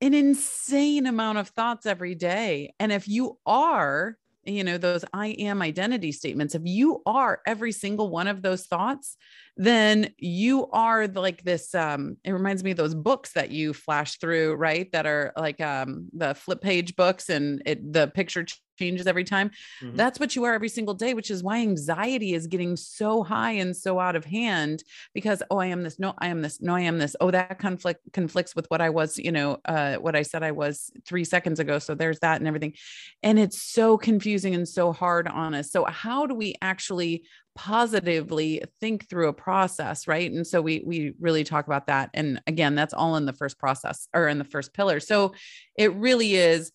an 0.00 0.14
insane 0.14 1.06
amount 1.06 1.38
of 1.38 1.48
thoughts 1.48 1.84
every 1.84 2.14
day 2.14 2.72
and 2.78 2.90
if 2.90 3.06
you 3.06 3.38
are 3.44 4.16
you 4.44 4.64
know 4.64 4.78
those 4.78 5.04
i 5.12 5.28
am 5.28 5.60
identity 5.62 6.12
statements 6.12 6.54
if 6.54 6.62
you 6.64 7.02
are 7.06 7.40
every 7.46 7.72
single 7.72 8.08
one 8.08 8.26
of 8.26 8.42
those 8.42 8.66
thoughts 8.66 9.16
then 9.56 10.08
you 10.16 10.66
are 10.68 11.06
like 11.08 11.42
this 11.42 11.74
um 11.74 12.16
it 12.24 12.32
reminds 12.32 12.64
me 12.64 12.70
of 12.70 12.76
those 12.76 12.94
books 12.94 13.32
that 13.34 13.50
you 13.50 13.74
flash 13.74 14.18
through 14.18 14.54
right? 14.54 14.90
That 14.92 15.06
are 15.06 15.32
like 15.36 15.60
um 15.60 16.08
the 16.12 16.34
flip 16.34 16.60
page 16.60 16.96
books 16.96 17.28
and 17.28 17.62
it 17.66 17.92
the 17.92 18.08
picture 18.08 18.46
changes 18.80 19.06
every 19.06 19.24
time. 19.24 19.50
Mm-hmm. 19.82 19.96
That's 19.96 20.18
what 20.18 20.34
you 20.34 20.44
are 20.44 20.54
every 20.54 20.68
single 20.68 20.94
day, 20.94 21.14
which 21.14 21.30
is 21.30 21.42
why 21.42 21.58
anxiety 21.58 22.34
is 22.34 22.46
getting 22.46 22.76
so 22.76 23.22
high 23.22 23.52
and 23.52 23.76
so 23.76 24.00
out 24.00 24.16
of 24.16 24.24
hand 24.24 24.82
because, 25.14 25.42
oh, 25.50 25.58
I 25.58 25.66
am 25.66 25.82
this. 25.82 25.98
No, 25.98 26.14
I 26.18 26.28
am 26.28 26.40
this. 26.42 26.60
No, 26.60 26.74
I 26.74 26.80
am 26.80 26.98
this. 26.98 27.14
Oh, 27.20 27.30
that 27.30 27.58
conflict 27.58 28.00
conflicts 28.12 28.56
with 28.56 28.66
what 28.70 28.80
I 28.80 28.90
was, 28.90 29.18
you 29.18 29.32
know, 29.32 29.58
uh, 29.66 29.96
what 29.96 30.16
I 30.16 30.22
said 30.22 30.42
I 30.42 30.52
was 30.52 30.90
three 31.06 31.24
seconds 31.24 31.60
ago. 31.60 31.78
So 31.78 31.94
there's 31.94 32.18
that 32.20 32.40
and 32.40 32.48
everything. 32.48 32.74
And 33.22 33.38
it's 33.38 33.60
so 33.60 33.98
confusing 33.98 34.54
and 34.54 34.66
so 34.66 34.92
hard 34.92 35.28
on 35.28 35.54
us. 35.54 35.70
So, 35.70 35.84
how 35.84 36.26
do 36.26 36.34
we 36.34 36.54
actually 36.62 37.24
positively 37.56 38.62
think 38.80 39.08
through 39.08 39.28
a 39.28 39.32
process 39.32 40.06
right 40.06 40.30
and 40.30 40.46
so 40.46 40.62
we 40.62 40.82
we 40.86 41.14
really 41.20 41.42
talk 41.42 41.66
about 41.66 41.88
that 41.88 42.08
and 42.14 42.40
again 42.46 42.76
that's 42.76 42.94
all 42.94 43.16
in 43.16 43.26
the 43.26 43.32
first 43.32 43.58
process 43.58 44.08
or 44.14 44.28
in 44.28 44.38
the 44.38 44.44
first 44.44 44.72
pillar 44.72 45.00
so 45.00 45.34
it 45.76 45.92
really 45.94 46.36
is 46.36 46.70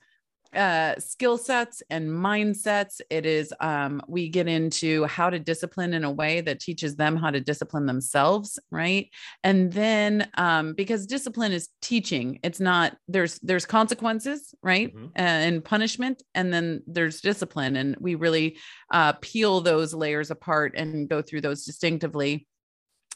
uh, 0.55 0.95
skill 0.99 1.37
sets 1.37 1.83
and 1.89 2.09
mindsets. 2.09 3.01
It 3.09 3.25
is, 3.25 3.53
um, 3.59 4.01
we 4.07 4.29
get 4.29 4.47
into 4.47 5.05
how 5.05 5.29
to 5.29 5.39
discipline 5.39 5.93
in 5.93 6.03
a 6.03 6.11
way 6.11 6.41
that 6.41 6.59
teaches 6.59 6.95
them 6.95 7.15
how 7.15 7.31
to 7.31 7.39
discipline 7.39 7.85
themselves, 7.85 8.57
right? 8.71 9.09
And 9.43 9.71
then, 9.71 10.29
um, 10.35 10.73
because 10.73 11.05
discipline 11.05 11.51
is 11.51 11.69
teaching, 11.81 12.39
it's 12.43 12.59
not, 12.59 12.95
there's, 13.07 13.39
there's 13.39 13.65
consequences, 13.65 14.55
right? 14.63 14.95
Mm-hmm. 14.95 15.07
and 15.15 15.63
punishment, 15.63 16.23
and 16.33 16.53
then 16.53 16.81
there's 16.87 17.21
discipline. 17.21 17.75
And 17.75 17.95
we 17.99 18.15
really 18.15 18.57
uh, 18.91 19.13
peel 19.21 19.61
those 19.61 19.93
layers 19.93 20.31
apart 20.31 20.73
and 20.75 21.09
go 21.09 21.21
through 21.21 21.41
those 21.41 21.65
distinctively. 21.65 22.47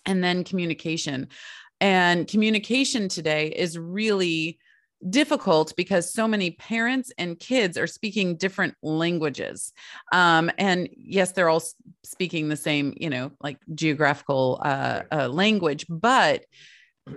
And 0.05 0.23
then 0.23 0.43
communication. 0.43 1.27
And 1.81 2.27
communication 2.27 3.09
today 3.09 3.47
is 3.47 3.77
really, 3.77 4.59
difficult 5.07 5.73
because 5.77 6.13
so 6.13 6.27
many 6.27 6.51
parents 6.51 7.11
and 7.17 7.39
kids 7.39 7.77
are 7.77 7.87
speaking 7.87 8.35
different 8.35 8.75
languages 8.83 9.71
um, 10.11 10.51
and 10.57 10.89
yes 10.91 11.31
they're 11.31 11.47
all 11.47 11.63
speaking 12.03 12.49
the 12.49 12.57
same 12.57 12.93
you 12.97 13.09
know 13.09 13.31
like 13.41 13.57
geographical 13.73 14.59
uh, 14.63 15.01
uh, 15.11 15.27
language 15.29 15.85
but 15.87 16.43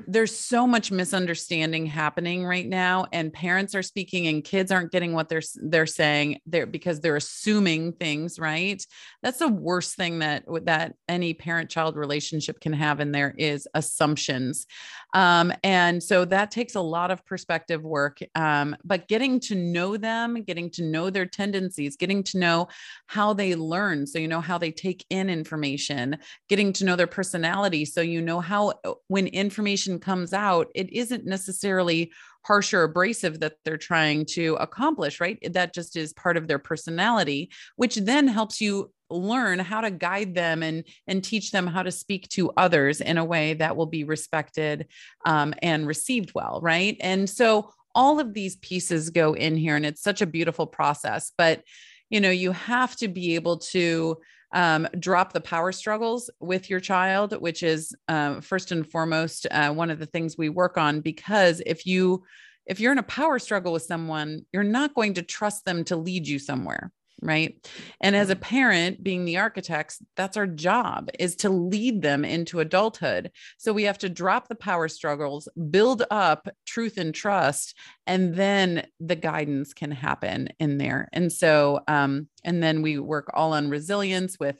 there's 0.06 0.36
so 0.36 0.66
much 0.66 0.90
misunderstanding 0.90 1.86
happening 1.86 2.44
right 2.44 2.68
now 2.68 3.06
and 3.12 3.32
parents 3.32 3.74
are 3.74 3.82
speaking 3.82 4.26
and 4.26 4.44
kids 4.44 4.70
aren't 4.70 4.92
getting 4.92 5.12
what 5.12 5.28
they're 5.28 5.42
they're 5.56 5.86
saying. 5.86 6.40
There 6.46 6.66
because 6.66 7.00
they're 7.00 7.16
assuming 7.16 7.92
things 7.92 8.38
right? 8.38 8.84
That's 9.22 9.38
the 9.38 9.48
worst 9.48 9.96
thing 9.96 10.20
that 10.20 10.44
that 10.64 10.94
any 11.08 11.34
parent 11.34 11.70
child 11.70 11.96
relationship 11.96 12.60
can 12.60 12.72
have 12.72 13.00
in 13.00 13.12
there 13.12 13.34
is 13.36 13.68
assumptions. 13.74 14.66
Um, 15.14 15.52
and 15.62 16.02
so 16.02 16.24
that 16.26 16.50
takes 16.50 16.74
a 16.74 16.80
lot 16.80 17.10
of 17.10 17.24
perspective 17.26 17.82
work 17.82 18.18
um, 18.34 18.76
but 18.84 19.08
getting 19.08 19.40
to 19.40 19.54
know 19.54 19.96
them 19.96 20.42
getting 20.42 20.70
to 20.70 20.82
know 20.82 21.10
their 21.10 21.26
tendencies 21.26 21.96
getting 21.96 22.22
to 22.22 22.38
know 22.38 22.68
how 23.06 23.32
they 23.32 23.54
learn 23.54 24.06
so 24.06 24.18
you 24.18 24.28
know 24.28 24.40
how 24.40 24.58
they 24.58 24.70
take 24.70 25.04
in 25.10 25.28
information 25.28 26.16
getting 26.48 26.72
to 26.72 26.84
know 26.84 26.96
their 26.96 27.06
personality 27.06 27.84
so 27.84 28.00
you 28.00 28.20
know 28.20 28.40
how 28.40 28.72
when 29.08 29.26
information 29.28 29.81
information 29.82 30.00
comes 30.00 30.32
out, 30.32 30.68
it 30.74 30.92
isn't 30.92 31.24
necessarily 31.24 32.12
harsh 32.44 32.74
or 32.74 32.82
abrasive 32.82 33.40
that 33.40 33.54
they're 33.64 33.76
trying 33.76 34.26
to 34.26 34.56
accomplish, 34.60 35.20
right? 35.20 35.38
That 35.52 35.74
just 35.74 35.96
is 35.96 36.12
part 36.12 36.36
of 36.36 36.48
their 36.48 36.58
personality, 36.58 37.50
which 37.76 37.96
then 37.96 38.28
helps 38.28 38.60
you 38.60 38.90
learn 39.10 39.58
how 39.58 39.82
to 39.82 39.90
guide 39.90 40.34
them 40.34 40.62
and 40.62 40.84
and 41.06 41.22
teach 41.22 41.50
them 41.50 41.66
how 41.66 41.82
to 41.82 41.90
speak 41.90 42.26
to 42.30 42.50
others 42.56 43.00
in 43.02 43.18
a 43.18 43.24
way 43.24 43.52
that 43.54 43.76
will 43.76 43.86
be 43.86 44.04
respected 44.04 44.86
um, 45.26 45.52
and 45.60 45.86
received 45.86 46.32
well 46.34 46.60
right 46.62 46.96
and 47.00 47.28
so 47.28 47.70
all 47.94 48.18
of 48.18 48.32
these 48.32 48.56
pieces 48.56 49.10
go 49.10 49.34
in 49.34 49.54
here 49.54 49.76
and 49.76 49.84
it's 49.84 50.00
such 50.00 50.22
a 50.22 50.26
beautiful 50.26 50.66
process 50.66 51.30
but 51.36 51.62
you 52.08 52.22
know 52.22 52.30
you 52.30 52.52
have 52.52 52.96
to 52.96 53.06
be 53.06 53.34
able 53.34 53.58
to 53.58 54.16
um, 54.52 54.86
drop 54.98 55.32
the 55.32 55.40
power 55.40 55.72
struggles 55.72 56.30
with 56.40 56.68
your 56.68 56.80
child, 56.80 57.32
which 57.40 57.62
is 57.62 57.94
uh, 58.08 58.40
first 58.40 58.72
and 58.72 58.88
foremost 58.90 59.46
uh, 59.50 59.72
one 59.72 59.90
of 59.90 59.98
the 59.98 60.06
things 60.06 60.36
we 60.36 60.48
work 60.48 60.76
on. 60.76 61.00
Because 61.00 61.62
if 61.66 61.86
you 61.86 62.24
if 62.66 62.78
you're 62.78 62.92
in 62.92 62.98
a 62.98 63.02
power 63.04 63.38
struggle 63.40 63.72
with 63.72 63.82
someone, 63.82 64.46
you're 64.52 64.62
not 64.62 64.94
going 64.94 65.14
to 65.14 65.22
trust 65.22 65.64
them 65.64 65.82
to 65.84 65.96
lead 65.96 66.28
you 66.28 66.38
somewhere 66.38 66.92
right 67.22 67.66
and 68.00 68.16
as 68.16 68.28
a 68.28 68.34
mm-hmm. 68.34 68.42
parent 68.42 69.02
being 69.02 69.24
the 69.24 69.38
architects 69.38 70.02
that's 70.16 70.36
our 70.36 70.46
job 70.46 71.08
is 71.18 71.36
to 71.36 71.48
lead 71.48 72.02
them 72.02 72.24
into 72.24 72.60
adulthood 72.60 73.30
so 73.58 73.72
we 73.72 73.84
have 73.84 73.98
to 73.98 74.08
drop 74.08 74.48
the 74.48 74.54
power 74.54 74.88
struggles 74.88 75.48
build 75.70 76.02
up 76.10 76.48
truth 76.66 76.98
and 76.98 77.14
trust 77.14 77.76
and 78.06 78.34
then 78.34 78.86
the 79.00 79.16
guidance 79.16 79.72
can 79.72 79.92
happen 79.92 80.48
in 80.58 80.78
there 80.78 81.08
and 81.12 81.32
so 81.32 81.80
um 81.88 82.28
and 82.44 82.62
then 82.62 82.82
we 82.82 82.98
work 82.98 83.30
all 83.32 83.52
on 83.52 83.70
resilience 83.70 84.38
with 84.38 84.58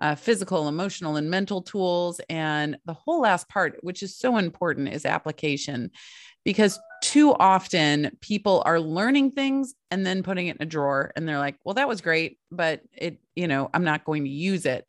uh, 0.00 0.14
physical, 0.14 0.68
emotional, 0.68 1.16
and 1.16 1.30
mental 1.30 1.62
tools. 1.62 2.20
And 2.28 2.76
the 2.84 2.94
whole 2.94 3.20
last 3.20 3.48
part, 3.48 3.78
which 3.82 4.02
is 4.02 4.16
so 4.16 4.36
important, 4.36 4.88
is 4.88 5.06
application 5.06 5.92
because 6.44 6.78
too 7.02 7.34
often 7.34 8.16
people 8.20 8.62
are 8.64 8.80
learning 8.80 9.32
things 9.32 9.74
and 9.90 10.06
then 10.06 10.22
putting 10.22 10.46
it 10.46 10.56
in 10.56 10.62
a 10.62 10.66
drawer 10.66 11.12
and 11.16 11.28
they're 11.28 11.38
like, 11.38 11.56
well, 11.64 11.74
that 11.74 11.88
was 11.88 12.00
great, 12.00 12.38
but 12.50 12.82
it, 12.92 13.18
you 13.34 13.46
know, 13.46 13.68
I'm 13.74 13.84
not 13.84 14.04
going 14.04 14.24
to 14.24 14.30
use 14.30 14.64
it. 14.64 14.86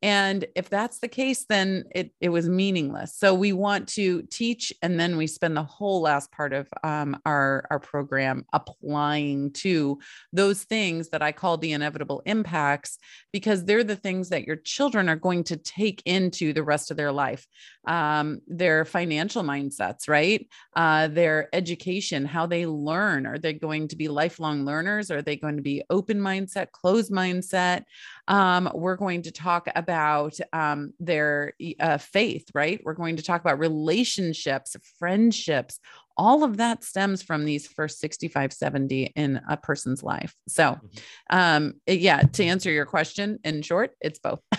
And 0.00 0.46
if 0.54 0.68
that's 0.70 1.00
the 1.00 1.08
case, 1.08 1.44
then 1.48 1.84
it, 1.92 2.12
it 2.20 2.28
was 2.28 2.48
meaningless. 2.48 3.16
So 3.16 3.34
we 3.34 3.52
want 3.52 3.88
to 3.88 4.22
teach, 4.30 4.72
and 4.80 4.98
then 4.98 5.16
we 5.16 5.26
spend 5.26 5.56
the 5.56 5.64
whole 5.64 6.00
last 6.02 6.30
part 6.30 6.52
of 6.52 6.68
um, 6.84 7.20
our, 7.26 7.66
our 7.70 7.80
program 7.80 8.44
applying 8.52 9.52
to 9.54 9.98
those 10.32 10.62
things 10.62 11.08
that 11.08 11.22
I 11.22 11.32
call 11.32 11.56
the 11.56 11.72
inevitable 11.72 12.22
impacts, 12.26 12.98
because 13.32 13.64
they're 13.64 13.82
the 13.82 13.96
things 13.96 14.28
that 14.28 14.46
your 14.46 14.56
children 14.56 15.08
are 15.08 15.16
going 15.16 15.42
to 15.44 15.56
take 15.56 16.00
into 16.04 16.52
the 16.52 16.62
rest 16.62 16.90
of 16.90 16.96
their 16.96 17.12
life. 17.12 17.46
Um, 17.86 18.40
their 18.46 18.84
financial 18.84 19.42
mindsets, 19.42 20.08
right? 20.08 20.46
Uh, 20.76 21.08
their 21.08 21.48
education, 21.54 22.26
how 22.26 22.46
they 22.46 22.66
learn. 22.66 23.26
Are 23.26 23.38
they 23.38 23.54
going 23.54 23.88
to 23.88 23.96
be 23.96 24.08
lifelong 24.08 24.64
learners? 24.64 25.10
Are 25.10 25.22
they 25.22 25.36
going 25.36 25.56
to 25.56 25.62
be 25.62 25.82
open 25.90 26.20
mindset, 26.20 26.70
closed 26.70 27.10
mindset? 27.10 27.84
Um, 28.28 28.70
we're 28.74 28.96
going 28.96 29.22
to 29.22 29.32
talk 29.32 29.68
about 29.74 30.38
um, 30.52 30.92
their 31.00 31.54
uh, 31.80 31.98
faith, 31.98 32.48
right? 32.54 32.80
We're 32.84 32.92
going 32.92 33.16
to 33.16 33.22
talk 33.22 33.40
about 33.40 33.58
relationships, 33.58 34.76
friendships. 34.98 35.80
All 36.16 36.44
of 36.44 36.58
that 36.58 36.84
stems 36.84 37.22
from 37.22 37.44
these 37.44 37.66
first 37.66 38.00
65, 38.00 38.52
70 38.52 39.04
in 39.16 39.40
a 39.48 39.56
person's 39.56 40.02
life. 40.02 40.34
So, 40.46 40.72
mm-hmm. 40.72 41.36
um, 41.36 41.74
yeah, 41.86 42.20
to 42.20 42.44
answer 42.44 42.70
your 42.70 42.86
question 42.86 43.38
in 43.44 43.62
short, 43.62 43.92
it's 44.00 44.18
both. 44.18 44.40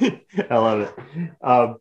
I 0.00 0.18
love 0.50 0.80
it. 0.80 0.94
Um, 1.42 1.76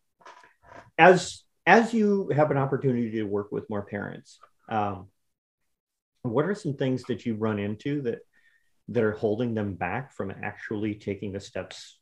as 0.97 1.43
as 1.66 1.93
you 1.93 2.30
have 2.36 2.51
an 2.51 2.57
opportunity 2.57 3.12
to 3.12 3.24
work 3.24 3.51
with 3.51 3.70
more 3.70 3.84
parents, 3.84 4.39
um, 4.70 5.07
what 6.24 6.45
are 6.45 6.55
some 6.55 6.74
things 6.74 7.03
that 7.03 7.26
you 7.26 7.36
run 7.36 7.59
into 7.59 8.01
that 8.01 8.20
that 8.89 9.03
are 9.03 9.11
holding 9.11 9.53
them 9.53 9.75
back 9.75 10.13
from 10.13 10.32
actually 10.43 10.95
taking 10.95 11.32
the 11.32 11.39
steps 11.39 11.97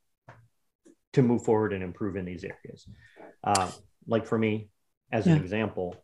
to 1.14 1.22
move 1.22 1.44
forward 1.44 1.74
and 1.74 1.84
improve 1.84 2.16
in 2.16 2.26
these 2.26 2.44
areas. 2.44 2.88
Uh, 3.44 3.72
like 4.08 4.26
for 4.26 4.38
me 4.38 4.70
as 5.12 5.26
yeah. 5.26 5.34
an 5.34 5.42
example 5.42 5.96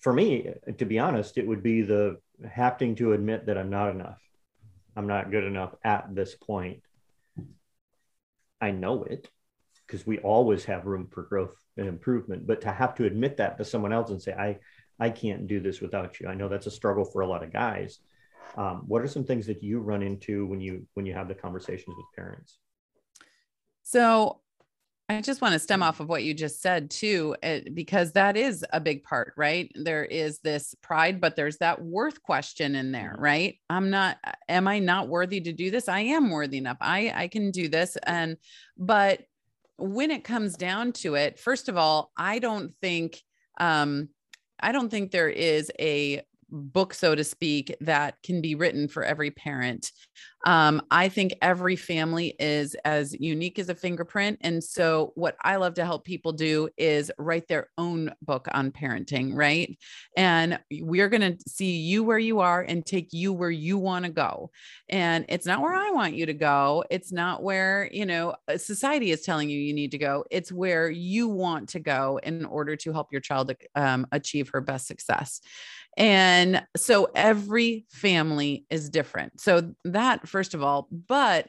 for 0.00 0.12
me 0.12 0.48
to 0.78 0.84
be 0.84 0.98
honest 0.98 1.38
it 1.38 1.46
would 1.46 1.62
be 1.62 1.82
the 1.82 2.16
having 2.50 2.94
to 2.94 3.12
admit 3.12 3.46
that 3.46 3.58
i'm 3.58 3.70
not 3.70 3.90
enough 3.90 4.20
i'm 4.96 5.06
not 5.06 5.30
good 5.30 5.44
enough 5.44 5.74
at 5.84 6.12
this 6.14 6.34
point 6.34 6.80
i 8.60 8.70
know 8.70 9.04
it 9.04 9.28
because 9.86 10.06
we 10.06 10.18
always 10.18 10.64
have 10.64 10.86
room 10.86 11.06
for 11.10 11.22
growth 11.22 11.56
and 11.76 11.86
improvement 11.86 12.46
but 12.46 12.62
to 12.62 12.70
have 12.70 12.94
to 12.94 13.04
admit 13.04 13.36
that 13.36 13.58
to 13.58 13.64
someone 13.64 13.92
else 13.92 14.10
and 14.10 14.22
say 14.22 14.32
i 14.32 14.58
i 14.98 15.10
can't 15.10 15.46
do 15.46 15.60
this 15.60 15.80
without 15.80 16.18
you 16.18 16.28
i 16.28 16.34
know 16.34 16.48
that's 16.48 16.66
a 16.66 16.70
struggle 16.70 17.04
for 17.04 17.22
a 17.22 17.26
lot 17.26 17.42
of 17.42 17.52
guys 17.52 17.98
um, 18.56 18.82
what 18.86 19.02
are 19.02 19.08
some 19.08 19.24
things 19.24 19.46
that 19.46 19.62
you 19.62 19.80
run 19.80 20.02
into 20.02 20.46
when 20.46 20.60
you 20.60 20.86
when 20.94 21.06
you 21.06 21.14
have 21.14 21.28
the 21.28 21.34
conversations 21.34 21.96
with 21.96 22.06
parents 22.16 22.58
so 23.82 24.42
I 25.08 25.20
just 25.20 25.42
want 25.42 25.52
to 25.52 25.58
stem 25.58 25.82
off 25.82 26.00
of 26.00 26.08
what 26.08 26.24
you 26.24 26.32
just 26.32 26.62
said 26.62 26.90
too, 26.90 27.36
eh, 27.42 27.62
because 27.74 28.12
that 28.12 28.36
is 28.36 28.64
a 28.72 28.80
big 28.80 29.04
part, 29.04 29.34
right? 29.36 29.70
There 29.74 30.04
is 30.04 30.38
this 30.38 30.74
pride, 30.80 31.20
but 31.20 31.36
there's 31.36 31.58
that 31.58 31.82
worth 31.82 32.22
question 32.22 32.74
in 32.74 32.92
there, 32.92 33.12
mm-hmm. 33.14 33.22
right? 33.22 33.58
I'm 33.68 33.90
not, 33.90 34.18
am 34.48 34.68
I 34.68 34.78
not 34.78 35.08
worthy 35.08 35.40
to 35.40 35.52
do 35.52 35.70
this? 35.70 35.88
I 35.88 36.00
am 36.00 36.30
worthy 36.30 36.58
enough. 36.58 36.78
I, 36.80 37.12
I 37.14 37.28
can 37.28 37.50
do 37.50 37.68
this. 37.68 37.96
And, 38.04 38.36
but 38.78 39.22
when 39.76 40.10
it 40.10 40.24
comes 40.24 40.56
down 40.56 40.92
to 40.92 41.14
it, 41.16 41.38
first 41.38 41.68
of 41.68 41.76
all, 41.76 42.12
I 42.16 42.38
don't 42.38 42.72
think, 42.80 43.20
um, 43.58 44.08
I 44.60 44.72
don't 44.72 44.88
think 44.88 45.10
there 45.10 45.28
is 45.28 45.70
a 45.78 46.22
book, 46.52 46.94
so 46.94 47.14
to 47.14 47.24
speak, 47.24 47.74
that 47.80 48.16
can 48.22 48.40
be 48.40 48.54
written 48.54 48.88
for 48.88 49.04
every 49.04 49.30
parent. 49.30 49.90
Um, 50.44 50.82
I 50.90 51.08
think 51.08 51.34
every 51.40 51.76
family 51.76 52.34
is 52.38 52.74
as 52.84 53.14
unique 53.18 53.58
as 53.58 53.68
a 53.68 53.74
fingerprint. 53.74 54.38
And 54.40 54.62
so, 54.62 55.12
what 55.14 55.36
I 55.44 55.56
love 55.56 55.74
to 55.74 55.84
help 55.84 56.04
people 56.04 56.32
do 56.32 56.68
is 56.76 57.10
write 57.18 57.48
their 57.48 57.68
own 57.78 58.12
book 58.22 58.48
on 58.52 58.72
parenting, 58.72 59.34
right? 59.34 59.78
And 60.16 60.58
we're 60.80 61.08
going 61.08 61.36
to 61.36 61.38
see 61.48 61.76
you 61.78 62.02
where 62.02 62.18
you 62.18 62.40
are 62.40 62.62
and 62.62 62.84
take 62.84 63.12
you 63.12 63.32
where 63.32 63.50
you 63.50 63.78
want 63.78 64.04
to 64.04 64.10
go. 64.10 64.50
And 64.88 65.24
it's 65.28 65.46
not 65.46 65.60
where 65.60 65.74
I 65.74 65.90
want 65.90 66.14
you 66.14 66.26
to 66.26 66.34
go. 66.34 66.84
It's 66.90 67.12
not 67.12 67.42
where, 67.42 67.88
you 67.92 68.06
know, 68.06 68.34
society 68.56 69.10
is 69.12 69.22
telling 69.22 69.48
you 69.48 69.58
you 69.58 69.72
need 69.74 69.92
to 69.92 69.98
go. 69.98 70.24
It's 70.30 70.50
where 70.50 70.90
you 70.90 71.28
want 71.28 71.68
to 71.70 71.80
go 71.80 72.18
in 72.22 72.44
order 72.44 72.76
to 72.76 72.92
help 72.92 73.12
your 73.12 73.20
child 73.20 73.52
um, 73.74 74.06
achieve 74.12 74.50
her 74.52 74.60
best 74.60 74.86
success. 74.86 75.40
And 75.96 76.62
so 76.76 77.10
every 77.14 77.84
family 77.90 78.64
is 78.70 78.88
different. 78.88 79.40
So, 79.40 79.74
that 79.84 80.26
first 80.32 80.54
of 80.54 80.62
all, 80.62 80.88
but 80.90 81.48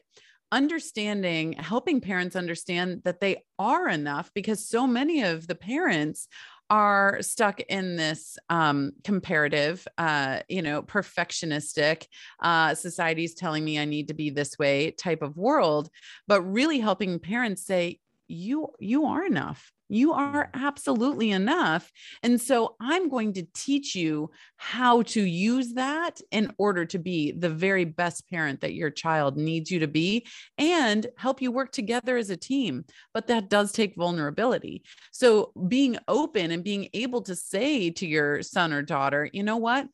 understanding, 0.51 1.53
helping 1.53 1.99
parents 1.99 2.35
understand 2.35 3.01
that 3.05 3.19
they 3.19 3.43
are 3.57 3.89
enough 3.89 4.29
because 4.35 4.69
so 4.69 4.85
many 4.85 5.23
of 5.23 5.47
the 5.47 5.55
parents 5.55 6.27
are 6.69 7.17
stuck 7.21 7.59
in 7.59 7.95
this 7.95 8.37
um, 8.49 8.91
comparative, 9.03 9.87
uh, 9.97 10.39
you 10.47 10.61
know, 10.61 10.83
perfectionistic, 10.83 12.05
uh, 12.41 12.75
society's 12.75 13.33
telling 13.33 13.65
me 13.65 13.79
I 13.79 13.85
need 13.85 14.09
to 14.09 14.13
be 14.13 14.29
this 14.29 14.59
way 14.59 14.91
type 14.91 15.23
of 15.23 15.37
world, 15.37 15.89
but 16.27 16.41
really 16.43 16.79
helping 16.79 17.19
parents 17.19 17.65
say, 17.65 17.99
you 18.27 18.69
you 18.79 19.05
are 19.05 19.25
enough 19.25 19.72
you 19.89 20.13
are 20.13 20.49
absolutely 20.53 21.31
enough. 21.31 21.91
And 22.21 22.39
so 22.39 22.75
I'm 22.79 23.09
going 23.09 23.33
to 23.33 23.47
teach 23.53 23.95
you 23.95 24.31
how 24.57 25.03
to 25.03 25.21
use 25.21 25.73
that 25.73 26.19
in 26.31 26.51
order 26.57 26.85
to 26.85 26.99
be 26.99 27.31
the 27.31 27.49
very 27.49 27.85
best 27.85 28.29
parent 28.29 28.61
that 28.61 28.73
your 28.73 28.89
child 28.89 29.37
needs 29.37 29.69
you 29.69 29.79
to 29.79 29.87
be 29.87 30.25
and 30.57 31.05
help 31.17 31.41
you 31.41 31.51
work 31.51 31.71
together 31.71 32.17
as 32.17 32.29
a 32.29 32.37
team. 32.37 32.85
But 33.13 33.27
that 33.27 33.49
does 33.49 33.71
take 33.71 33.95
vulnerability. 33.95 34.83
So 35.11 35.51
being 35.67 35.97
open 36.07 36.51
and 36.51 36.63
being 36.63 36.89
able 36.93 37.21
to 37.23 37.35
say 37.35 37.89
to 37.91 38.07
your 38.07 38.41
son 38.41 38.73
or 38.73 38.81
daughter, 38.81 39.29
you 39.31 39.43
know 39.43 39.57
what? 39.57 39.87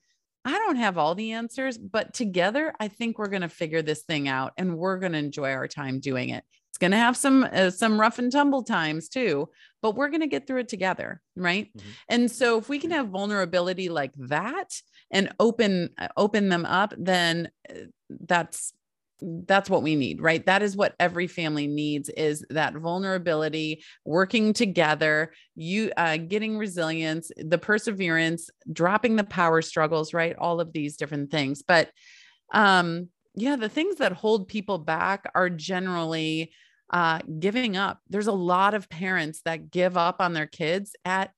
I 0.46 0.52
don't 0.52 0.78
have 0.78 0.98
all 0.98 1.16
the 1.16 1.34
answers, 1.34 1.78
but 1.78 2.14
together, 2.14 2.74
I 2.80 2.88
think 2.88 3.18
we're 3.18 3.28
going 3.28 3.42
to 3.42 3.50
figure 3.50 3.82
this 3.82 4.04
thing 4.04 4.30
out 4.30 4.54
and 4.58 4.78
we're 4.78 4.98
going 4.98 5.12
to 5.12 5.18
enjoy 5.18 5.52
our 5.52 5.68
time 5.68 6.00
doing 6.00 6.30
it 6.30 6.44
going 6.80 6.92
to 6.92 6.98
have 6.98 7.18
some 7.18 7.48
uh, 7.52 7.70
some 7.70 8.00
rough 8.00 8.20
and 8.20 8.32
tumble 8.32 8.64
times 8.64 9.10
too 9.10 9.50
but 9.82 9.96
we're 9.96 10.10
going 10.10 10.22
to 10.22 10.28
get 10.28 10.46
through 10.46 10.60
it 10.60 10.68
together 10.68 11.22
right? 11.36 11.70
Mm-hmm. 11.78 11.90
and 12.10 12.32
so 12.32 12.58
if 12.58 12.70
we 12.70 12.80
can 12.80 12.92
have 12.92 13.10
vulnerability 13.10 13.90
like 13.90 14.14
that 14.18 14.74
and 15.12 15.34
open 15.40 15.90
uh, 15.98 16.08
open 16.18 16.50
them 16.50 16.66
up 16.66 16.94
then 16.98 17.50
uh, 17.70 17.74
that's 18.22 18.74
that's 19.22 19.70
what 19.70 19.84
we 19.84 19.96
need 19.96 20.22
right? 20.22 20.46
That 20.46 20.62
is 20.64 20.78
what 20.78 20.96
every 21.00 21.28
family 21.28 21.68
needs 21.68 22.08
is 22.10 22.46
that 22.52 22.74
vulnerability 22.74 23.84
working 24.06 24.54
together 24.54 25.34
you 25.56 25.92
uh, 25.98 26.18
getting 26.18 26.58
resilience 26.58 27.30
the 27.36 27.58
perseverance 27.58 28.50
dropping 28.72 29.18
the 29.18 29.26
power 29.26 29.62
struggles 29.62 30.14
right? 30.14 30.36
All 30.38 30.62
of 30.62 30.72
these 30.72 30.96
different 30.96 31.32
things. 31.32 31.62
But 31.62 31.90
um 32.54 33.10
yeah 33.36 33.56
the 33.56 33.70
things 33.70 33.98
that 33.98 34.12
hold 34.14 34.48
people 34.48 34.78
back 34.78 35.30
are 35.36 35.50
generally 35.50 36.52
uh, 36.90 37.20
giving 37.40 37.78
up. 37.78 38.00
There's 38.10 38.28
a 38.28 38.32
lot 38.32 38.74
of 38.74 38.90
parents 38.90 39.42
that 39.46 39.72
give 39.72 39.98
up 39.98 40.18
on 40.20 40.34
their 40.34 40.48
kids 40.48 40.96
at 41.06 41.32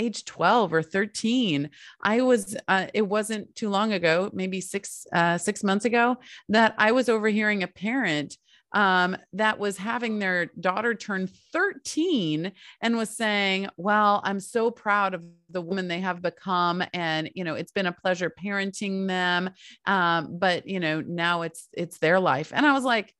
age 0.00 0.24
12 0.24 0.72
or 0.72 0.80
13 0.80 1.68
i 2.02 2.20
was 2.20 2.56
uh, 2.68 2.86
it 2.94 3.02
wasn't 3.02 3.52
too 3.56 3.68
long 3.68 3.92
ago 3.92 4.30
maybe 4.32 4.60
six 4.60 5.08
uh, 5.12 5.36
six 5.36 5.64
months 5.64 5.84
ago 5.84 6.16
that 6.48 6.72
i 6.78 6.92
was 6.92 7.08
overhearing 7.08 7.64
a 7.64 7.66
parent 7.66 8.36
um, 8.72 9.16
that 9.32 9.58
was 9.58 9.78
having 9.78 10.18
their 10.18 10.46
daughter 10.60 10.94
turn 10.94 11.28
13 11.52 12.52
and 12.82 12.96
was 12.96 13.10
saying, 13.10 13.68
Well, 13.76 14.20
I'm 14.24 14.40
so 14.40 14.70
proud 14.70 15.14
of 15.14 15.24
the 15.50 15.62
woman 15.62 15.88
they 15.88 16.00
have 16.00 16.20
become. 16.20 16.82
And, 16.92 17.30
you 17.34 17.44
know, 17.44 17.54
it's 17.54 17.72
been 17.72 17.86
a 17.86 17.92
pleasure 17.92 18.30
parenting 18.30 19.06
them. 19.06 19.50
Um, 19.86 20.38
but, 20.38 20.66
you 20.66 20.80
know, 20.80 21.00
now 21.00 21.42
it's, 21.42 21.68
it's 21.72 21.98
their 21.98 22.20
life. 22.20 22.52
And 22.54 22.66
I 22.66 22.72
was 22.72 22.84
like? 22.84 23.14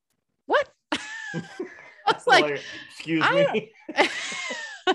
I 2.06 2.12
was 2.12 2.26
like, 2.26 2.44
like 2.44 2.60
excuse 2.90 3.24
me. 3.30 3.72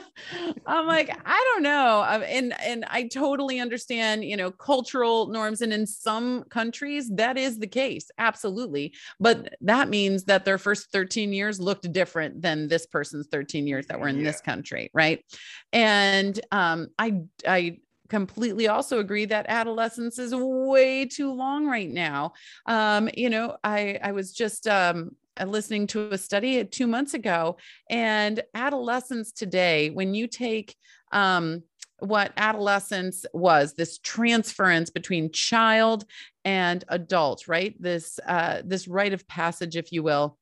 I'm 0.65 0.87
like, 0.87 1.15
I 1.25 1.51
don't 1.53 1.63
know. 1.63 2.03
Um, 2.07 2.23
and 2.23 2.53
and 2.61 2.85
I 2.89 3.07
totally 3.07 3.59
understand, 3.59 4.23
you 4.23 4.37
know, 4.37 4.51
cultural 4.51 5.27
norms. 5.27 5.61
And 5.61 5.73
in 5.73 5.85
some 5.85 6.43
countries, 6.49 7.09
that 7.15 7.37
is 7.37 7.59
the 7.59 7.67
case. 7.67 8.09
Absolutely. 8.17 8.93
But 9.19 9.55
that 9.61 9.89
means 9.89 10.25
that 10.25 10.45
their 10.45 10.57
first 10.57 10.91
13 10.91 11.33
years 11.33 11.59
looked 11.59 11.91
different 11.91 12.41
than 12.41 12.67
this 12.67 12.85
person's 12.85 13.27
13 13.27 13.67
years 13.67 13.87
that 13.87 13.99
were 13.99 14.07
in 14.07 14.17
yeah. 14.17 14.23
this 14.23 14.41
country. 14.41 14.89
Right. 14.93 15.23
And 15.71 16.39
um, 16.51 16.89
I 16.97 17.21
I 17.47 17.77
completely 18.09 18.67
also 18.67 18.99
agree 18.99 19.25
that 19.25 19.45
adolescence 19.49 20.19
is 20.19 20.35
way 20.35 21.05
too 21.05 21.33
long 21.33 21.65
right 21.65 21.89
now. 21.89 22.33
Um, 22.65 23.09
you 23.15 23.29
know, 23.29 23.57
I 23.63 23.99
I 24.03 24.11
was 24.11 24.33
just 24.33 24.67
um 24.67 25.15
listening 25.45 25.87
to 25.87 26.09
a 26.11 26.17
study 26.17 26.63
two 26.65 26.87
months 26.87 27.13
ago, 27.13 27.57
and 27.89 28.41
adolescents 28.53 29.31
today, 29.31 29.89
when 29.89 30.13
you 30.13 30.27
take 30.27 30.75
um, 31.11 31.63
what 31.99 32.33
adolescence 32.35 33.25
was 33.33 33.73
this 33.73 33.97
transference 33.99 34.89
between 34.89 35.31
child 35.31 36.05
and 36.43 36.83
adult 36.89 37.47
right? 37.47 37.75
This 37.81 38.19
uh, 38.27 38.61
this 38.65 38.87
rite 38.87 39.13
of 39.13 39.27
passage 39.27 39.77
if 39.77 39.91
you 39.91 40.03
will 40.03 40.37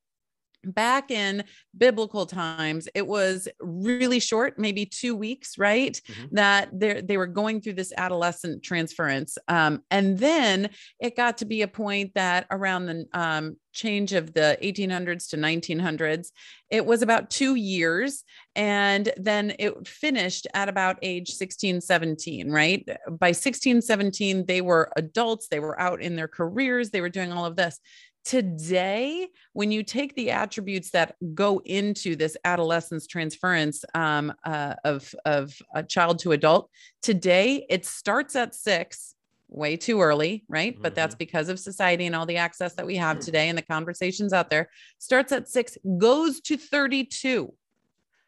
back 0.64 1.10
in 1.10 1.44
biblical 1.76 2.26
times 2.26 2.88
it 2.94 3.06
was 3.06 3.48
really 3.60 4.20
short 4.20 4.58
maybe 4.58 4.86
two 4.86 5.16
weeks 5.16 5.58
right 5.58 6.00
mm-hmm. 6.06 6.34
that 6.34 6.68
they 6.72 7.00
they 7.00 7.16
were 7.16 7.26
going 7.26 7.60
through 7.60 7.74
this 7.74 7.92
adolescent 7.96 8.62
transference. 8.62 9.38
Um, 9.48 9.82
and 9.90 10.18
then 10.18 10.70
it 11.00 11.16
got 11.16 11.38
to 11.38 11.44
be 11.44 11.62
a 11.62 11.68
point 11.68 12.14
that 12.14 12.46
around 12.50 12.86
the 12.86 13.06
um, 13.12 13.56
change 13.72 14.12
of 14.12 14.34
the 14.34 14.58
1800s 14.62 15.30
to 15.30 15.36
1900s 15.36 16.28
it 16.70 16.84
was 16.84 17.00
about 17.00 17.30
two 17.30 17.54
years 17.54 18.24
and 18.54 19.10
then 19.16 19.54
it 19.58 19.86
finished 19.86 20.46
at 20.52 20.68
about 20.68 20.98
age 21.02 21.30
16 21.30 21.80
17 21.80 22.50
right? 22.50 22.86
By 23.10 23.32
16 23.32 23.80
17 23.80 24.46
they 24.46 24.60
were 24.60 24.90
adults 24.96 25.48
they 25.48 25.60
were 25.60 25.78
out 25.80 26.02
in 26.02 26.16
their 26.16 26.28
careers 26.28 26.90
they 26.90 27.00
were 27.00 27.08
doing 27.08 27.32
all 27.32 27.46
of 27.46 27.56
this 27.56 27.78
today 28.24 29.28
when 29.52 29.72
you 29.72 29.82
take 29.82 30.14
the 30.14 30.30
attributes 30.30 30.90
that 30.90 31.16
go 31.34 31.60
into 31.64 32.14
this 32.14 32.36
adolescence 32.44 33.06
transference 33.06 33.84
um, 33.94 34.32
uh, 34.44 34.74
of, 34.84 35.14
of 35.24 35.54
a 35.74 35.82
child 35.82 36.18
to 36.20 36.32
adult 36.32 36.70
today 37.02 37.66
it 37.68 37.84
starts 37.84 38.36
at 38.36 38.54
six 38.54 39.14
way 39.48 39.76
too 39.76 40.00
early 40.00 40.44
right 40.48 40.74
mm-hmm. 40.74 40.82
but 40.82 40.94
that's 40.94 41.14
mm-hmm. 41.14 41.18
because 41.18 41.48
of 41.48 41.58
society 41.58 42.06
and 42.06 42.14
all 42.14 42.26
the 42.26 42.36
access 42.36 42.74
that 42.74 42.86
we 42.86 42.96
have 42.96 43.18
today 43.18 43.48
and 43.48 43.58
the 43.58 43.62
conversations 43.62 44.32
out 44.32 44.50
there 44.50 44.70
starts 44.98 45.32
at 45.32 45.48
six 45.48 45.76
goes 45.98 46.40
to 46.40 46.56
32 46.56 47.52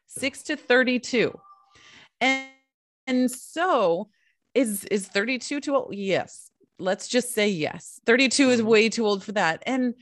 six 0.07 0.43
to 0.43 0.55
32 0.55 1.33
and 2.21 2.47
and 3.07 3.29
so 3.29 4.09
is 4.53 4.85
is 4.85 5.07
32 5.07 5.61
too 5.61 5.75
old 5.75 5.93
yes 5.93 6.51
let's 6.77 7.07
just 7.07 7.33
say 7.33 7.47
yes 7.47 7.99
32 8.05 8.49
is 8.49 8.59
mm-hmm. 8.59 8.69
way 8.69 8.89
too 8.89 9.05
old 9.05 9.23
for 9.23 9.31
that 9.31 9.63
and 9.65 9.93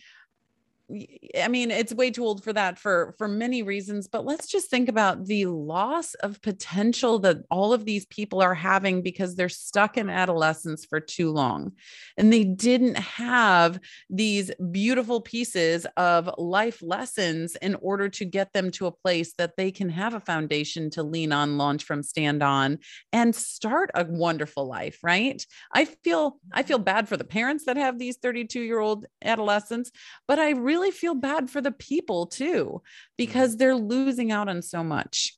I 1.38 1.48
mean, 1.48 1.72
it's 1.72 1.94
way 1.94 2.12
too 2.12 2.26
old 2.26 2.44
for 2.44 2.52
that 2.54 2.78
for 2.78 3.16
for 3.18 3.28
many 3.28 3.64
reasons, 3.64 4.08
but 4.08 4.26
let's 4.26 4.48
just 4.48 4.70
think 4.70 4.90
about 4.90 5.26
the 5.26 5.46
loss 5.46 6.14
of 6.16 6.42
potential 6.42 7.20
that 7.20 7.38
all 7.50 7.72
of 7.72 7.86
these 7.86 8.06
people 8.08 8.42
are 8.42 8.54
having 8.54 9.02
because 9.02 9.36
they're 9.36 9.48
stuck 9.50 9.98
in 9.98 10.10
adolescence 10.10 10.86
for 10.86 11.00
too 11.00 11.32
long. 11.32 11.72
And 12.18 12.34
they 12.34 12.44
didn't 12.44 12.98
have 12.98 13.80
these 14.10 14.52
beautiful 14.72 15.22
pieces 15.22 15.88
of 15.96 16.30
life 16.38 16.82
lessons 16.82 17.56
in 17.62 17.76
order 17.76 18.10
to 18.10 18.26
get 18.26 18.52
them 18.52 18.70
to 18.72 18.88
a 18.88 18.92
place 18.92 19.34
that 19.38 19.56
they 19.56 19.72
can 19.72 19.90
have 19.90 20.14
a 20.14 20.20
foundation 20.20 20.90
to 20.92 21.04
lean 21.04 21.32
on, 21.32 21.58
launch 21.58 21.86
from, 21.86 22.04
stand 22.04 22.44
on 22.44 22.80
and 23.14 23.34
start 23.34 23.90
a 23.96 24.04
wonderful 24.04 24.68
life, 24.68 25.00
right? 25.02 25.46
I 25.74 25.86
feel 25.86 26.40
I 26.52 26.64
feel 26.64 26.78
mm-hmm. 26.78 26.84
bad 26.84 27.08
for 27.08 27.16
the 27.16 27.24
parents 27.24 27.66
that 27.66 27.78
have 27.78 28.00
these 28.00 28.18
32-year-old 28.18 29.06
adolescents, 29.24 29.92
but 30.28 30.40
I 30.40 30.52
really 30.52 30.73
really 30.74 30.92
feel 30.92 31.16
bad 31.16 31.50
for 31.50 31.62
the 31.62 31.72
people 31.72 32.26
too, 32.26 32.82
because 33.18 33.52
mm-hmm. 33.52 33.58
they're 33.60 33.76
losing 33.76 34.32
out 34.32 34.50
on 34.50 34.62
so 34.62 34.84
much. 34.84 35.38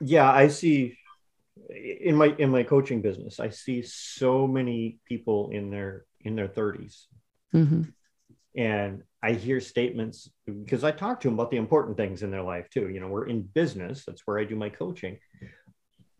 Yeah, 0.00 0.30
I 0.30 0.48
see 0.48 0.96
in 1.70 2.16
my 2.16 2.34
in 2.38 2.50
my 2.50 2.62
coaching 2.62 3.00
business, 3.02 3.40
I 3.40 3.50
see 3.50 3.82
so 3.82 4.46
many 4.46 4.98
people 5.06 5.50
in 5.50 5.70
their 5.70 6.04
in 6.20 6.34
their 6.36 6.48
30s. 6.48 7.04
Mm-hmm. 7.54 7.82
And 8.56 9.02
I 9.22 9.32
hear 9.32 9.60
statements 9.60 10.30
because 10.46 10.84
I 10.84 10.92
talk 10.92 11.20
to 11.20 11.28
them 11.28 11.34
about 11.34 11.50
the 11.50 11.56
important 11.56 11.96
things 11.96 12.22
in 12.22 12.30
their 12.30 12.42
life 12.42 12.68
too. 12.70 12.88
You 12.88 13.00
know, 13.00 13.08
we're 13.08 13.26
in 13.26 13.42
business, 13.42 14.04
that's 14.06 14.22
where 14.26 14.38
I 14.38 14.44
do 14.44 14.56
my 14.56 14.68
coaching 14.68 15.18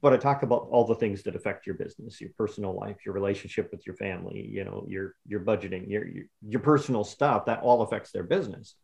but 0.04 0.12
I 0.12 0.18
talk 0.18 0.42
about 0.42 0.68
all 0.70 0.84
the 0.84 0.94
things 0.94 1.22
that 1.22 1.34
affect 1.34 1.66
your 1.66 1.76
business, 1.76 2.20
your 2.20 2.28
personal 2.36 2.76
life, 2.78 2.96
your 3.06 3.14
relationship 3.14 3.70
with 3.72 3.86
your 3.86 3.96
family, 3.96 4.46
you 4.52 4.62
know, 4.62 4.84
your 4.86 5.14
your 5.26 5.40
budgeting, 5.40 5.88
your 5.88 6.06
your, 6.06 6.24
your 6.46 6.60
personal 6.60 7.04
stuff. 7.04 7.46
That 7.46 7.62
all 7.62 7.80
affects 7.80 8.12
their 8.12 8.22
business, 8.22 8.74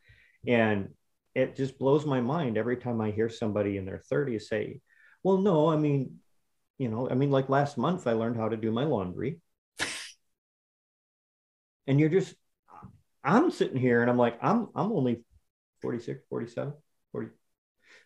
and 0.46 0.88
it 1.34 1.56
just 1.56 1.78
blows 1.78 2.06
my 2.06 2.22
mind 2.22 2.56
every 2.56 2.78
time 2.78 3.02
I 3.02 3.10
hear 3.10 3.28
somebody 3.28 3.76
in 3.76 3.84
their 3.84 4.00
30s 4.10 4.48
say, 4.48 4.80
"Well, 5.22 5.36
no, 5.36 5.68
I 5.68 5.76
mean, 5.76 6.20
you 6.78 6.88
know, 6.88 7.06
I 7.10 7.12
mean, 7.12 7.30
like 7.30 7.50
last 7.50 7.76
month 7.76 8.06
I 8.06 8.12
learned 8.12 8.38
how 8.38 8.48
to 8.48 8.56
do 8.56 8.72
my 8.72 8.84
laundry," 8.84 9.42
and 11.86 12.00
you're 12.00 12.08
just, 12.08 12.34
I'm 13.22 13.50
sitting 13.50 13.76
here 13.76 14.00
and 14.00 14.10
I'm 14.10 14.16
like, 14.16 14.38
I'm 14.40 14.68
I'm 14.74 14.90
only 14.90 15.22
46, 15.82 16.22
47, 16.30 16.72
40, 17.12 17.28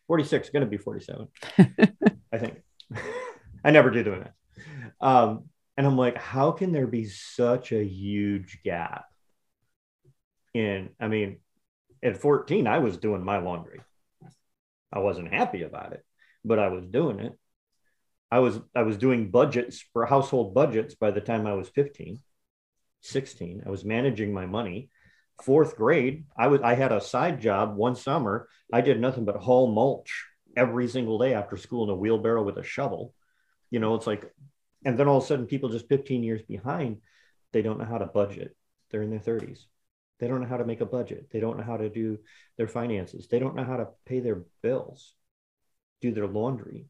46, 0.08 0.50
going 0.50 0.64
to 0.64 0.66
be 0.66 0.78
47, 0.78 1.28
I 2.32 2.38
think. 2.38 2.64
I 3.64 3.70
never 3.70 3.90
do 3.90 4.02
the 4.02 4.10
math. 4.10 4.32
Um, 5.00 5.44
and 5.76 5.86
I'm 5.86 5.96
like, 5.96 6.16
how 6.16 6.52
can 6.52 6.72
there 6.72 6.86
be 6.86 7.06
such 7.06 7.72
a 7.72 7.84
huge 7.84 8.60
gap? 8.64 9.06
In, 10.52 10.90
I 11.00 11.08
mean, 11.08 11.38
at 12.02 12.18
14, 12.18 12.66
I 12.66 12.78
was 12.78 12.96
doing 12.96 13.24
my 13.24 13.38
laundry. 13.38 13.80
I 14.92 15.00
wasn't 15.00 15.32
happy 15.32 15.62
about 15.62 15.92
it, 15.92 16.04
but 16.44 16.58
I 16.58 16.68
was 16.68 16.86
doing 16.86 17.18
it. 17.18 17.36
I 18.30 18.38
was 18.38 18.60
I 18.74 18.82
was 18.82 18.96
doing 18.96 19.30
budgets 19.30 19.84
for 19.92 20.06
household 20.06 20.54
budgets 20.54 20.94
by 20.94 21.10
the 21.10 21.20
time 21.20 21.46
I 21.46 21.54
was 21.54 21.68
15, 21.68 22.20
16. 23.00 23.62
I 23.66 23.70
was 23.70 23.84
managing 23.84 24.32
my 24.32 24.46
money. 24.46 24.90
Fourth 25.42 25.76
grade, 25.76 26.24
I 26.36 26.46
was 26.46 26.60
I 26.62 26.74
had 26.74 26.92
a 26.92 27.00
side 27.00 27.40
job 27.40 27.76
one 27.76 27.96
summer. 27.96 28.48
I 28.72 28.80
did 28.80 29.00
nothing 29.00 29.24
but 29.24 29.36
haul 29.36 29.72
mulch 29.72 30.26
every 30.56 30.88
single 30.88 31.18
day 31.18 31.34
after 31.34 31.56
school 31.56 31.84
in 31.84 31.90
a 31.90 31.94
wheelbarrow 31.94 32.42
with 32.42 32.58
a 32.58 32.64
shovel. 32.64 33.14
You 33.70 33.80
know, 33.80 33.94
it's 33.94 34.06
like, 34.06 34.32
and 34.84 34.98
then 34.98 35.08
all 35.08 35.18
of 35.18 35.24
a 35.24 35.26
sudden, 35.26 35.46
people 35.46 35.68
just 35.68 35.88
15 35.88 36.22
years 36.22 36.42
behind, 36.42 36.98
they 37.52 37.62
don't 37.62 37.78
know 37.78 37.84
how 37.84 37.98
to 37.98 38.06
budget. 38.06 38.56
They're 38.90 39.02
in 39.02 39.10
their 39.10 39.18
30s. 39.18 39.60
They 40.20 40.28
don't 40.28 40.40
know 40.40 40.46
how 40.46 40.58
to 40.58 40.64
make 40.64 40.80
a 40.80 40.86
budget. 40.86 41.28
They 41.32 41.40
don't 41.40 41.56
know 41.56 41.64
how 41.64 41.76
to 41.76 41.88
do 41.88 42.18
their 42.56 42.68
finances. 42.68 43.26
They 43.28 43.38
don't 43.38 43.56
know 43.56 43.64
how 43.64 43.78
to 43.78 43.88
pay 44.06 44.20
their 44.20 44.44
bills, 44.62 45.14
do 46.00 46.12
their 46.12 46.26
laundry. 46.26 46.86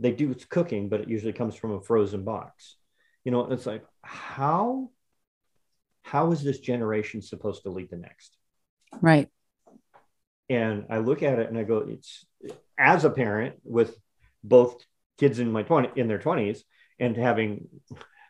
They 0.00 0.12
do 0.12 0.30
it's 0.30 0.44
cooking, 0.44 0.88
but 0.88 1.00
it 1.00 1.08
usually 1.08 1.32
comes 1.32 1.54
from 1.54 1.72
a 1.72 1.80
frozen 1.80 2.24
box. 2.24 2.76
You 3.24 3.32
know, 3.32 3.50
it's 3.50 3.66
like, 3.66 3.84
how 4.02 4.90
how 6.02 6.32
is 6.32 6.42
this 6.42 6.58
generation 6.58 7.20
supposed 7.20 7.64
to 7.64 7.70
lead 7.70 7.90
the 7.90 7.96
next? 7.96 8.36
Right. 9.02 9.28
And 10.48 10.86
I 10.88 10.98
look 10.98 11.22
at 11.22 11.38
it 11.38 11.50
and 11.50 11.58
I 11.58 11.64
go, 11.64 11.78
it's 11.86 12.24
as 12.78 13.04
a 13.04 13.10
parent 13.10 13.56
with 13.64 13.96
both 14.44 14.76
kids 15.18 15.38
in 15.38 15.50
my 15.50 15.62
20 15.62 15.90
in 15.96 16.08
their 16.08 16.18
20s 16.18 16.60
and 17.00 17.16
having 17.16 17.68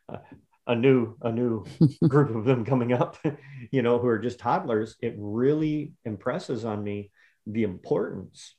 a, 0.09 0.19
a 0.67 0.75
new 0.75 1.17
a 1.21 1.31
new 1.31 1.65
group 2.09 2.35
of 2.35 2.45
them 2.45 2.65
coming 2.65 2.93
up 2.93 3.19
you 3.71 3.83
know 3.83 3.99
who 3.99 4.09
are 4.09 4.19
just 4.19 4.39
toddlers 4.39 4.97
it 5.01 5.15
really 5.19 5.93
impresses 6.05 6.65
on 6.65 6.83
me 6.83 7.11
the 7.47 7.63
importance 7.63 8.55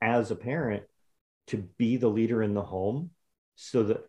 as 0.00 0.30
a 0.30 0.36
parent 0.36 0.84
to 1.46 1.56
be 1.78 1.96
the 1.96 2.08
leader 2.08 2.42
in 2.42 2.54
the 2.54 2.62
home 2.62 3.10
so 3.56 3.82
that 3.82 4.00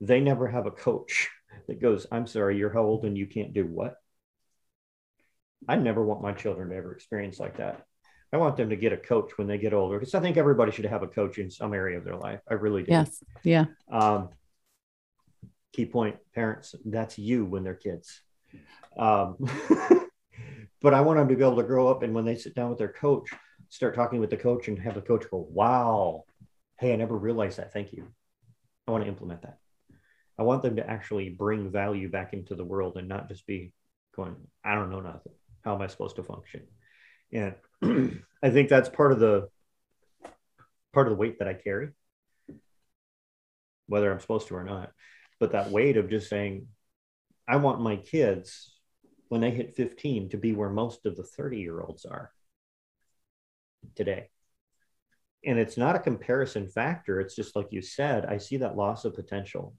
they 0.00 0.20
never 0.20 0.48
have 0.48 0.66
a 0.66 0.70
coach 0.70 1.28
that 1.68 1.80
goes 1.80 2.06
i'm 2.10 2.26
sorry 2.26 2.56
you're 2.56 2.72
how 2.72 2.82
old 2.82 3.04
and 3.04 3.18
you 3.18 3.26
can't 3.26 3.52
do 3.52 3.66
what? 3.66 3.94
I 5.68 5.76
never 5.76 6.02
want 6.02 6.22
my 6.22 6.32
children 6.32 6.70
to 6.70 6.76
ever 6.76 6.92
experience 6.92 7.38
like 7.38 7.58
that 7.58 7.84
I 8.32 8.36
want 8.36 8.56
them 8.56 8.70
to 8.70 8.76
get 8.76 8.92
a 8.92 8.96
coach 8.96 9.32
when 9.36 9.48
they 9.48 9.58
get 9.58 9.74
older 9.74 9.98
because 9.98 10.14
I 10.14 10.20
think 10.20 10.36
everybody 10.36 10.70
should 10.70 10.84
have 10.84 11.02
a 11.02 11.08
coach 11.08 11.38
in 11.38 11.50
some 11.50 11.74
area 11.74 11.98
of 11.98 12.04
their 12.04 12.16
life. 12.16 12.40
I 12.48 12.54
really 12.54 12.82
do. 12.82 12.92
Yes. 12.92 13.22
Yeah. 13.42 13.66
Um, 13.90 14.28
key 15.72 15.86
point 15.86 16.16
parents, 16.34 16.74
that's 16.84 17.18
you 17.18 17.44
when 17.44 17.64
they're 17.64 17.74
kids. 17.74 18.22
Um, 18.96 19.36
but 20.80 20.94
I 20.94 21.00
want 21.00 21.18
them 21.18 21.28
to 21.28 21.36
be 21.36 21.42
able 21.42 21.56
to 21.56 21.62
grow 21.64 21.88
up 21.88 22.02
and 22.02 22.14
when 22.14 22.24
they 22.24 22.36
sit 22.36 22.54
down 22.54 22.70
with 22.70 22.78
their 22.78 22.92
coach, 22.92 23.30
start 23.68 23.94
talking 23.94 24.20
with 24.20 24.30
the 24.30 24.36
coach 24.36 24.68
and 24.68 24.78
have 24.78 24.94
the 24.94 25.00
coach 25.00 25.24
go, 25.30 25.46
wow, 25.50 26.24
hey, 26.78 26.92
I 26.92 26.96
never 26.96 27.16
realized 27.16 27.58
that. 27.58 27.72
Thank 27.72 27.92
you. 27.92 28.06
I 28.86 28.92
want 28.92 29.04
to 29.04 29.08
implement 29.08 29.42
that. 29.42 29.58
I 30.38 30.42
want 30.42 30.62
them 30.62 30.76
to 30.76 30.88
actually 30.88 31.28
bring 31.28 31.70
value 31.70 32.08
back 32.08 32.32
into 32.32 32.54
the 32.54 32.64
world 32.64 32.96
and 32.96 33.08
not 33.08 33.28
just 33.28 33.46
be 33.46 33.72
going, 34.16 34.36
I 34.64 34.74
don't 34.74 34.90
know 34.90 35.00
nothing. 35.00 35.32
How 35.62 35.74
am 35.74 35.82
I 35.82 35.88
supposed 35.88 36.16
to 36.16 36.22
function? 36.22 36.62
And 37.32 37.54
I 37.82 38.50
think 38.50 38.68
that's 38.68 38.88
part 38.88 39.12
of 39.12 39.20
the 39.20 39.48
part 40.92 41.06
of 41.06 41.12
the 41.12 41.18
weight 41.18 41.38
that 41.38 41.48
I 41.48 41.54
carry, 41.54 41.90
whether 43.86 44.10
I'm 44.10 44.20
supposed 44.20 44.48
to 44.48 44.56
or 44.56 44.64
not. 44.64 44.90
But 45.38 45.52
that 45.52 45.70
weight 45.70 45.96
of 45.96 46.10
just 46.10 46.28
saying, 46.28 46.66
I 47.48 47.56
want 47.56 47.80
my 47.80 47.96
kids 47.96 48.74
when 49.28 49.40
they 49.40 49.50
hit 49.50 49.76
15 49.76 50.30
to 50.30 50.36
be 50.36 50.52
where 50.52 50.68
most 50.68 51.06
of 51.06 51.16
the 51.16 51.22
30 51.22 51.58
year 51.58 51.80
olds 51.80 52.04
are 52.04 52.30
today. 53.94 54.28
And 55.44 55.58
it's 55.58 55.76
not 55.76 55.96
a 55.96 56.00
comparison 56.00 56.68
factor. 56.68 57.20
It's 57.20 57.34
just 57.34 57.56
like 57.56 57.68
you 57.70 57.80
said, 57.80 58.26
I 58.26 58.38
see 58.38 58.58
that 58.58 58.76
loss 58.76 59.04
of 59.04 59.14
potential, 59.14 59.74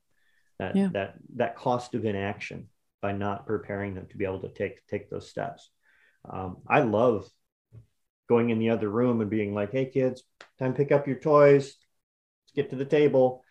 that 0.57 0.75
yeah. 0.75 0.89
that 0.93 1.15
that 1.35 1.55
cost 1.55 1.93
of 1.93 2.05
inaction 2.05 2.67
by 3.01 3.11
not 3.11 3.45
preparing 3.45 3.93
them 3.93 4.07
to 4.07 4.17
be 4.17 4.25
able 4.25 4.41
to 4.41 4.49
take 4.49 4.85
take 4.87 5.09
those 5.09 5.29
steps. 5.29 5.69
Um, 6.27 6.57
I 6.67 6.79
love 6.79 7.27
going 8.32 8.49
in 8.49 8.59
the 8.59 8.69
other 8.69 8.89
room 8.89 9.19
and 9.19 9.29
being 9.29 9.53
like, 9.53 9.73
hey, 9.73 9.86
kids, 9.86 10.23
time 10.57 10.71
to 10.71 10.77
pick 10.77 10.93
up 10.93 11.05
your 11.05 11.19
toys. 11.19 11.65
Let's 11.65 12.53
get 12.55 12.69
to 12.69 12.77
the 12.77 12.86
table. 12.86 13.43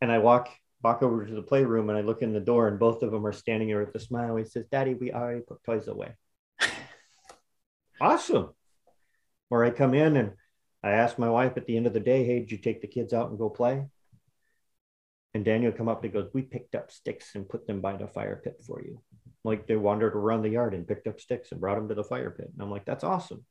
And 0.00 0.12
I 0.12 0.18
walk 0.18 0.48
walk 0.80 1.02
over 1.02 1.26
to 1.26 1.34
the 1.34 1.42
playroom 1.42 1.88
and 1.88 1.98
I 1.98 2.02
look 2.02 2.22
in 2.22 2.32
the 2.32 2.38
door 2.38 2.68
and 2.68 2.78
both 2.78 3.02
of 3.02 3.10
them 3.10 3.26
are 3.26 3.32
standing 3.32 3.66
there 3.66 3.84
with 3.84 3.92
a 3.96 3.98
smile. 3.98 4.36
He 4.36 4.44
says, 4.44 4.66
Daddy, 4.70 4.94
we 4.94 5.10
already 5.10 5.40
put 5.40 5.64
toys 5.64 5.88
away. 5.88 6.14
awesome. 8.00 8.50
Or 9.50 9.64
I 9.64 9.70
come 9.70 9.92
in 9.92 10.16
and 10.16 10.34
I 10.84 10.90
ask 10.90 11.18
my 11.18 11.28
wife 11.28 11.56
at 11.56 11.66
the 11.66 11.76
end 11.76 11.88
of 11.88 11.94
the 11.94 11.98
day, 11.98 12.24
hey, 12.24 12.38
did 12.38 12.52
you 12.52 12.58
take 12.58 12.80
the 12.80 12.86
kids 12.86 13.12
out 13.12 13.28
and 13.30 13.40
go 13.40 13.50
play? 13.50 13.84
And 15.34 15.44
Daniel 15.44 15.72
come 15.72 15.88
up 15.88 16.04
and 16.04 16.12
he 16.12 16.16
goes, 16.16 16.30
we 16.32 16.42
picked 16.42 16.76
up 16.76 16.92
sticks 16.92 17.34
and 17.34 17.48
put 17.48 17.66
them 17.66 17.80
by 17.80 17.96
the 17.96 18.06
fire 18.06 18.40
pit 18.44 18.62
for 18.64 18.80
you 18.80 19.00
like 19.44 19.66
they 19.66 19.76
wandered 19.76 20.14
around 20.14 20.42
the 20.42 20.50
yard 20.50 20.74
and 20.74 20.86
picked 20.86 21.06
up 21.06 21.20
sticks 21.20 21.52
and 21.52 21.60
brought 21.60 21.76
them 21.76 21.88
to 21.88 21.94
the 21.94 22.04
fire 22.04 22.30
pit. 22.30 22.50
And 22.52 22.62
I'm 22.62 22.70
like, 22.70 22.84
that's 22.84 23.04
awesome. 23.04 23.44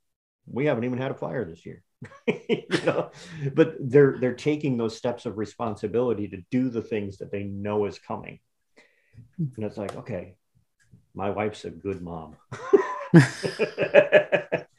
We 0.46 0.66
haven't 0.66 0.84
even 0.86 0.98
had 0.98 1.12
a 1.12 1.16
fire 1.16 1.46
this 1.46 1.66
year. 1.66 1.84
you 2.28 2.64
know, 2.86 3.12
but 3.54 3.76
they're 3.80 4.18
they're 4.20 4.36
taking 4.36 4.78
those 4.78 4.96
steps 4.96 5.26
of 5.26 5.38
responsibility 5.38 6.28
to 6.28 6.44
do 6.52 6.70
the 6.70 6.82
things 6.82 7.18
that 7.18 7.32
they 7.32 7.44
know 7.44 7.86
is 7.86 7.98
coming. 8.00 8.40
And 9.38 9.66
it's 9.66 9.78
like, 9.78 9.96
okay, 9.96 10.36
my 11.16 11.32
wife's 11.32 11.66
a 11.66 11.72
good 11.72 12.02
mom. 12.02 12.36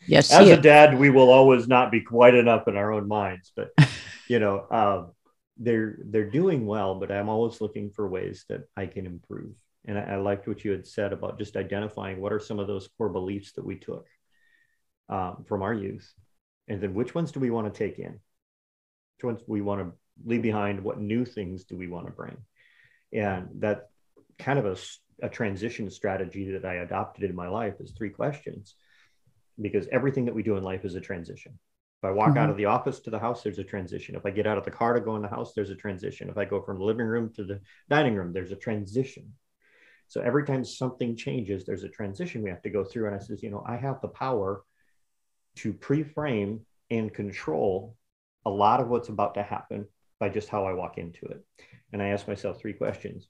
yes, 0.06 0.30
as 0.32 0.48
a 0.48 0.56
dad, 0.56 0.96
we 0.96 1.10
will 1.10 1.30
always 1.30 1.66
not 1.66 1.90
be 1.90 2.00
quite 2.00 2.34
enough 2.34 2.68
in 2.68 2.76
our 2.76 2.92
own 2.92 3.08
minds, 3.08 3.52
but 3.56 3.70
you 4.28 4.38
know, 4.38 4.66
um, 4.70 5.10
they're 5.56 5.98
they're 6.04 6.30
doing 6.30 6.66
well. 6.66 6.94
But 6.94 7.10
I'm 7.10 7.28
always 7.28 7.60
looking 7.60 7.90
for 7.90 8.08
ways 8.08 8.44
that 8.48 8.68
I 8.76 8.86
can 8.86 9.06
improve 9.06 9.54
and 9.88 9.98
I, 9.98 10.02
I, 10.02 10.16
liked 10.16 10.46
what 10.46 10.64
you 10.64 10.70
had 10.70 10.86
said 10.86 11.12
about 11.12 11.38
just 11.38 11.56
identifying 11.56 12.20
what 12.20 12.32
are 12.32 12.38
some 12.38 12.60
of 12.60 12.68
those 12.68 12.88
core 12.96 13.08
beliefs 13.08 13.52
that 13.52 13.64
we 13.64 13.76
took 13.76 14.06
um, 15.08 15.44
from 15.48 15.62
our 15.62 15.74
youth, 15.74 16.12
and 16.68 16.80
then 16.80 16.94
which 16.94 17.14
ones 17.14 17.32
do 17.32 17.40
we 17.40 17.50
want 17.50 17.72
to 17.72 17.76
take 17.76 17.98
in? 17.98 18.20
Which 19.16 19.24
ones 19.24 19.40
do 19.40 19.46
we 19.48 19.62
want 19.62 19.80
to 19.80 19.92
leave 20.24 20.42
behind? 20.42 20.84
What 20.84 21.00
new 21.00 21.24
things 21.24 21.64
do 21.64 21.76
we 21.76 21.88
want 21.88 22.06
to 22.06 22.12
bring? 22.12 22.36
And 23.12 23.48
that 23.60 23.88
kind 24.38 24.60
of 24.60 24.66
a 24.66 24.76
a 25.22 25.28
transition 25.28 25.90
strategy 25.90 26.52
that 26.52 26.64
I 26.64 26.74
adopted 26.74 27.28
in 27.28 27.34
my 27.34 27.48
life 27.48 27.74
is 27.80 27.92
three 27.92 28.10
questions 28.10 28.74
because 29.60 29.88
everything 29.90 30.26
that 30.26 30.34
we 30.34 30.42
do 30.42 30.56
in 30.56 30.62
life 30.62 30.84
is 30.84 30.94
a 30.94 31.00
transition. 31.00 31.58
If 32.02 32.08
I 32.08 32.12
walk 32.12 32.30
mm-hmm. 32.30 32.38
out 32.38 32.50
of 32.50 32.56
the 32.56 32.66
office 32.66 33.00
to 33.00 33.10
the 33.10 33.18
house, 33.18 33.42
there's 33.42 33.58
a 33.58 33.64
transition. 33.64 34.14
If 34.14 34.24
I 34.24 34.30
get 34.30 34.46
out 34.46 34.58
of 34.58 34.64
the 34.64 34.70
car 34.70 34.94
to 34.94 35.00
go 35.00 35.16
in 35.16 35.22
the 35.22 35.28
house, 35.28 35.52
there's 35.54 35.70
a 35.70 35.74
transition. 35.74 36.28
If 36.28 36.38
I 36.38 36.44
go 36.44 36.62
from 36.62 36.78
the 36.78 36.84
living 36.84 37.06
room 37.06 37.32
to 37.34 37.44
the 37.44 37.60
dining 37.90 38.14
room, 38.14 38.32
there's 38.32 38.52
a 38.52 38.56
transition. 38.56 39.32
So 40.08 40.22
every 40.22 40.44
time 40.44 40.64
something 40.64 41.16
changes, 41.16 41.64
there's 41.64 41.84
a 41.84 41.88
transition 41.88 42.42
we 42.42 42.50
have 42.50 42.62
to 42.62 42.70
go 42.70 42.82
through. 42.82 43.06
And 43.06 43.14
I 43.14 43.18
says, 43.18 43.42
you 43.42 43.50
know, 43.50 43.62
I 43.66 43.76
have 43.76 44.00
the 44.00 44.08
power 44.08 44.62
to 45.56 45.72
pre-frame 45.72 46.60
and 46.90 47.12
control 47.12 47.96
a 48.46 48.50
lot 48.50 48.80
of 48.80 48.88
what's 48.88 49.10
about 49.10 49.34
to 49.34 49.42
happen 49.42 49.86
by 50.18 50.30
just 50.30 50.48
how 50.48 50.64
I 50.64 50.72
walk 50.72 50.96
into 50.98 51.26
it. 51.26 51.44
And 51.92 52.02
I 52.02 52.08
ask 52.08 52.26
myself 52.26 52.58
three 52.58 52.72
questions. 52.72 53.28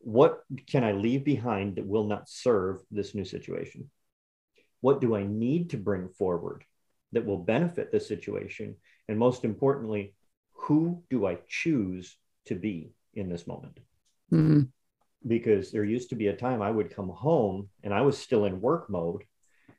What 0.00 0.42
can 0.66 0.84
I 0.84 0.92
leave 0.92 1.24
behind 1.24 1.76
that 1.76 1.86
will 1.86 2.04
not 2.04 2.28
serve 2.28 2.78
this 2.90 3.14
new 3.14 3.24
situation? 3.24 3.90
What 4.80 5.00
do 5.00 5.14
I 5.14 5.24
need 5.24 5.70
to 5.70 5.76
bring 5.76 6.08
forward 6.08 6.64
that 7.12 7.24
will 7.24 7.38
benefit 7.38 7.92
the 7.92 8.00
situation? 8.00 8.76
And 9.08 9.18
most 9.18 9.44
importantly, 9.44 10.14
who 10.52 11.02
do 11.08 11.26
I 11.26 11.38
choose 11.48 12.16
to 12.46 12.54
be 12.54 12.92
in 13.14 13.28
this 13.28 13.46
moment? 13.46 13.78
Mm-hmm. 14.32 14.62
Because 15.26 15.70
there 15.70 15.84
used 15.84 16.10
to 16.10 16.16
be 16.16 16.28
a 16.28 16.36
time 16.36 16.62
I 16.62 16.70
would 16.70 16.94
come 16.94 17.08
home 17.08 17.68
and 17.82 17.92
I 17.92 18.02
was 18.02 18.16
still 18.16 18.44
in 18.44 18.60
work 18.60 18.88
mode, 18.88 19.24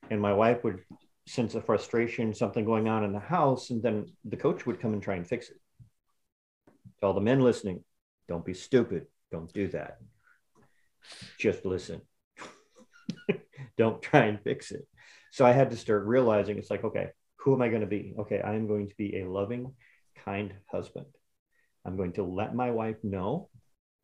and 0.10 0.22
my 0.22 0.34
wife 0.34 0.64
would 0.64 0.82
sense 1.28 1.56
a 1.56 1.62
frustration, 1.62 2.34
something 2.34 2.66
going 2.66 2.88
on 2.88 3.04
in 3.04 3.14
the 3.14 3.20
house, 3.20 3.70
and 3.70 3.82
then 3.82 4.08
the 4.26 4.38
coach 4.38 4.66
would 4.66 4.80
come 4.80 4.94
and 4.94 5.02
try 5.02 5.16
and 5.16 5.28
fix 5.28 5.50
it. 5.50 5.58
To 7.00 7.06
all 7.06 7.14
the 7.14 7.22
men 7.22 7.40
listening, 7.40 7.84
don't 8.28 8.46
be 8.46 8.54
stupid. 8.54 9.06
Don't 9.32 9.52
do 9.54 9.68
that. 9.70 10.00
Just 11.38 11.66
listen. 11.66 12.02
don't 13.78 14.02
try 14.02 14.26
and 14.26 14.42
fix 14.42 14.72
it. 14.72 14.88
So 15.32 15.46
I 15.46 15.52
had 15.52 15.72
to 15.72 15.78
start 15.78 16.06
realizing 16.06 16.58
it's 16.58 16.72
like, 16.72 16.84
okay, 16.84 17.10
who 17.38 17.54
am 17.54 17.62
I 17.62 17.70
going 17.70 17.82
to 17.82 17.88
be? 17.88 18.14
Okay, 18.20 18.42
I 18.42 18.56
am 18.56 18.68
going 18.68 18.90
to 18.90 18.96
be 18.96 19.20
a 19.20 19.30
loving, 19.30 19.74
kind 20.26 20.54
husband. 20.72 21.06
I'm 21.86 21.96
going 21.96 22.14
to 22.14 22.24
let 22.24 22.56
my 22.56 22.72
wife 22.72 22.98
know 23.04 23.50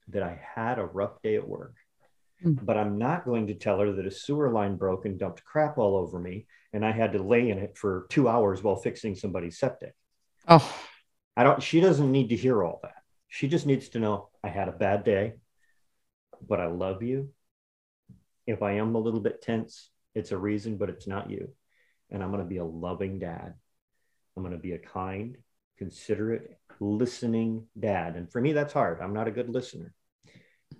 that 0.09 0.23
I 0.23 0.39
had 0.55 0.79
a 0.79 0.85
rough 0.85 1.21
day 1.21 1.35
at 1.35 1.47
work. 1.47 1.75
Mm-hmm. 2.43 2.65
But 2.65 2.77
I'm 2.77 2.97
not 2.97 3.25
going 3.25 3.47
to 3.47 3.53
tell 3.53 3.79
her 3.79 3.93
that 3.93 4.05
a 4.05 4.11
sewer 4.11 4.49
line 4.51 4.75
broke 4.75 5.05
and 5.05 5.17
dumped 5.17 5.43
crap 5.43 5.77
all 5.77 5.95
over 5.95 6.19
me 6.19 6.47
and 6.75 6.85
I 6.85 6.91
had 6.91 7.13
to 7.13 7.23
lay 7.23 7.49
in 7.49 7.57
it 7.57 7.77
for 7.77 8.05
two 8.09 8.27
hours 8.27 8.61
while 8.61 8.75
fixing 8.75 9.15
somebody's 9.15 9.57
septic. 9.57 9.95
Oh, 10.45 10.75
I 11.37 11.43
don't, 11.43 11.63
she 11.63 11.79
doesn't 11.79 12.11
need 12.11 12.29
to 12.29 12.35
hear 12.35 12.65
all 12.65 12.81
that. 12.83 13.01
She 13.29 13.47
just 13.47 13.65
needs 13.65 13.87
to 13.89 13.99
know 13.99 14.27
I 14.43 14.49
had 14.49 14.67
a 14.67 14.73
bad 14.73 15.05
day, 15.05 15.35
but 16.45 16.59
I 16.59 16.67
love 16.67 17.01
you. 17.01 17.29
If 18.45 18.61
I 18.61 18.73
am 18.73 18.93
a 18.93 18.99
little 18.99 19.21
bit 19.21 19.41
tense, 19.41 19.89
it's 20.13 20.33
a 20.33 20.37
reason, 20.37 20.75
but 20.75 20.89
it's 20.89 21.07
not 21.07 21.31
you. 21.31 21.47
And 22.11 22.21
I'm 22.21 22.29
going 22.29 22.43
to 22.43 22.49
be 22.49 22.57
a 22.57 22.65
loving 22.65 23.19
dad. 23.19 23.53
I'm 24.35 24.43
going 24.43 24.51
to 24.51 24.61
be 24.61 24.73
a 24.73 24.77
kind, 24.77 25.37
considerate, 25.77 26.59
listening 26.79 27.65
dad. 27.79 28.15
And 28.15 28.31
for 28.31 28.41
me, 28.41 28.53
that's 28.53 28.73
hard. 28.73 28.99
I'm 29.01 29.13
not 29.13 29.27
a 29.27 29.31
good 29.31 29.49
listener. 29.49 29.93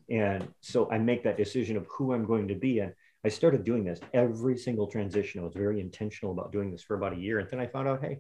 And 0.10 0.48
so 0.62 0.90
I 0.92 0.98
make 0.98 1.24
that 1.24 1.38
decision 1.38 1.78
of 1.78 1.88
who 1.90 2.14
I'm 2.14 2.26
going 2.26 2.48
to 2.50 2.56
be. 2.56 2.80
And 2.80 2.94
I 3.24 3.30
started 3.30 3.64
doing 3.64 3.84
this 3.84 4.00
every 4.14 4.58
single 4.58 4.88
transition. 4.88 5.42
I 5.42 5.46
was 5.46 5.56
very 5.56 5.80
intentional 5.80 6.32
about 6.32 6.52
doing 6.52 6.72
this 6.72 6.84
for 6.84 6.96
about 6.96 7.14
a 7.14 7.20
year. 7.20 7.40
And 7.40 7.50
then 7.50 7.60
I 7.60 7.68
found 7.68 7.88
out, 7.88 8.02
hey, 8.02 8.20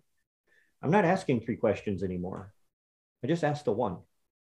I'm 0.82 0.92
not 0.92 1.06
asking 1.06 1.42
three 1.42 1.58
questions 1.58 2.04
anymore. 2.04 2.54
I 3.24 3.28
just 3.28 3.44
asked 3.44 3.66
the 3.66 3.72
one 3.72 3.98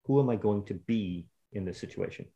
Who 0.07 0.21
am 0.21 0.29
I 0.31 0.37
going 0.37 0.65
to 0.67 0.75
be 0.75 1.27
in 1.53 1.65
this 1.65 1.79
situation? 1.79 2.27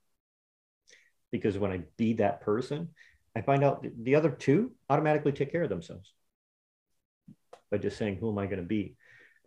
Because 1.33 1.59
when 1.59 1.73
I 1.73 1.83
be 1.97 2.15
that 2.15 2.41
person, 2.41 2.91
I 3.35 3.43
find 3.43 3.65
out 3.65 3.85
the 4.03 4.15
other 4.15 4.31
two 4.31 4.73
automatically 4.89 5.33
take 5.33 5.53
care 5.53 5.65
of 5.65 5.69
themselves 5.69 6.13
by 7.71 7.79
just 7.79 7.99
saying, 7.99 8.19
Who 8.19 8.31
am 8.31 8.39
I 8.39 8.47
going 8.47 8.61
to 8.61 8.67
be? 8.67 8.97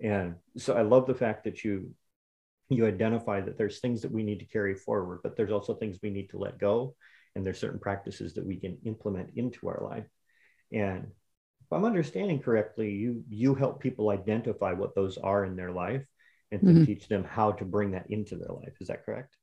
And 0.01 0.35
so 0.57 0.75
I 0.75 0.81
love 0.81 1.07
the 1.07 1.15
fact 1.15 1.43
that 1.43 1.63
you 1.63 1.91
you 2.69 2.85
identify 2.85 3.41
that 3.41 3.57
there's 3.57 3.79
things 3.79 4.03
that 4.03 4.11
we 4.11 4.21
need 4.21 4.39
to 4.39 4.45
carry 4.45 4.75
forward, 4.75 5.21
but 5.23 5.35
there's 5.35 5.51
also 5.51 5.73
things 5.73 5.97
we 6.01 6.11
need 6.11 6.29
to 6.29 6.37
let 6.37 6.59
go. 6.59 6.95
And 7.35 7.45
there's 7.45 7.59
certain 7.59 7.79
practices 7.79 8.35
that 8.35 8.45
we 8.45 8.57
can 8.57 8.77
implement 8.85 9.31
into 9.35 9.67
our 9.67 9.83
life. 9.83 10.05
And 10.71 11.05
if 11.05 11.73
I'm 11.73 11.85
understanding 11.85 12.39
correctly, 12.39 12.91
you 12.91 13.23
you 13.29 13.55
help 13.55 13.79
people 13.79 14.09
identify 14.09 14.73
what 14.73 14.95
those 14.95 15.17
are 15.17 15.45
in 15.45 15.55
their 15.55 15.71
life 15.71 16.05
and 16.51 16.61
to 16.61 16.67
mm-hmm. 16.67 16.85
teach 16.85 17.07
them 17.07 17.23
how 17.23 17.51
to 17.53 17.65
bring 17.65 17.91
that 17.91 18.09
into 18.09 18.35
their 18.35 18.53
life. 18.53 18.73
Is 18.79 18.87
that 18.87 19.05
correct? 19.05 19.35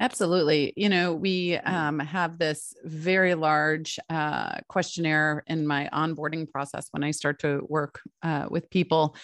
Absolutely. 0.00 0.72
You 0.76 0.88
know, 0.88 1.14
we 1.14 1.50
mm-hmm. 1.50 1.74
um, 1.74 1.98
have 2.00 2.38
this 2.38 2.74
very 2.84 3.34
large 3.34 3.98
uh, 4.10 4.56
questionnaire 4.68 5.44
in 5.46 5.66
my 5.66 5.88
onboarding 5.92 6.48
process 6.48 6.88
when 6.90 7.04
I 7.04 7.12
start 7.12 7.38
to 7.40 7.64
work 7.68 8.00
uh, 8.22 8.46
with 8.50 8.70
people. 8.70 9.14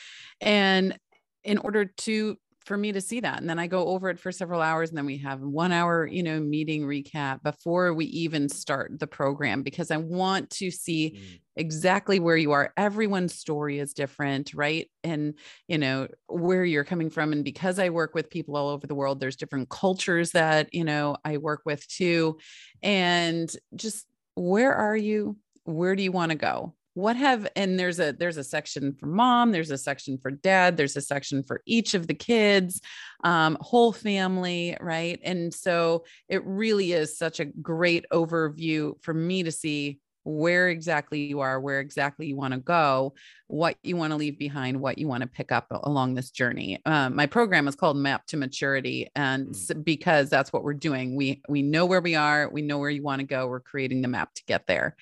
And 0.41 0.97
in 1.43 1.59
order 1.59 1.87
to 1.87 2.37
for 2.65 2.77
me 2.77 2.93
to 2.93 3.01
see 3.01 3.21
that. 3.21 3.41
And 3.41 3.49
then 3.49 3.59
I 3.59 3.67
go 3.67 3.87
over 3.89 4.11
it 4.11 4.19
for 4.19 4.31
several 4.31 4.61
hours 4.61 4.91
and 4.91 4.99
then 4.99 5.07
we 5.07 5.19
have 5.19 5.41
one 5.41 5.73
hour, 5.73 6.07
you 6.07 6.23
know, 6.23 6.41
meeting 6.41 6.83
recap 6.83 7.43
before 7.43 7.95
we 7.95 8.05
even 8.07 8.49
start 8.49 8.99
the 8.99 9.07
program 9.07 9.63
because 9.63 9.91
I 9.91 9.97
want 9.97 10.51
to 10.51 10.71
see 10.71 11.17
mm. 11.17 11.41
exactly 11.57 12.21
where 12.21 12.37
you 12.37 12.53
are. 12.53 12.73
Everyone's 12.77 13.35
story 13.35 13.79
is 13.79 13.95
different, 13.95 14.53
right? 14.55 14.91
And, 15.03 15.35
you 15.69 15.79
know, 15.79 16.09
where 16.29 16.65
you're 16.65 16.85
coming 16.85 17.09
from. 17.09 17.33
And 17.33 17.45
because 17.45 17.79
I 17.79 17.89
work 17.89 18.15
with 18.15 18.31
people 18.31 18.57
all 18.57 18.69
over 18.69 18.87
the 18.87 18.95
world, 18.95 19.21
there's 19.21 19.37
different 19.37 19.71
cultures 19.71 20.33
that, 20.33 20.73
you 20.75 20.85
know, 20.85 21.17
I 21.25 21.39
work 21.39 21.63
with 21.65 21.87
too. 21.89 22.39
And 22.83 23.51
just 23.75 24.07
where 24.35 24.75
are 24.75 24.97
you? 24.97 25.37
Where 25.65 25.97
do 25.97 26.03
you 26.03 26.13
want 26.13 26.31
to 26.31 26.37
go? 26.37 26.75
What 27.01 27.17
have 27.17 27.49
and 27.57 27.79
there's 27.79 28.01
a 28.01 28.13
there's 28.13 28.37
a 28.37 28.45
section 28.45 28.95
for 28.99 29.07
mom 29.07 29.53
there's 29.53 29.71
a 29.71 29.79
section 29.79 30.19
for 30.19 30.31
dad 30.31 30.77
there's 30.77 30.97
a 30.97 31.01
section 31.01 31.43
for 31.43 31.63
each 31.67 31.95
of 31.95 32.07
the 32.07 32.15
kids 32.15 32.81
um, 33.25 33.57
whole 33.61 33.93
family 33.93 34.77
right? 34.81 35.21
And 35.23 35.53
so 35.53 36.05
it 36.29 36.45
really 36.45 36.93
is 36.93 37.17
such 37.17 37.41
a 37.41 37.45
great 37.45 38.05
overview 38.13 38.95
for 39.03 39.15
me 39.15 39.43
to 39.43 39.53
see 39.53 40.01
where 40.25 40.69
exactly 40.69 41.23
you 41.25 41.41
are 41.41 41.59
where 41.59 41.81
exactly 41.81 42.27
you 42.27 42.37
want 42.37 42.53
to 42.53 42.61
go 42.61 43.15
what 43.47 43.77
you 43.83 43.97
want 43.97 44.11
to 44.11 44.17
leave 44.17 44.39
behind 44.39 44.79
what 44.79 44.99
you 44.99 45.09
want 45.09 45.23
to 45.23 45.27
pick 45.27 45.51
up 45.51 45.67
along 45.71 46.15
this 46.15 46.31
journey. 46.31 46.79
Um, 46.85 47.17
my 47.17 47.27
program 47.27 47.67
is 47.67 47.75
called 47.75 47.97
map 47.97 48.27
to 48.27 48.37
maturity 48.37 49.09
and 49.17 49.49
mm. 49.49 49.85
because 49.85 50.29
that's 50.29 50.53
what 50.53 50.63
we're 50.63 50.75
doing. 50.75 51.17
We 51.17 51.43
we 51.49 51.63
know 51.63 51.87
where 51.87 52.03
we 52.03 52.17
are 52.17 52.51
we 52.51 52.63
know 52.63 52.79
where 52.79 52.91
you 52.91 53.03
want 53.03 53.21
to 53.21 53.27
go 53.27 53.49
we're 53.49 53.61
creating 53.61 54.03
the 54.03 54.09
map 54.09 54.35
to 54.35 54.45
get 54.45 54.67
there 54.67 54.95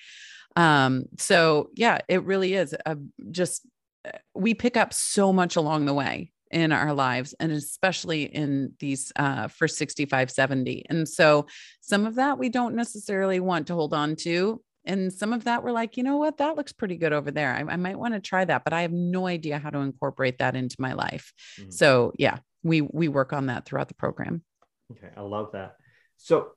um, 0.55 1.05
so 1.17 1.69
yeah, 1.75 1.99
it 2.07 2.23
really 2.23 2.53
is 2.53 2.75
a, 2.85 2.97
just 3.31 3.65
uh, 4.05 4.17
we 4.33 4.53
pick 4.53 4.77
up 4.77 4.93
so 4.93 5.31
much 5.33 5.55
along 5.55 5.85
the 5.85 5.93
way 5.93 6.31
in 6.51 6.71
our 6.71 6.93
lives 6.93 7.35
and 7.39 7.51
especially 7.51 8.23
in 8.23 8.73
these 8.79 9.11
uh, 9.17 9.47
first 9.47 9.77
65 9.77 10.31
70 10.31 10.83
and 10.89 11.07
so 11.07 11.45
some 11.79 12.07
of 12.07 12.15
that 12.15 12.39
we 12.39 12.49
don't 12.49 12.73
necessarily 12.73 13.39
want 13.39 13.67
to 13.67 13.75
hold 13.75 13.93
on 13.93 14.15
to 14.15 14.59
and 14.83 15.13
some 15.13 15.31
of 15.31 15.43
that 15.43 15.63
we're 15.63 15.71
like 15.71 15.95
you 15.95 16.01
know 16.01 16.17
what? 16.17 16.37
That 16.37 16.55
looks 16.55 16.73
pretty 16.73 16.97
good 16.97 17.13
over 17.13 17.29
there. 17.29 17.53
I, 17.53 17.73
I 17.73 17.75
might 17.75 17.99
want 17.99 18.15
to 18.15 18.19
try 18.19 18.45
that 18.45 18.63
but 18.63 18.73
i 18.73 18.81
have 18.81 18.91
no 18.91 19.27
idea 19.27 19.59
how 19.59 19.69
to 19.69 19.79
incorporate 19.79 20.39
that 20.39 20.55
into 20.55 20.75
my 20.79 20.93
life. 20.93 21.31
Mm-hmm. 21.59 21.69
so 21.69 22.13
yeah 22.17 22.39
we 22.63 22.81
we 22.81 23.07
work 23.07 23.31
on 23.31 23.45
that 23.45 23.65
throughout 23.65 23.87
the 23.87 23.93
program. 23.93 24.43
Okay 24.91 25.09
i 25.15 25.21
love 25.21 25.51
that. 25.53 25.75
So 26.17 26.53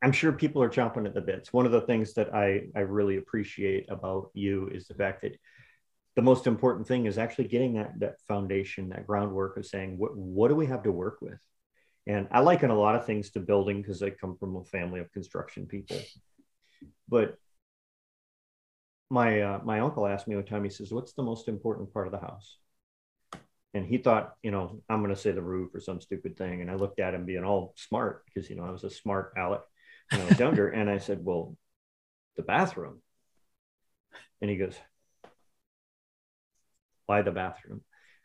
I'm 0.00 0.12
sure 0.12 0.32
people 0.32 0.62
are 0.62 0.68
chomping 0.68 1.06
at 1.06 1.14
the 1.14 1.20
bits. 1.20 1.52
One 1.52 1.66
of 1.66 1.72
the 1.72 1.80
things 1.80 2.14
that 2.14 2.34
I, 2.34 2.68
I 2.74 2.80
really 2.80 3.16
appreciate 3.16 3.90
about 3.90 4.30
you 4.32 4.68
is 4.68 4.86
the 4.86 4.94
fact 4.94 5.22
that 5.22 5.36
the 6.14 6.22
most 6.22 6.46
important 6.46 6.86
thing 6.86 7.06
is 7.06 7.18
actually 7.18 7.48
getting 7.48 7.74
that, 7.74 7.98
that 7.98 8.20
foundation, 8.28 8.90
that 8.90 9.06
groundwork 9.06 9.56
of 9.56 9.66
saying, 9.66 9.98
what, 9.98 10.16
what 10.16 10.48
do 10.48 10.54
we 10.54 10.66
have 10.66 10.84
to 10.84 10.92
work 10.92 11.18
with? 11.20 11.38
And 12.06 12.28
I 12.30 12.40
liken 12.40 12.70
a 12.70 12.78
lot 12.78 12.94
of 12.94 13.06
things 13.06 13.30
to 13.30 13.40
building 13.40 13.82
because 13.82 14.02
I 14.02 14.10
come 14.10 14.36
from 14.38 14.56
a 14.56 14.64
family 14.64 15.00
of 15.00 15.12
construction 15.12 15.66
people. 15.66 15.98
But 17.08 17.36
my 19.10 19.40
uh, 19.40 19.60
my 19.64 19.80
uncle 19.80 20.06
asked 20.06 20.28
me 20.28 20.36
one 20.36 20.44
time, 20.44 20.64
he 20.64 20.70
says, 20.70 20.92
What's 20.92 21.12
the 21.12 21.22
most 21.22 21.48
important 21.48 21.92
part 21.92 22.06
of 22.06 22.12
the 22.12 22.18
house? 22.18 22.56
And 23.74 23.86
he 23.86 23.98
thought, 23.98 24.34
you 24.42 24.50
know, 24.50 24.82
I'm 24.88 25.02
going 25.02 25.14
to 25.14 25.20
say 25.20 25.32
the 25.32 25.42
roof 25.42 25.74
or 25.74 25.80
some 25.80 26.00
stupid 26.00 26.36
thing. 26.36 26.62
And 26.62 26.70
I 26.70 26.74
looked 26.74 27.00
at 27.00 27.14
him 27.14 27.26
being 27.26 27.44
all 27.44 27.74
smart 27.76 28.24
because, 28.26 28.48
you 28.48 28.56
know, 28.56 28.64
I 28.64 28.70
was 28.70 28.84
a 28.84 28.90
smart 28.90 29.34
aleck 29.36 29.60
when 30.10 30.20
I 30.20 30.24
was 30.24 30.38
younger. 30.38 30.68
and 30.68 30.90
I 30.90 30.98
said, 30.98 31.24
Well, 31.24 31.56
the 32.36 32.42
bathroom. 32.42 33.00
And 34.40 34.50
he 34.50 34.56
goes, 34.56 34.76
Why 37.06 37.22
the 37.22 37.32
bathroom? 37.32 37.82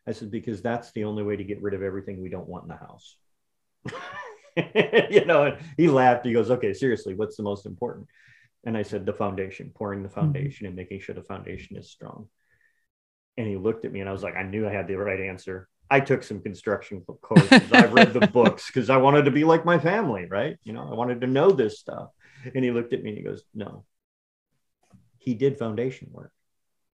I 0.07 0.11
said, 0.11 0.31
Because 0.31 0.61
that's 0.61 0.91
the 0.91 1.05
only 1.05 1.23
way 1.23 1.35
to 1.35 1.43
get 1.43 1.61
rid 1.61 1.73
of 1.73 1.83
everything 1.83 2.21
we 2.21 2.29
don't 2.29 2.47
want 2.47 2.63
in 2.63 2.69
the 2.69 2.75
house. 2.75 3.17
you 5.11 5.25
know, 5.25 5.45
and 5.45 5.57
he 5.77 5.87
laughed. 5.87 6.25
He 6.25 6.33
goes, 6.33 6.51
Okay, 6.51 6.73
seriously, 6.73 7.15
what's 7.15 7.37
the 7.37 7.43
most 7.43 7.65
important? 7.65 8.07
And 8.65 8.77
I 8.77 8.83
said, 8.83 9.05
The 9.05 9.13
foundation, 9.13 9.71
pouring 9.73 10.03
the 10.03 10.09
mm-hmm. 10.09 10.19
foundation 10.19 10.67
and 10.67 10.75
making 10.75 11.01
sure 11.01 11.15
the 11.15 11.23
foundation 11.23 11.77
is 11.77 11.91
strong. 11.91 12.27
And 13.37 13.47
he 13.47 13.57
looked 13.57 13.83
at 13.85 13.91
me 13.91 13.99
and 13.99 14.07
I 14.07 14.11
was 14.11 14.21
like, 14.21 14.35
I 14.35 14.43
knew 14.43 14.67
I 14.67 14.71
had 14.71 14.87
the 14.87 14.95
right 14.95 15.19
answer. 15.19 15.67
I 15.89 15.99
took 15.99 16.23
some 16.23 16.41
construction 16.41 17.01
courses. 17.21 17.71
I've 17.71 17.93
read 17.93 18.13
the 18.13 18.27
books 18.33 18.67
because 18.67 18.89
I 18.89 18.97
wanted 18.97 19.25
to 19.25 19.31
be 19.31 19.43
like 19.43 19.65
my 19.65 19.77
family, 19.77 20.25
right? 20.29 20.57
You 20.63 20.73
know, 20.73 20.87
I 20.89 20.95
wanted 20.95 21.21
to 21.21 21.27
know 21.27 21.51
this 21.51 21.79
stuff. 21.79 22.09
And 22.53 22.63
he 22.63 22.71
looked 22.71 22.93
at 22.93 23.03
me 23.03 23.09
and 23.11 23.17
he 23.17 23.23
goes, 23.23 23.43
No. 23.53 23.85
He 25.17 25.33
did 25.35 25.57
foundation 25.57 26.09
work. 26.11 26.33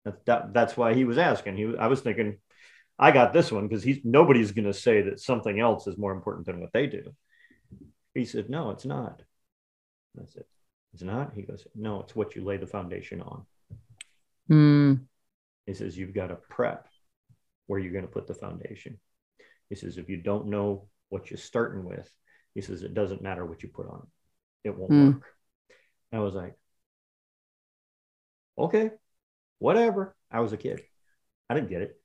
That, 0.05 0.25
that, 0.25 0.53
that's 0.53 0.77
why 0.77 0.93
he 0.93 1.03
was 1.05 1.17
asking. 1.17 1.57
He, 1.57 1.75
I 1.77 1.87
was 1.87 2.01
thinking, 2.01 2.37
I 2.97 3.11
got 3.11 3.33
this 3.33 3.51
one 3.51 3.67
because 3.67 3.83
he's 3.83 3.99
nobody's 4.03 4.51
going 4.51 4.65
to 4.65 4.73
say 4.73 5.01
that 5.01 5.19
something 5.19 5.59
else 5.59 5.87
is 5.87 5.97
more 5.97 6.11
important 6.11 6.45
than 6.45 6.61
what 6.61 6.71
they 6.73 6.87
do. 6.87 7.13
He 8.13 8.25
said, 8.25 8.49
No, 8.49 8.69
it's 8.69 8.85
not. 8.85 9.21
That's 10.15 10.35
it. 10.35 10.47
It's 10.93 11.03
not. 11.03 11.33
He 11.35 11.41
goes, 11.41 11.65
No, 11.75 12.01
it's 12.01 12.15
what 12.15 12.35
you 12.35 12.43
lay 12.43 12.57
the 12.57 12.67
foundation 12.67 13.21
on. 13.21 13.45
Mm. 14.49 15.01
He 15.65 15.73
says, 15.73 15.97
You've 15.97 16.13
got 16.13 16.27
to 16.27 16.35
prep 16.35 16.87
where 17.67 17.79
you're 17.79 17.93
going 17.93 18.05
to 18.05 18.11
put 18.11 18.27
the 18.27 18.33
foundation. 18.33 18.99
He 19.69 19.75
says, 19.75 19.97
If 19.97 20.09
you 20.09 20.17
don't 20.17 20.47
know 20.47 20.87
what 21.09 21.29
you're 21.29 21.37
starting 21.37 21.83
with, 21.85 22.09
he 22.53 22.61
says, 22.61 22.83
It 22.83 22.93
doesn't 22.93 23.21
matter 23.21 23.45
what 23.45 23.63
you 23.63 23.69
put 23.69 23.87
on 23.87 24.07
it, 24.63 24.69
it 24.69 24.77
won't 24.77 24.91
Mm. 24.91 25.13
work. 25.13 25.25
And 26.11 26.21
I 26.21 26.23
was 26.23 26.35
like, 26.35 26.55
Okay, 28.57 28.91
whatever. 29.59 30.15
I 30.31 30.39
was 30.41 30.53
a 30.53 30.57
kid. 30.57 30.81
I 31.49 31.53
didn't 31.55 31.69
get 31.69 31.81
it. 31.81 31.99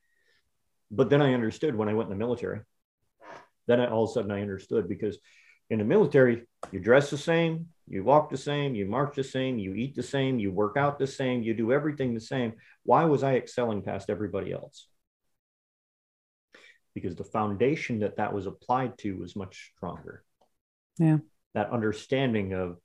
But 0.90 1.10
then 1.10 1.22
I 1.22 1.34
understood 1.34 1.74
when 1.74 1.88
I 1.88 1.94
went 1.94 2.10
in 2.10 2.18
the 2.18 2.24
military. 2.24 2.60
Then 3.66 3.80
I, 3.80 3.88
all 3.88 4.04
of 4.04 4.10
a 4.10 4.12
sudden 4.12 4.30
I 4.30 4.40
understood 4.40 4.88
because 4.88 5.18
in 5.70 5.78
the 5.78 5.84
military, 5.84 6.46
you 6.70 6.80
dress 6.80 7.10
the 7.10 7.18
same, 7.18 7.66
you 7.86 8.02
walk 8.02 8.30
the 8.30 8.38
same, 8.38 8.74
you 8.74 8.86
march 8.86 9.16
the 9.16 9.24
same, 9.24 9.58
you 9.58 9.74
eat 9.74 9.94
the 9.94 10.02
same, 10.02 10.38
you 10.38 10.50
work 10.50 10.76
out 10.78 10.98
the 10.98 11.06
same, 11.06 11.42
you 11.42 11.52
do 11.52 11.72
everything 11.72 12.14
the 12.14 12.20
same. 12.20 12.54
Why 12.84 13.04
was 13.04 13.22
I 13.22 13.36
excelling 13.36 13.82
past 13.82 14.08
everybody 14.08 14.52
else? 14.52 14.86
Because 17.00 17.16
the 17.16 17.24
foundation 17.24 18.00
that 18.00 18.16
that 18.16 18.32
was 18.32 18.46
applied 18.46 18.98
to 18.98 19.16
was 19.16 19.36
much 19.36 19.72
stronger. 19.76 20.24
Yeah. 20.98 21.18
That 21.54 21.70
understanding 21.70 22.52
of, 22.52 22.78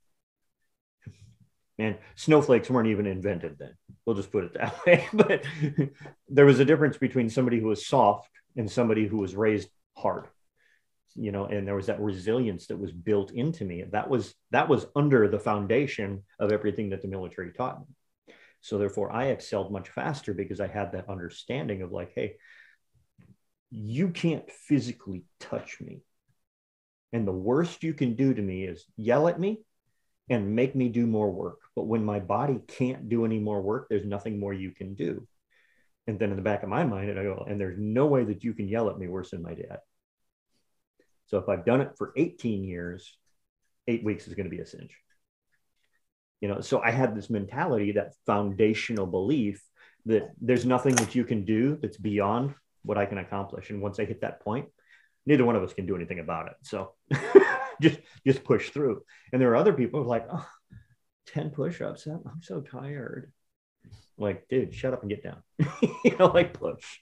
man, 1.78 1.96
snowflakes 2.14 2.70
weren't 2.70 2.88
even 2.88 3.06
invented 3.06 3.58
then. 3.58 3.74
We'll 4.04 4.16
just 4.16 4.32
put 4.32 4.44
it 4.44 4.54
that 4.54 4.74
way. 4.86 5.06
but 5.12 5.44
there 6.28 6.46
was 6.46 6.60
a 6.60 6.64
difference 6.64 6.96
between 6.98 7.28
somebody 7.28 7.60
who 7.60 7.68
was 7.68 7.86
soft 7.86 8.30
and 8.56 8.70
somebody 8.70 9.06
who 9.06 9.18
was 9.18 9.34
raised 9.34 9.68
hard 9.96 10.26
you 11.16 11.32
know 11.32 11.46
and 11.46 11.66
there 11.66 11.76
was 11.76 11.86
that 11.86 12.00
resilience 12.00 12.66
that 12.66 12.78
was 12.78 12.92
built 12.92 13.30
into 13.32 13.64
me 13.64 13.84
that 13.90 14.08
was 14.08 14.34
that 14.50 14.68
was 14.68 14.86
under 14.96 15.28
the 15.28 15.38
foundation 15.38 16.22
of 16.38 16.52
everything 16.52 16.90
that 16.90 17.02
the 17.02 17.08
military 17.08 17.52
taught 17.52 17.80
me 17.80 18.34
so 18.60 18.78
therefore 18.78 19.12
i 19.12 19.26
excelled 19.26 19.72
much 19.72 19.88
faster 19.88 20.34
because 20.34 20.60
i 20.60 20.66
had 20.66 20.92
that 20.92 21.08
understanding 21.08 21.82
of 21.82 21.92
like 21.92 22.12
hey 22.14 22.34
you 23.74 24.10
can't 24.10 24.48
physically 24.50 25.24
touch 25.40 25.80
me. 25.80 26.02
And 27.12 27.26
the 27.26 27.32
worst 27.32 27.82
you 27.82 27.92
can 27.92 28.14
do 28.14 28.32
to 28.32 28.40
me 28.40 28.64
is 28.64 28.86
yell 28.96 29.28
at 29.28 29.40
me 29.40 29.62
and 30.30 30.54
make 30.54 30.74
me 30.74 30.88
do 30.88 31.06
more 31.06 31.30
work. 31.30 31.58
But 31.74 31.86
when 31.86 32.04
my 32.04 32.20
body 32.20 32.60
can't 32.68 33.08
do 33.08 33.24
any 33.24 33.38
more 33.38 33.60
work 33.60 33.88
there's 33.88 34.06
nothing 34.06 34.38
more 34.38 34.52
you 34.52 34.70
can 34.70 34.94
do. 34.94 35.26
And 36.06 36.18
then 36.18 36.30
in 36.30 36.36
the 36.36 36.42
back 36.42 36.62
of 36.62 36.68
my 36.68 36.84
mind 36.84 37.18
i 37.18 37.22
go 37.22 37.46
and 37.48 37.60
there's 37.60 37.78
no 37.78 38.06
way 38.06 38.24
that 38.24 38.44
you 38.44 38.52
can 38.52 38.68
yell 38.68 38.90
at 38.90 38.98
me 38.98 39.08
worse 39.08 39.30
than 39.30 39.42
my 39.42 39.54
dad. 39.54 39.78
So 41.26 41.38
if 41.38 41.48
I've 41.48 41.64
done 41.64 41.80
it 41.80 41.92
for 41.96 42.12
18 42.16 42.64
years, 42.64 43.16
eight 43.88 44.04
weeks 44.04 44.28
is 44.28 44.34
going 44.34 44.44
to 44.44 44.56
be 44.56 44.62
a 44.62 44.66
cinch. 44.66 44.92
You 46.40 46.48
know, 46.48 46.60
so 46.60 46.80
I 46.80 46.90
had 46.90 47.16
this 47.16 47.30
mentality, 47.30 47.92
that 47.92 48.12
foundational 48.26 49.06
belief 49.06 49.64
that 50.06 50.30
there's 50.40 50.66
nothing 50.66 50.94
that 50.96 51.14
you 51.14 51.24
can 51.24 51.44
do 51.44 51.78
that's 51.80 51.96
beyond 51.96 52.54
what 52.84 52.98
I 52.98 53.06
can 53.06 53.18
accomplish. 53.18 53.70
And 53.70 53.82
once 53.82 53.98
I 53.98 54.04
hit 54.04 54.20
that 54.20 54.40
point, 54.40 54.68
neither 55.26 55.44
one 55.44 55.56
of 55.56 55.62
us 55.62 55.72
can 55.72 55.86
do 55.86 55.96
anything 55.96 56.20
about 56.20 56.48
it. 56.48 56.54
So 56.62 56.92
just 57.80 57.98
just 58.26 58.44
push 58.44 58.70
through. 58.70 59.02
And 59.32 59.40
there 59.40 59.50
are 59.50 59.56
other 59.56 59.72
people 59.72 60.00
who 60.00 60.06
are 60.06 60.08
like, 60.08 60.26
oh, 60.30 60.46
10 61.28 61.50
push-ups. 61.50 62.06
I'm 62.06 62.42
so 62.42 62.60
tired. 62.60 63.32
Like, 64.16 64.46
dude, 64.48 64.74
shut 64.74 64.92
up 64.92 65.02
and 65.02 65.10
get 65.10 65.24
down. 65.24 65.42
you 66.04 66.16
know, 66.18 66.26
like 66.26 66.52
push 66.52 66.98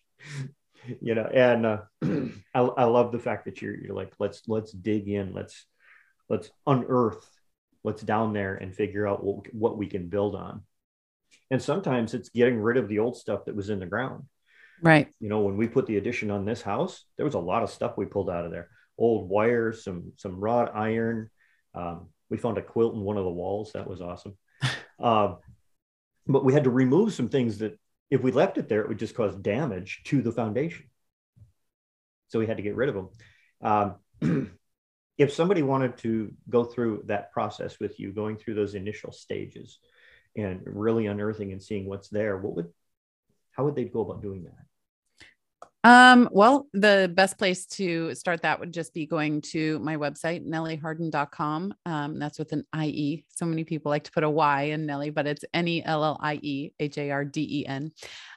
you 1.00 1.14
know 1.14 1.24
and 1.32 1.66
uh, 1.66 1.78
I, 2.54 2.60
I 2.60 2.84
love 2.84 3.12
the 3.12 3.18
fact 3.18 3.44
that 3.44 3.62
you're 3.62 3.76
you're 3.76 3.94
like 3.94 4.12
let's 4.18 4.42
let's 4.48 4.72
dig 4.72 5.08
in 5.08 5.32
let's 5.32 5.66
let's 6.28 6.50
unearth 6.66 7.24
what's 7.82 8.02
down 8.02 8.32
there 8.32 8.54
and 8.54 8.74
figure 8.74 9.06
out 9.06 9.24
what, 9.24 9.52
what 9.54 9.78
we 9.78 9.86
can 9.86 10.08
build 10.08 10.34
on 10.34 10.62
and 11.50 11.62
sometimes 11.62 12.14
it's 12.14 12.30
getting 12.30 12.60
rid 12.60 12.76
of 12.76 12.88
the 12.88 12.98
old 12.98 13.16
stuff 13.16 13.44
that 13.44 13.56
was 13.56 13.70
in 13.70 13.80
the 13.80 13.86
ground 13.86 14.24
Right. 14.82 15.08
you 15.20 15.28
know 15.28 15.40
when 15.40 15.56
we 15.56 15.68
put 15.68 15.86
the 15.86 15.96
addition 15.96 16.30
on 16.30 16.44
this 16.44 16.60
house 16.60 17.04
there 17.16 17.24
was 17.24 17.34
a 17.34 17.38
lot 17.38 17.62
of 17.62 17.70
stuff 17.70 17.96
we 17.96 18.04
pulled 18.04 18.28
out 18.28 18.44
of 18.44 18.50
there 18.50 18.68
old 18.98 19.28
wires 19.28 19.84
some 19.84 20.12
some 20.16 20.40
wrought 20.40 20.72
iron 20.74 21.30
um, 21.74 22.08
we 22.28 22.36
found 22.36 22.58
a 22.58 22.62
quilt 22.62 22.94
in 22.94 23.00
one 23.00 23.16
of 23.16 23.24
the 23.24 23.30
walls 23.30 23.72
that 23.72 23.88
was 23.88 24.00
awesome 24.00 24.36
um, 25.00 25.38
but 26.26 26.44
we 26.44 26.52
had 26.52 26.64
to 26.64 26.70
remove 26.70 27.12
some 27.14 27.28
things 27.28 27.58
that 27.58 27.78
if 28.12 28.22
we 28.22 28.30
left 28.30 28.58
it 28.58 28.68
there, 28.68 28.82
it 28.82 28.88
would 28.88 28.98
just 28.98 29.14
cause 29.14 29.34
damage 29.34 30.02
to 30.04 30.20
the 30.20 30.30
foundation. 30.30 30.84
So 32.28 32.38
we 32.38 32.46
had 32.46 32.58
to 32.58 32.62
get 32.62 32.76
rid 32.76 32.90
of 32.90 32.94
them. 32.94 33.98
Um, 34.20 34.58
if 35.18 35.32
somebody 35.32 35.62
wanted 35.62 35.96
to 35.98 36.30
go 36.50 36.62
through 36.62 37.04
that 37.06 37.32
process 37.32 37.80
with 37.80 37.98
you, 37.98 38.12
going 38.12 38.36
through 38.36 38.54
those 38.54 38.74
initial 38.74 39.12
stages 39.12 39.78
and 40.36 40.60
really 40.66 41.06
unearthing 41.06 41.52
and 41.52 41.62
seeing 41.62 41.86
what's 41.86 42.10
there, 42.10 42.36
what 42.36 42.54
would, 42.54 42.68
how 43.52 43.64
would 43.64 43.76
they 43.76 43.84
go 43.84 44.02
about 44.02 44.20
doing 44.20 44.44
that? 44.44 44.66
Um, 45.84 46.28
well, 46.30 46.68
the 46.72 47.10
best 47.12 47.38
place 47.38 47.66
to 47.66 48.14
start 48.14 48.42
that 48.42 48.60
would 48.60 48.72
just 48.72 48.94
be 48.94 49.04
going 49.04 49.40
to 49.50 49.80
my 49.80 49.96
website, 49.96 50.46
nellieharden.com. 50.46 51.74
Um, 51.86 52.18
that's 52.20 52.38
with 52.38 52.52
an 52.52 52.64
IE. 52.80 53.24
So 53.28 53.44
many 53.46 53.64
people 53.64 53.90
like 53.90 54.04
to 54.04 54.12
put 54.12 54.22
a 54.22 54.30
Y 54.30 54.62
in 54.64 54.86
Nelly, 54.86 55.10
but 55.10 55.26
it's 55.26 55.44
N 55.52 55.66
E 55.66 55.82
L 55.84 56.04
L 56.04 56.18
I 56.22 56.34
E 56.42 56.70
H 56.78 56.98
A 56.98 57.10
R 57.10 57.24
D 57.24 57.62
E 57.62 57.66
N. 57.66 57.90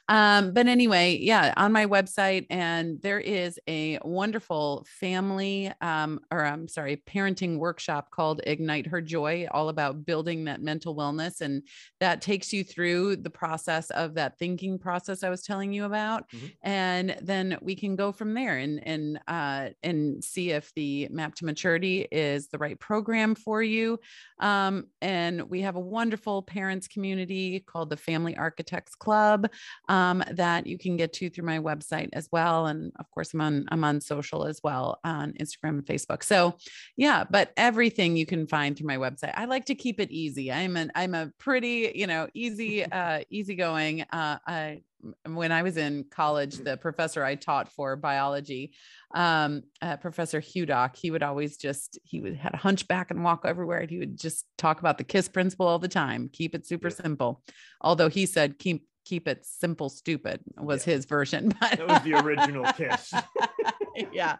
Um, 0.08 0.52
but 0.54 0.66
anyway, 0.66 1.18
yeah, 1.20 1.52
on 1.56 1.72
my 1.72 1.86
website, 1.86 2.46
and 2.50 3.00
there 3.02 3.20
is 3.20 3.58
a 3.68 3.98
wonderful 4.04 4.84
family, 4.88 5.72
um, 5.80 6.20
or 6.32 6.44
I'm 6.44 6.66
sorry, 6.68 6.96
parenting 7.08 7.58
workshop 7.58 8.10
called 8.10 8.40
Ignite 8.46 8.86
Her 8.86 9.00
Joy, 9.00 9.46
all 9.52 9.68
about 9.68 10.04
building 10.04 10.44
that 10.44 10.62
mental 10.62 10.96
wellness. 10.96 11.40
And 11.40 11.62
that 12.00 12.20
takes 12.22 12.52
you 12.52 12.62
through 12.64 13.16
the 13.16 13.30
process 13.30 13.90
of 13.90 14.14
that 14.14 14.38
thinking 14.38 14.78
process 14.78 15.22
I 15.24 15.30
was 15.30 15.42
telling 15.42 15.72
you 15.72 15.84
about. 15.84 16.24
Mhm. 16.30 16.52
And 16.62 17.16
then 17.20 17.35
we 17.62 17.74
can 17.74 17.96
go 17.96 18.12
from 18.12 18.34
there 18.34 18.58
and, 18.58 18.86
and, 18.86 19.20
uh, 19.28 19.68
and 19.82 20.22
see 20.22 20.50
if 20.50 20.72
the 20.74 21.08
map 21.10 21.34
to 21.36 21.44
maturity 21.44 22.06
is 22.10 22.48
the 22.48 22.58
right 22.58 22.78
program 22.78 23.34
for 23.34 23.62
you. 23.62 23.98
Um, 24.40 24.86
and 25.00 25.42
we 25.48 25.62
have 25.62 25.76
a 25.76 25.80
wonderful 25.80 26.42
parents 26.42 26.88
community 26.88 27.60
called 27.60 27.90
the 27.90 27.96
Family 27.96 28.36
Architects 28.36 28.94
Club 28.94 29.48
um, 29.88 30.22
that 30.32 30.66
you 30.66 30.78
can 30.78 30.96
get 30.96 31.12
to 31.14 31.30
through 31.30 31.44
my 31.44 31.58
website 31.58 32.10
as 32.12 32.28
well. 32.32 32.66
And 32.66 32.92
of 32.98 33.10
course, 33.10 33.32
I'm 33.34 33.40
on 33.40 33.66
I'm 33.68 33.84
on 33.84 34.00
social 34.00 34.44
as 34.46 34.60
well 34.62 34.98
on 35.04 35.32
Instagram 35.34 35.70
and 35.70 35.86
Facebook. 35.86 36.22
So 36.22 36.56
yeah, 36.96 37.24
but 37.28 37.52
everything 37.56 38.16
you 38.16 38.26
can 38.26 38.46
find 38.46 38.76
through 38.76 38.86
my 38.86 38.96
website. 38.96 39.32
I 39.34 39.46
like 39.46 39.66
to 39.66 39.74
keep 39.74 40.00
it 40.00 40.10
easy. 40.10 40.52
I'm 40.52 40.76
an 40.76 40.92
I'm 40.94 41.14
a 41.14 41.30
pretty 41.38 41.92
you 41.94 42.06
know 42.06 42.28
easy 42.34 42.84
uh, 42.92 43.20
easygoing. 43.30 44.02
Uh, 44.02 44.38
I 44.46 44.82
when 45.24 45.52
I 45.52 45.62
was 45.62 45.76
in 45.76 46.04
college, 46.10 46.56
the 46.56 46.76
professor 46.76 47.24
I 47.24 47.34
taught 47.34 47.70
for 47.72 47.96
biology, 47.96 48.74
um, 49.14 49.62
uh, 49.82 49.96
Professor 49.96 50.40
Hudock, 50.40 50.96
he 50.96 51.10
would 51.10 51.22
always 51.22 51.56
just 51.56 51.98
he 52.04 52.20
would 52.20 52.36
had 52.36 52.54
a 52.54 52.58
hunchback 52.58 53.10
and 53.10 53.24
walk 53.24 53.42
everywhere, 53.44 53.78
and 53.80 53.90
he 53.90 53.98
would 53.98 54.18
just 54.18 54.46
talk 54.58 54.80
about 54.80 54.98
the 54.98 55.04
KISS 55.04 55.28
principle 55.28 55.66
all 55.66 55.78
the 55.78 55.88
time. 55.88 56.28
Keep 56.32 56.54
it 56.54 56.66
super 56.66 56.90
simple. 56.90 57.42
Although 57.80 58.08
he 58.08 58.26
said 58.26 58.58
keep 58.58 58.86
keep 59.04 59.28
it 59.28 59.46
simple, 59.46 59.88
stupid 59.88 60.40
was 60.58 60.86
Yeah. 60.86 60.94
his 60.94 61.04
version. 61.04 61.52
But 61.60 61.78
That 61.78 61.88
was 61.88 62.02
the 62.02 62.14
original 62.14 62.64
KISS. 62.72 63.14
yeah, 64.12 64.36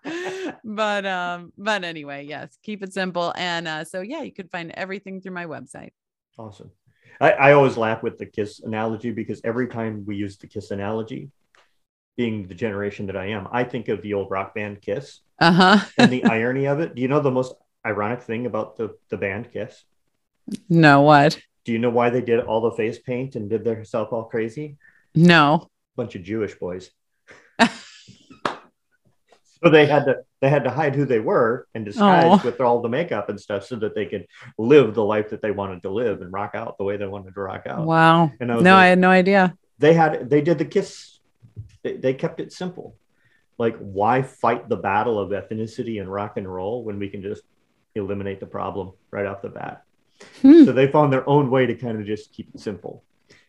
but 0.64 1.06
um, 1.06 1.52
but 1.56 1.84
anyway, 1.84 2.26
yes, 2.26 2.58
keep 2.62 2.82
it 2.82 2.92
simple, 2.92 3.32
and 3.36 3.66
uh, 3.68 3.84
so 3.84 4.00
yeah, 4.00 4.22
you 4.22 4.32
could 4.32 4.50
find 4.50 4.70
everything 4.72 5.20
through 5.20 5.32
my 5.32 5.46
website. 5.46 5.90
Awesome. 6.38 6.70
I, 7.20 7.32
I 7.32 7.52
always 7.52 7.76
laugh 7.76 8.02
with 8.02 8.18
the 8.18 8.26
kiss 8.26 8.60
analogy 8.60 9.10
because 9.10 9.40
every 9.44 9.68
time 9.68 10.04
we 10.06 10.16
use 10.16 10.36
the 10.36 10.46
kiss 10.46 10.70
analogy, 10.70 11.30
being 12.16 12.46
the 12.46 12.54
generation 12.54 13.06
that 13.06 13.16
I 13.16 13.26
am, 13.26 13.48
I 13.52 13.64
think 13.64 13.88
of 13.88 14.02
the 14.02 14.14
old 14.14 14.30
rock 14.30 14.54
band 14.54 14.80
Kiss 14.80 15.20
Uh 15.38 15.52
huh. 15.52 15.86
and 15.98 16.10
the 16.10 16.24
irony 16.24 16.66
of 16.66 16.80
it. 16.80 16.94
Do 16.94 17.02
you 17.02 17.08
know 17.08 17.20
the 17.20 17.30
most 17.30 17.54
ironic 17.86 18.22
thing 18.22 18.46
about 18.46 18.76
the, 18.76 18.96
the 19.10 19.16
band 19.16 19.52
Kiss? 19.52 19.84
No, 20.68 21.02
what? 21.02 21.38
Do 21.64 21.72
you 21.72 21.78
know 21.78 21.90
why 21.90 22.10
they 22.10 22.22
did 22.22 22.40
all 22.40 22.60
the 22.60 22.76
face 22.76 22.98
paint 22.98 23.34
and 23.34 23.50
did 23.50 23.64
themselves 23.64 24.12
all 24.12 24.24
crazy? 24.24 24.76
No. 25.14 25.68
Bunch 25.96 26.14
of 26.14 26.22
Jewish 26.22 26.54
boys. 26.54 26.90
so 29.62 29.70
they 29.70 29.86
had 29.86 30.04
to 30.04 30.16
they 30.40 30.48
had 30.48 30.64
to 30.64 30.70
hide 30.70 30.94
who 30.94 31.04
they 31.04 31.18
were 31.20 31.66
and 31.74 31.84
disguise 31.84 32.40
Oh. 32.40 32.44
with 32.44 32.60
all 32.60 32.80
the 32.82 32.88
makeup 32.88 33.28
and 33.28 33.40
stuff 33.40 33.64
so 33.64 33.76
that 33.76 33.94
they 33.94 34.06
could 34.06 34.26
live 34.58 34.94
the 34.94 35.04
life 35.04 35.30
that 35.30 35.40
they 35.42 35.50
wanted 35.50 35.82
to 35.82 35.90
live 35.90 36.20
and 36.22 36.32
rock 36.32 36.52
out 36.54 36.76
the 36.78 36.84
way 36.84 36.96
they 36.96 37.06
wanted 37.06 37.34
to 37.34 37.40
rock 37.40 37.66
out. 37.66 37.86
Wow. 37.86 38.30
And 38.40 38.52
I 38.52 38.56
No, 38.56 38.60
like, 38.60 38.66
I 38.72 38.86
had 38.86 38.98
no 38.98 39.10
idea. 39.10 39.56
they 39.78 39.94
had 39.94 40.28
they 40.30 40.40
did 40.42 40.58
the 40.58 40.64
kiss 40.64 41.20
they, 41.82 41.96
they 41.96 42.14
kept 42.14 42.40
it 42.40 42.52
simple. 42.52 42.96
Like, 43.58 43.76
why 43.78 44.20
fight 44.22 44.68
the 44.68 44.76
battle 44.76 45.18
of 45.18 45.30
ethnicity 45.30 46.00
and 46.00 46.12
rock 46.12 46.36
and 46.36 46.46
roll 46.52 46.84
when 46.84 46.98
we 46.98 47.08
can 47.08 47.22
just 47.22 47.42
eliminate 47.94 48.40
the 48.40 48.46
problem 48.46 48.92
right 49.10 49.24
off 49.24 49.40
the 49.40 49.48
bat? 49.48 49.82
Hmm. 50.42 50.64
So 50.64 50.72
they 50.72 50.88
found 50.88 51.12
their 51.12 51.26
own 51.28 51.50
way 51.50 51.64
to 51.66 51.74
kind 51.74 51.98
of 51.98 52.06
just 52.06 52.32
keep 52.32 52.48
it 52.54 52.60
simple. 52.60 53.02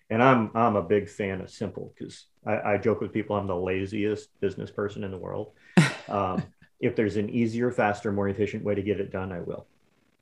And 0.09 0.23
I'm 0.23 0.51
I'm 0.55 0.75
a 0.75 0.81
big 0.81 1.09
fan 1.09 1.41
of 1.41 1.49
simple 1.49 1.93
because 1.97 2.25
I, 2.45 2.73
I, 2.73 2.77
joke 2.77 3.01
with 3.01 3.11
people 3.11 3.35
I'm 3.35 3.47
the 3.47 3.55
laziest 3.55 4.29
business 4.39 4.71
person 4.71 5.03
in 5.03 5.11
the 5.11 5.17
world. 5.17 5.53
Um, 6.09 6.41
if 6.79 6.95
there's 6.95 7.17
an 7.17 7.29
easier, 7.29 7.69
faster, 7.69 8.13
more 8.13 8.29
efficient 8.29 8.63
way 8.63 8.75
to 8.75 8.81
get 8.81 9.01
it 9.01 9.11
done, 9.11 9.33
I 9.33 9.41
will. 9.41 9.67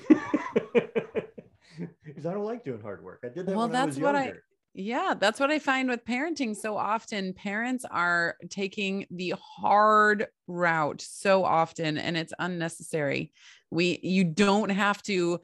Because 2.05 2.27
I 2.27 2.33
don't 2.33 2.45
like 2.45 2.65
doing 2.65 2.81
hard 2.81 3.03
work. 3.03 3.21
I 3.25 3.29
did 3.29 3.47
that. 3.47 3.57
Well, 3.57 3.69
that's 3.69 3.99
I 3.99 4.01
what 4.01 4.17
I. 4.17 4.33
Yeah, 4.75 5.15
that's 5.19 5.39
what 5.39 5.51
I 5.51 5.59
find 5.59 5.89
with 5.89 6.05
parenting 6.05 6.57
so 6.57 6.77
often. 6.77 7.33
Parents 7.33 7.85
are 7.91 8.37
taking 8.51 9.07
the 9.11 9.35
hard 9.41 10.27
route 10.47 11.01
so 11.01 11.45
often, 11.45 11.97
and 11.97 12.17
it's 12.17 12.33
unnecessary. 12.39 13.33
We 13.71 14.01
you 14.03 14.25
don't 14.25 14.71
have 14.71 15.03
to 15.05 15.41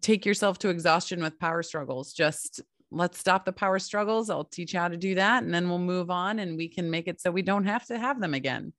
take 0.00 0.26
yourself 0.26 0.58
to 0.60 0.68
exhaustion 0.68 1.22
with 1.22 1.38
power 1.38 1.62
struggles. 1.62 2.12
Just 2.12 2.60
let's 2.90 3.18
stop 3.18 3.44
the 3.44 3.52
power 3.52 3.78
struggles. 3.78 4.30
I'll 4.30 4.44
teach 4.44 4.74
you 4.74 4.80
how 4.80 4.88
to 4.88 4.96
do 4.96 5.14
that. 5.14 5.42
And 5.42 5.52
then 5.52 5.68
we'll 5.68 5.78
move 5.78 6.10
on 6.10 6.38
and 6.38 6.56
we 6.56 6.68
can 6.68 6.90
make 6.90 7.08
it 7.08 7.20
so 7.20 7.30
we 7.30 7.42
don't 7.42 7.64
have 7.64 7.86
to 7.86 7.98
have 7.98 8.20
them 8.20 8.34
again. 8.34 8.72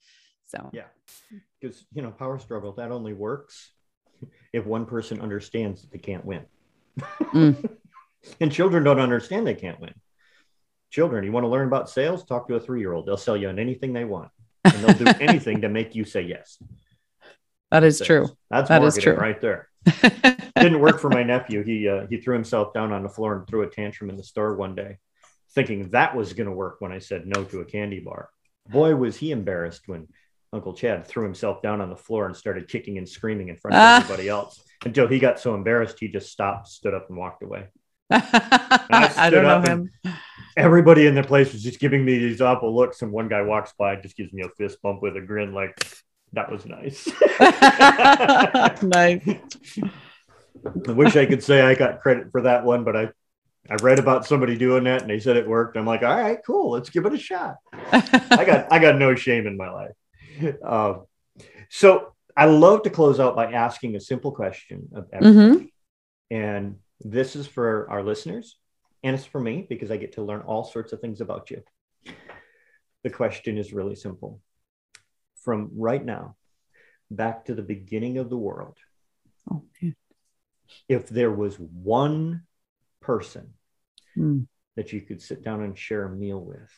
So, 0.45 0.70
yeah, 0.74 0.88
because, 1.59 1.86
you 1.93 2.01
know, 2.01 2.12
power 2.12 2.38
struggle 2.38 2.74
that 2.74 2.91
only 2.91 3.14
works 3.14 3.72
if 4.51 4.66
one 4.66 4.86
person 4.86 5.22
understands 5.22 5.82
that 5.82 5.91
they 5.91 5.97
can't 5.97 6.26
win. 6.26 6.45
Mm. 6.99 7.78
and 8.41 8.51
children 8.51 8.84
don't 8.84 8.99
understand 8.99 9.47
they 9.47 9.55
can't 9.55 9.80
win. 9.80 9.93
Children, 10.89 11.24
you 11.24 11.32
want 11.32 11.45
to 11.45 11.47
learn 11.47 11.68
about 11.68 11.89
sales? 11.89 12.26
Talk 12.26 12.49
to 12.49 12.55
a 12.55 12.59
three 12.59 12.82
year 12.82 12.91
old. 12.91 13.05
They'll 13.05 13.16
sell 13.16 13.38
you 13.38 13.47
on 13.47 13.59
anything 13.59 13.93
they 13.93 14.03
want, 14.03 14.30
and 14.66 14.74
they'll 14.84 14.97
do 14.97 15.05
anything 15.22 15.62
to 15.62 15.70
make 15.70 15.95
you 15.95 16.03
say 16.03 16.22
yes. 16.24 16.62
That 17.72 17.86
is 17.86 18.01
true. 18.01 18.28
That's 18.49 18.68
that 18.68 18.84
is 18.84 18.97
true. 18.97 19.16
right 19.16 19.39
there. 19.39 19.70
Didn't 19.86 20.79
work 20.79 20.99
for 20.99 21.09
my 21.09 21.23
nephew. 21.23 21.63
He 21.63 21.88
uh, 21.88 22.05
he 22.09 22.17
threw 22.17 22.36
himself 22.36 22.73
down 22.73 22.91
on 22.91 23.03
the 23.03 23.09
floor 23.09 23.36
and 23.36 23.47
threw 23.47 23.63
a 23.63 23.69
tantrum 23.69 24.09
in 24.09 24.17
the 24.17 24.23
store 24.23 24.55
one 24.55 24.75
day, 24.75 24.97
thinking 25.53 25.89
that 25.89 26.15
was 26.15 26.34
going 26.34 26.47
to 26.47 26.53
work 26.53 26.77
when 26.79 26.91
I 26.91 26.99
said 26.99 27.25
no 27.25 27.43
to 27.45 27.61
a 27.61 27.65
candy 27.65 27.99
bar. 27.99 28.29
Boy, 28.69 28.95
was 28.95 29.17
he 29.17 29.32
embarrassed 29.32 29.88
when 29.88 30.07
Uncle 30.53 30.73
Chad 30.73 31.07
threw 31.07 31.23
himself 31.23 31.61
down 31.61 31.82
on 31.82 31.89
the 31.89 31.95
floor 31.95 32.25
and 32.25 32.36
started 32.36 32.67
kicking 32.67 32.97
and 32.97 33.07
screaming 33.07 33.49
in 33.49 33.57
front 33.57 33.75
of 33.75 33.82
ah. 33.82 33.97
everybody 33.97 34.29
else 34.29 34.61
until 34.86 35.07
he 35.07 35.19
got 35.19 35.39
so 35.39 35.55
embarrassed 35.55 35.97
he 35.99 36.07
just 36.07 36.29
stopped, 36.29 36.67
stood 36.67 36.93
up, 36.93 37.09
and 37.09 37.17
walked 37.17 37.43
away. 37.43 37.67
I, 38.11 39.13
I, 39.15 39.29
don't 39.29 39.43
know 39.43 39.61
him. 39.61 39.89
Everybody 40.57 41.07
in 41.07 41.15
the 41.15 41.23
place 41.23 41.53
was 41.53 41.63
just 41.63 41.79
giving 41.79 42.03
me 42.03 42.17
these 42.17 42.41
awful 42.41 42.75
looks, 42.75 43.01
and 43.01 43.11
one 43.11 43.29
guy 43.29 43.41
walks 43.41 43.73
by, 43.77 43.95
just 43.95 44.17
gives 44.17 44.34
me 44.34 44.43
a 44.43 44.49
fist 44.49 44.82
bump 44.82 45.01
with 45.01 45.15
a 45.15 45.21
grin, 45.21 45.53
like 45.53 45.82
that 46.34 46.51
was 46.51 46.65
nice. 46.65 47.07
nice. 48.84 49.27
I 50.88 50.91
wish 50.91 51.15
I 51.15 51.25
could 51.25 51.43
say 51.43 51.61
I 51.61 51.75
got 51.75 52.01
credit 52.01 52.32
for 52.32 52.41
that 52.41 52.63
one, 52.63 52.84
but 52.84 52.95
I 52.95 53.09
I 53.69 53.75
read 53.75 53.99
about 53.99 54.25
somebody 54.25 54.57
doing 54.57 54.86
that 54.86 55.01
and 55.01 55.09
they 55.09 55.19
said 55.19 55.38
it 55.38 55.47
worked. 55.47 55.77
I'm 55.77 55.86
like, 55.86 56.03
all 56.03 56.15
right, 56.15 56.39
cool, 56.45 56.71
let's 56.71 56.89
give 56.89 57.05
it 57.05 57.13
a 57.13 57.17
shot. 57.17 57.57
I 57.73 58.43
got 58.45 58.71
I 58.71 58.79
got 58.79 58.97
no 58.97 59.15
shame 59.15 59.47
in 59.47 59.57
my 59.57 59.69
life. 59.69 60.55
Um, 60.63 61.05
so 61.69 62.13
I 62.36 62.45
love 62.45 62.84
to 62.84 62.89
close 62.89 63.19
out 63.19 63.36
by 63.36 63.51
asking 63.51 63.95
a 63.95 63.99
simple 63.99 64.32
question 64.32 64.89
of 64.95 65.07
everybody. 65.11 65.55
Mm-hmm. 65.55 65.65
And 66.36 66.77
this 67.01 67.36
is 67.36 67.45
for 67.45 67.89
our 67.89 68.03
listeners, 68.03 68.57
and 69.03 69.15
it's 69.15 69.25
for 69.25 69.39
me 69.39 69.65
because 69.67 69.91
I 69.91 69.97
get 69.97 70.13
to 70.13 70.23
learn 70.23 70.41
all 70.41 70.63
sorts 70.63 70.93
of 70.93 71.01
things 71.01 71.21
about 71.21 71.51
you. 71.51 71.61
The 73.03 73.09
question 73.09 73.57
is 73.57 73.73
really 73.73 73.95
simple. 73.95 74.39
From 75.43 75.71
right 75.75 76.03
now 76.03 76.35
back 77.09 77.45
to 77.45 77.55
the 77.55 77.63
beginning 77.63 78.17
of 78.17 78.29
the 78.29 78.37
world, 78.37 78.77
oh, 79.51 79.63
if 80.87 81.09
there 81.09 81.31
was 81.31 81.55
one 81.57 82.43
person 83.01 83.53
mm. 84.17 84.47
that 84.75 84.93
you 84.93 85.01
could 85.01 85.21
sit 85.21 85.43
down 85.43 85.63
and 85.63 85.77
share 85.77 86.05
a 86.05 86.09
meal 86.09 86.39
with, 86.39 86.71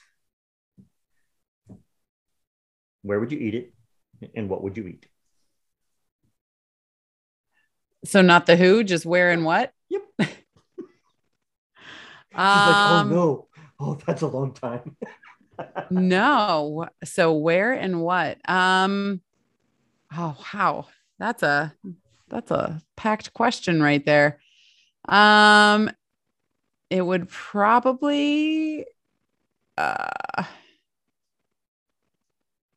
where 3.01 3.19
would 3.19 3.31
you 3.31 3.39
eat 3.39 3.55
it 3.55 3.73
and 4.35 4.49
what 4.49 4.63
would 4.63 4.77
you 4.77 4.87
eat? 4.87 5.07
So 8.05 8.21
not 8.21 8.45
the 8.45 8.55
who, 8.55 8.83
just 8.83 9.05
where 9.05 9.31
and 9.31 9.45
what? 9.45 9.71
Yep. 9.89 10.01
um, 10.19 10.27
like, 10.27 10.37
oh 12.35 12.95
um, 12.95 13.09
no. 13.09 13.47
Oh, 13.79 13.97
that's 14.05 14.21
a 14.21 14.27
long 14.27 14.53
time. 14.53 14.95
no. 15.89 16.87
So 17.03 17.33
where 17.33 17.73
and 17.73 18.01
what? 18.01 18.37
Um 18.49 19.21
oh 20.15 20.37
wow. 20.53 20.87
That's 21.19 21.43
a 21.43 21.73
that's 22.29 22.51
a 22.51 22.81
packed 22.95 23.33
question 23.33 23.81
right 23.81 24.03
there. 24.05 24.39
Um, 25.07 25.91
it 26.89 27.01
would 27.01 27.29
probably, 27.29 28.85
uh, 29.77 30.43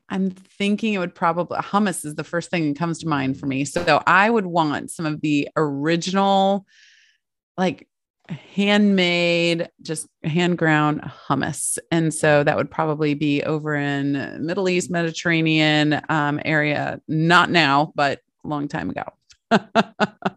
I'm 0.08 0.30
thinking 0.30 0.94
it 0.94 0.98
would 0.98 1.14
probably 1.14 1.58
hummus 1.58 2.04
is 2.04 2.14
the 2.14 2.24
first 2.24 2.50
thing 2.50 2.68
that 2.68 2.78
comes 2.78 2.98
to 3.00 3.08
mind 3.08 3.38
for 3.38 3.46
me. 3.46 3.64
So 3.64 4.02
I 4.06 4.30
would 4.30 4.46
want 4.46 4.90
some 4.90 5.06
of 5.06 5.20
the 5.20 5.48
original, 5.56 6.66
like 7.56 7.88
handmade, 8.28 9.68
just 9.82 10.06
hand 10.24 10.58
ground 10.58 11.02
hummus. 11.28 11.78
And 11.90 12.12
so 12.12 12.42
that 12.44 12.56
would 12.56 12.70
probably 12.70 13.14
be 13.14 13.42
over 13.42 13.74
in 13.74 14.44
Middle 14.44 14.68
East, 14.68 14.90
Mediterranean 14.90 16.00
um, 16.08 16.40
area. 16.44 17.00
Not 17.08 17.50
now, 17.50 17.92
but 17.94 18.20
a 18.44 18.48
long 18.48 18.68
time 18.68 18.90
ago 18.90 19.04
nice. 19.50 19.62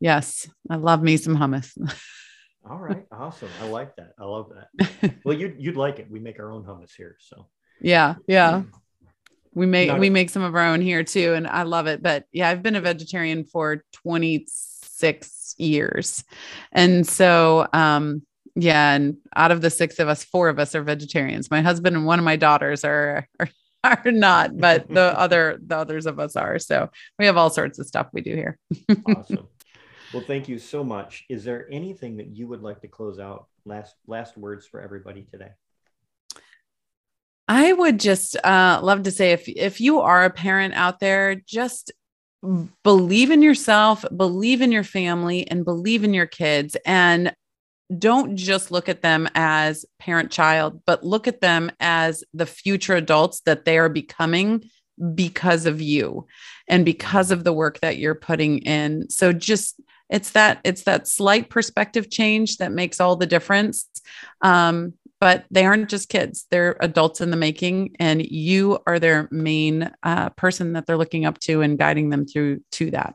Yes, 0.00 0.48
I 0.68 0.76
love 0.76 1.00
me 1.00 1.16
some 1.16 1.36
hummus. 1.36 1.70
All 2.68 2.78
right, 2.78 3.06
awesome. 3.12 3.48
I 3.60 3.68
like 3.68 3.94
that. 3.96 4.14
I 4.18 4.24
love 4.24 4.50
that. 4.54 5.14
Well, 5.24 5.36
you'd 5.36 5.56
you'd 5.58 5.76
like 5.76 6.00
it. 6.00 6.10
We 6.10 6.18
make 6.18 6.40
our 6.40 6.50
own 6.50 6.64
hummus 6.64 6.90
here, 6.96 7.16
so 7.20 7.46
yeah, 7.80 8.16
yeah. 8.26 8.62
We 9.54 9.66
make 9.66 9.88
Not 9.88 10.00
we 10.00 10.10
make 10.10 10.30
some 10.30 10.42
of 10.42 10.54
our 10.54 10.66
own 10.66 10.80
here 10.80 11.04
too, 11.04 11.34
and 11.34 11.46
I 11.46 11.62
love 11.62 11.86
it. 11.86 12.02
But 12.02 12.24
yeah, 12.32 12.48
I've 12.48 12.62
been 12.62 12.76
a 12.76 12.80
vegetarian 12.80 13.44
for 13.44 13.84
26 15.02 15.54
years, 15.58 16.24
and 16.72 17.06
so 17.06 17.68
um, 17.72 18.22
yeah, 18.54 18.94
and 18.94 19.16
out 19.34 19.50
of 19.50 19.60
the 19.60 19.70
six 19.70 19.98
of 19.98 20.08
us, 20.08 20.24
four 20.24 20.48
of 20.48 20.58
us 20.58 20.74
are 20.74 20.82
vegetarians. 20.82 21.50
My 21.50 21.62
husband 21.62 21.96
and 21.96 22.04
one 22.04 22.18
of 22.18 22.24
my 22.24 22.36
daughters 22.36 22.84
are 22.84 23.26
are 23.38 23.48
are 23.84 24.12
not, 24.12 24.56
but 24.56 24.88
the 24.92 25.18
other 25.18 25.58
the 25.64 25.76
others 25.76 26.06
of 26.06 26.18
us 26.18 26.36
are. 26.36 26.58
So 26.58 26.90
we 27.18 27.26
have 27.26 27.36
all 27.36 27.50
sorts 27.50 27.78
of 27.78 27.86
stuff 27.86 28.08
we 28.12 28.20
do 28.20 28.34
here. 28.34 28.58
awesome. 29.06 29.48
Well, 30.12 30.22
thank 30.22 30.48
you 30.48 30.58
so 30.58 30.84
much. 30.84 31.24
Is 31.30 31.42
there 31.42 31.66
anything 31.72 32.18
that 32.18 32.36
you 32.36 32.46
would 32.48 32.62
like 32.62 32.82
to 32.82 32.88
close 32.88 33.18
out? 33.18 33.46
Last 33.64 33.94
last 34.06 34.36
words 34.36 34.66
for 34.66 34.80
everybody 34.80 35.22
today. 35.22 35.50
I 37.48 37.72
would 37.72 37.98
just 37.98 38.36
uh, 38.44 38.80
love 38.82 39.04
to 39.04 39.10
say 39.10 39.32
if 39.32 39.48
if 39.48 39.80
you 39.80 40.00
are 40.00 40.24
a 40.24 40.30
parent 40.30 40.74
out 40.74 41.00
there, 41.00 41.34
just 41.34 41.92
believe 42.82 43.30
in 43.30 43.42
yourself, 43.42 44.04
believe 44.16 44.62
in 44.62 44.72
your 44.72 44.84
family, 44.84 45.46
and 45.48 45.64
believe 45.64 46.04
in 46.04 46.14
your 46.14 46.26
kids. 46.26 46.76
And 46.84 47.34
don't 47.98 48.36
just 48.36 48.70
look 48.70 48.88
at 48.88 49.02
them 49.02 49.28
as 49.34 49.84
parent 49.98 50.30
child, 50.30 50.82
but 50.86 51.04
look 51.04 51.28
at 51.28 51.40
them 51.40 51.70
as 51.78 52.24
the 52.32 52.46
future 52.46 52.96
adults 52.96 53.40
that 53.46 53.64
they 53.64 53.78
are 53.78 53.88
becoming 53.88 54.64
because 55.14 55.66
of 55.66 55.80
you 55.80 56.26
and 56.68 56.84
because 56.84 57.30
of 57.30 57.44
the 57.44 57.52
work 57.52 57.80
that 57.80 57.98
you're 57.98 58.14
putting 58.14 58.58
in. 58.58 59.08
So 59.10 59.32
just 59.32 59.80
it's 60.08 60.30
that 60.32 60.60
it's 60.64 60.82
that 60.82 61.08
slight 61.08 61.48
perspective 61.48 62.10
change 62.10 62.58
that 62.58 62.72
makes 62.72 63.00
all 63.00 63.16
the 63.16 63.26
difference. 63.26 63.88
Um, 64.42 64.94
but 65.22 65.44
they 65.52 65.64
aren't 65.64 65.88
just 65.88 66.08
kids; 66.08 66.48
they're 66.50 66.76
adults 66.80 67.20
in 67.20 67.30
the 67.30 67.36
making, 67.36 67.94
and 68.00 68.20
you 68.26 68.80
are 68.88 68.98
their 68.98 69.28
main 69.30 69.88
uh, 70.02 70.30
person 70.30 70.72
that 70.72 70.84
they're 70.84 70.96
looking 70.96 71.24
up 71.24 71.38
to 71.38 71.60
and 71.60 71.78
guiding 71.78 72.10
them 72.10 72.26
through 72.26 72.58
to 72.72 72.90
that. 72.90 73.14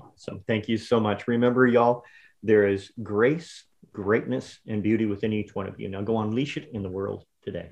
Awesome! 0.00 0.42
Thank 0.48 0.68
you 0.68 0.76
so 0.76 0.98
much. 0.98 1.28
Remember, 1.28 1.68
y'all 1.68 2.02
there 2.42 2.66
is 2.66 2.90
grace, 3.00 3.62
greatness, 3.92 4.58
and 4.66 4.82
beauty 4.82 5.06
within 5.06 5.32
each 5.32 5.54
one 5.54 5.68
of 5.68 5.78
you. 5.78 5.88
Now 5.88 6.02
go 6.02 6.18
unleash 6.18 6.56
it 6.56 6.70
in 6.72 6.82
the 6.82 6.90
world 6.90 7.24
today. 7.44 7.70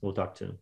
We'll 0.00 0.12
talk 0.12 0.36
soon. 0.36 0.56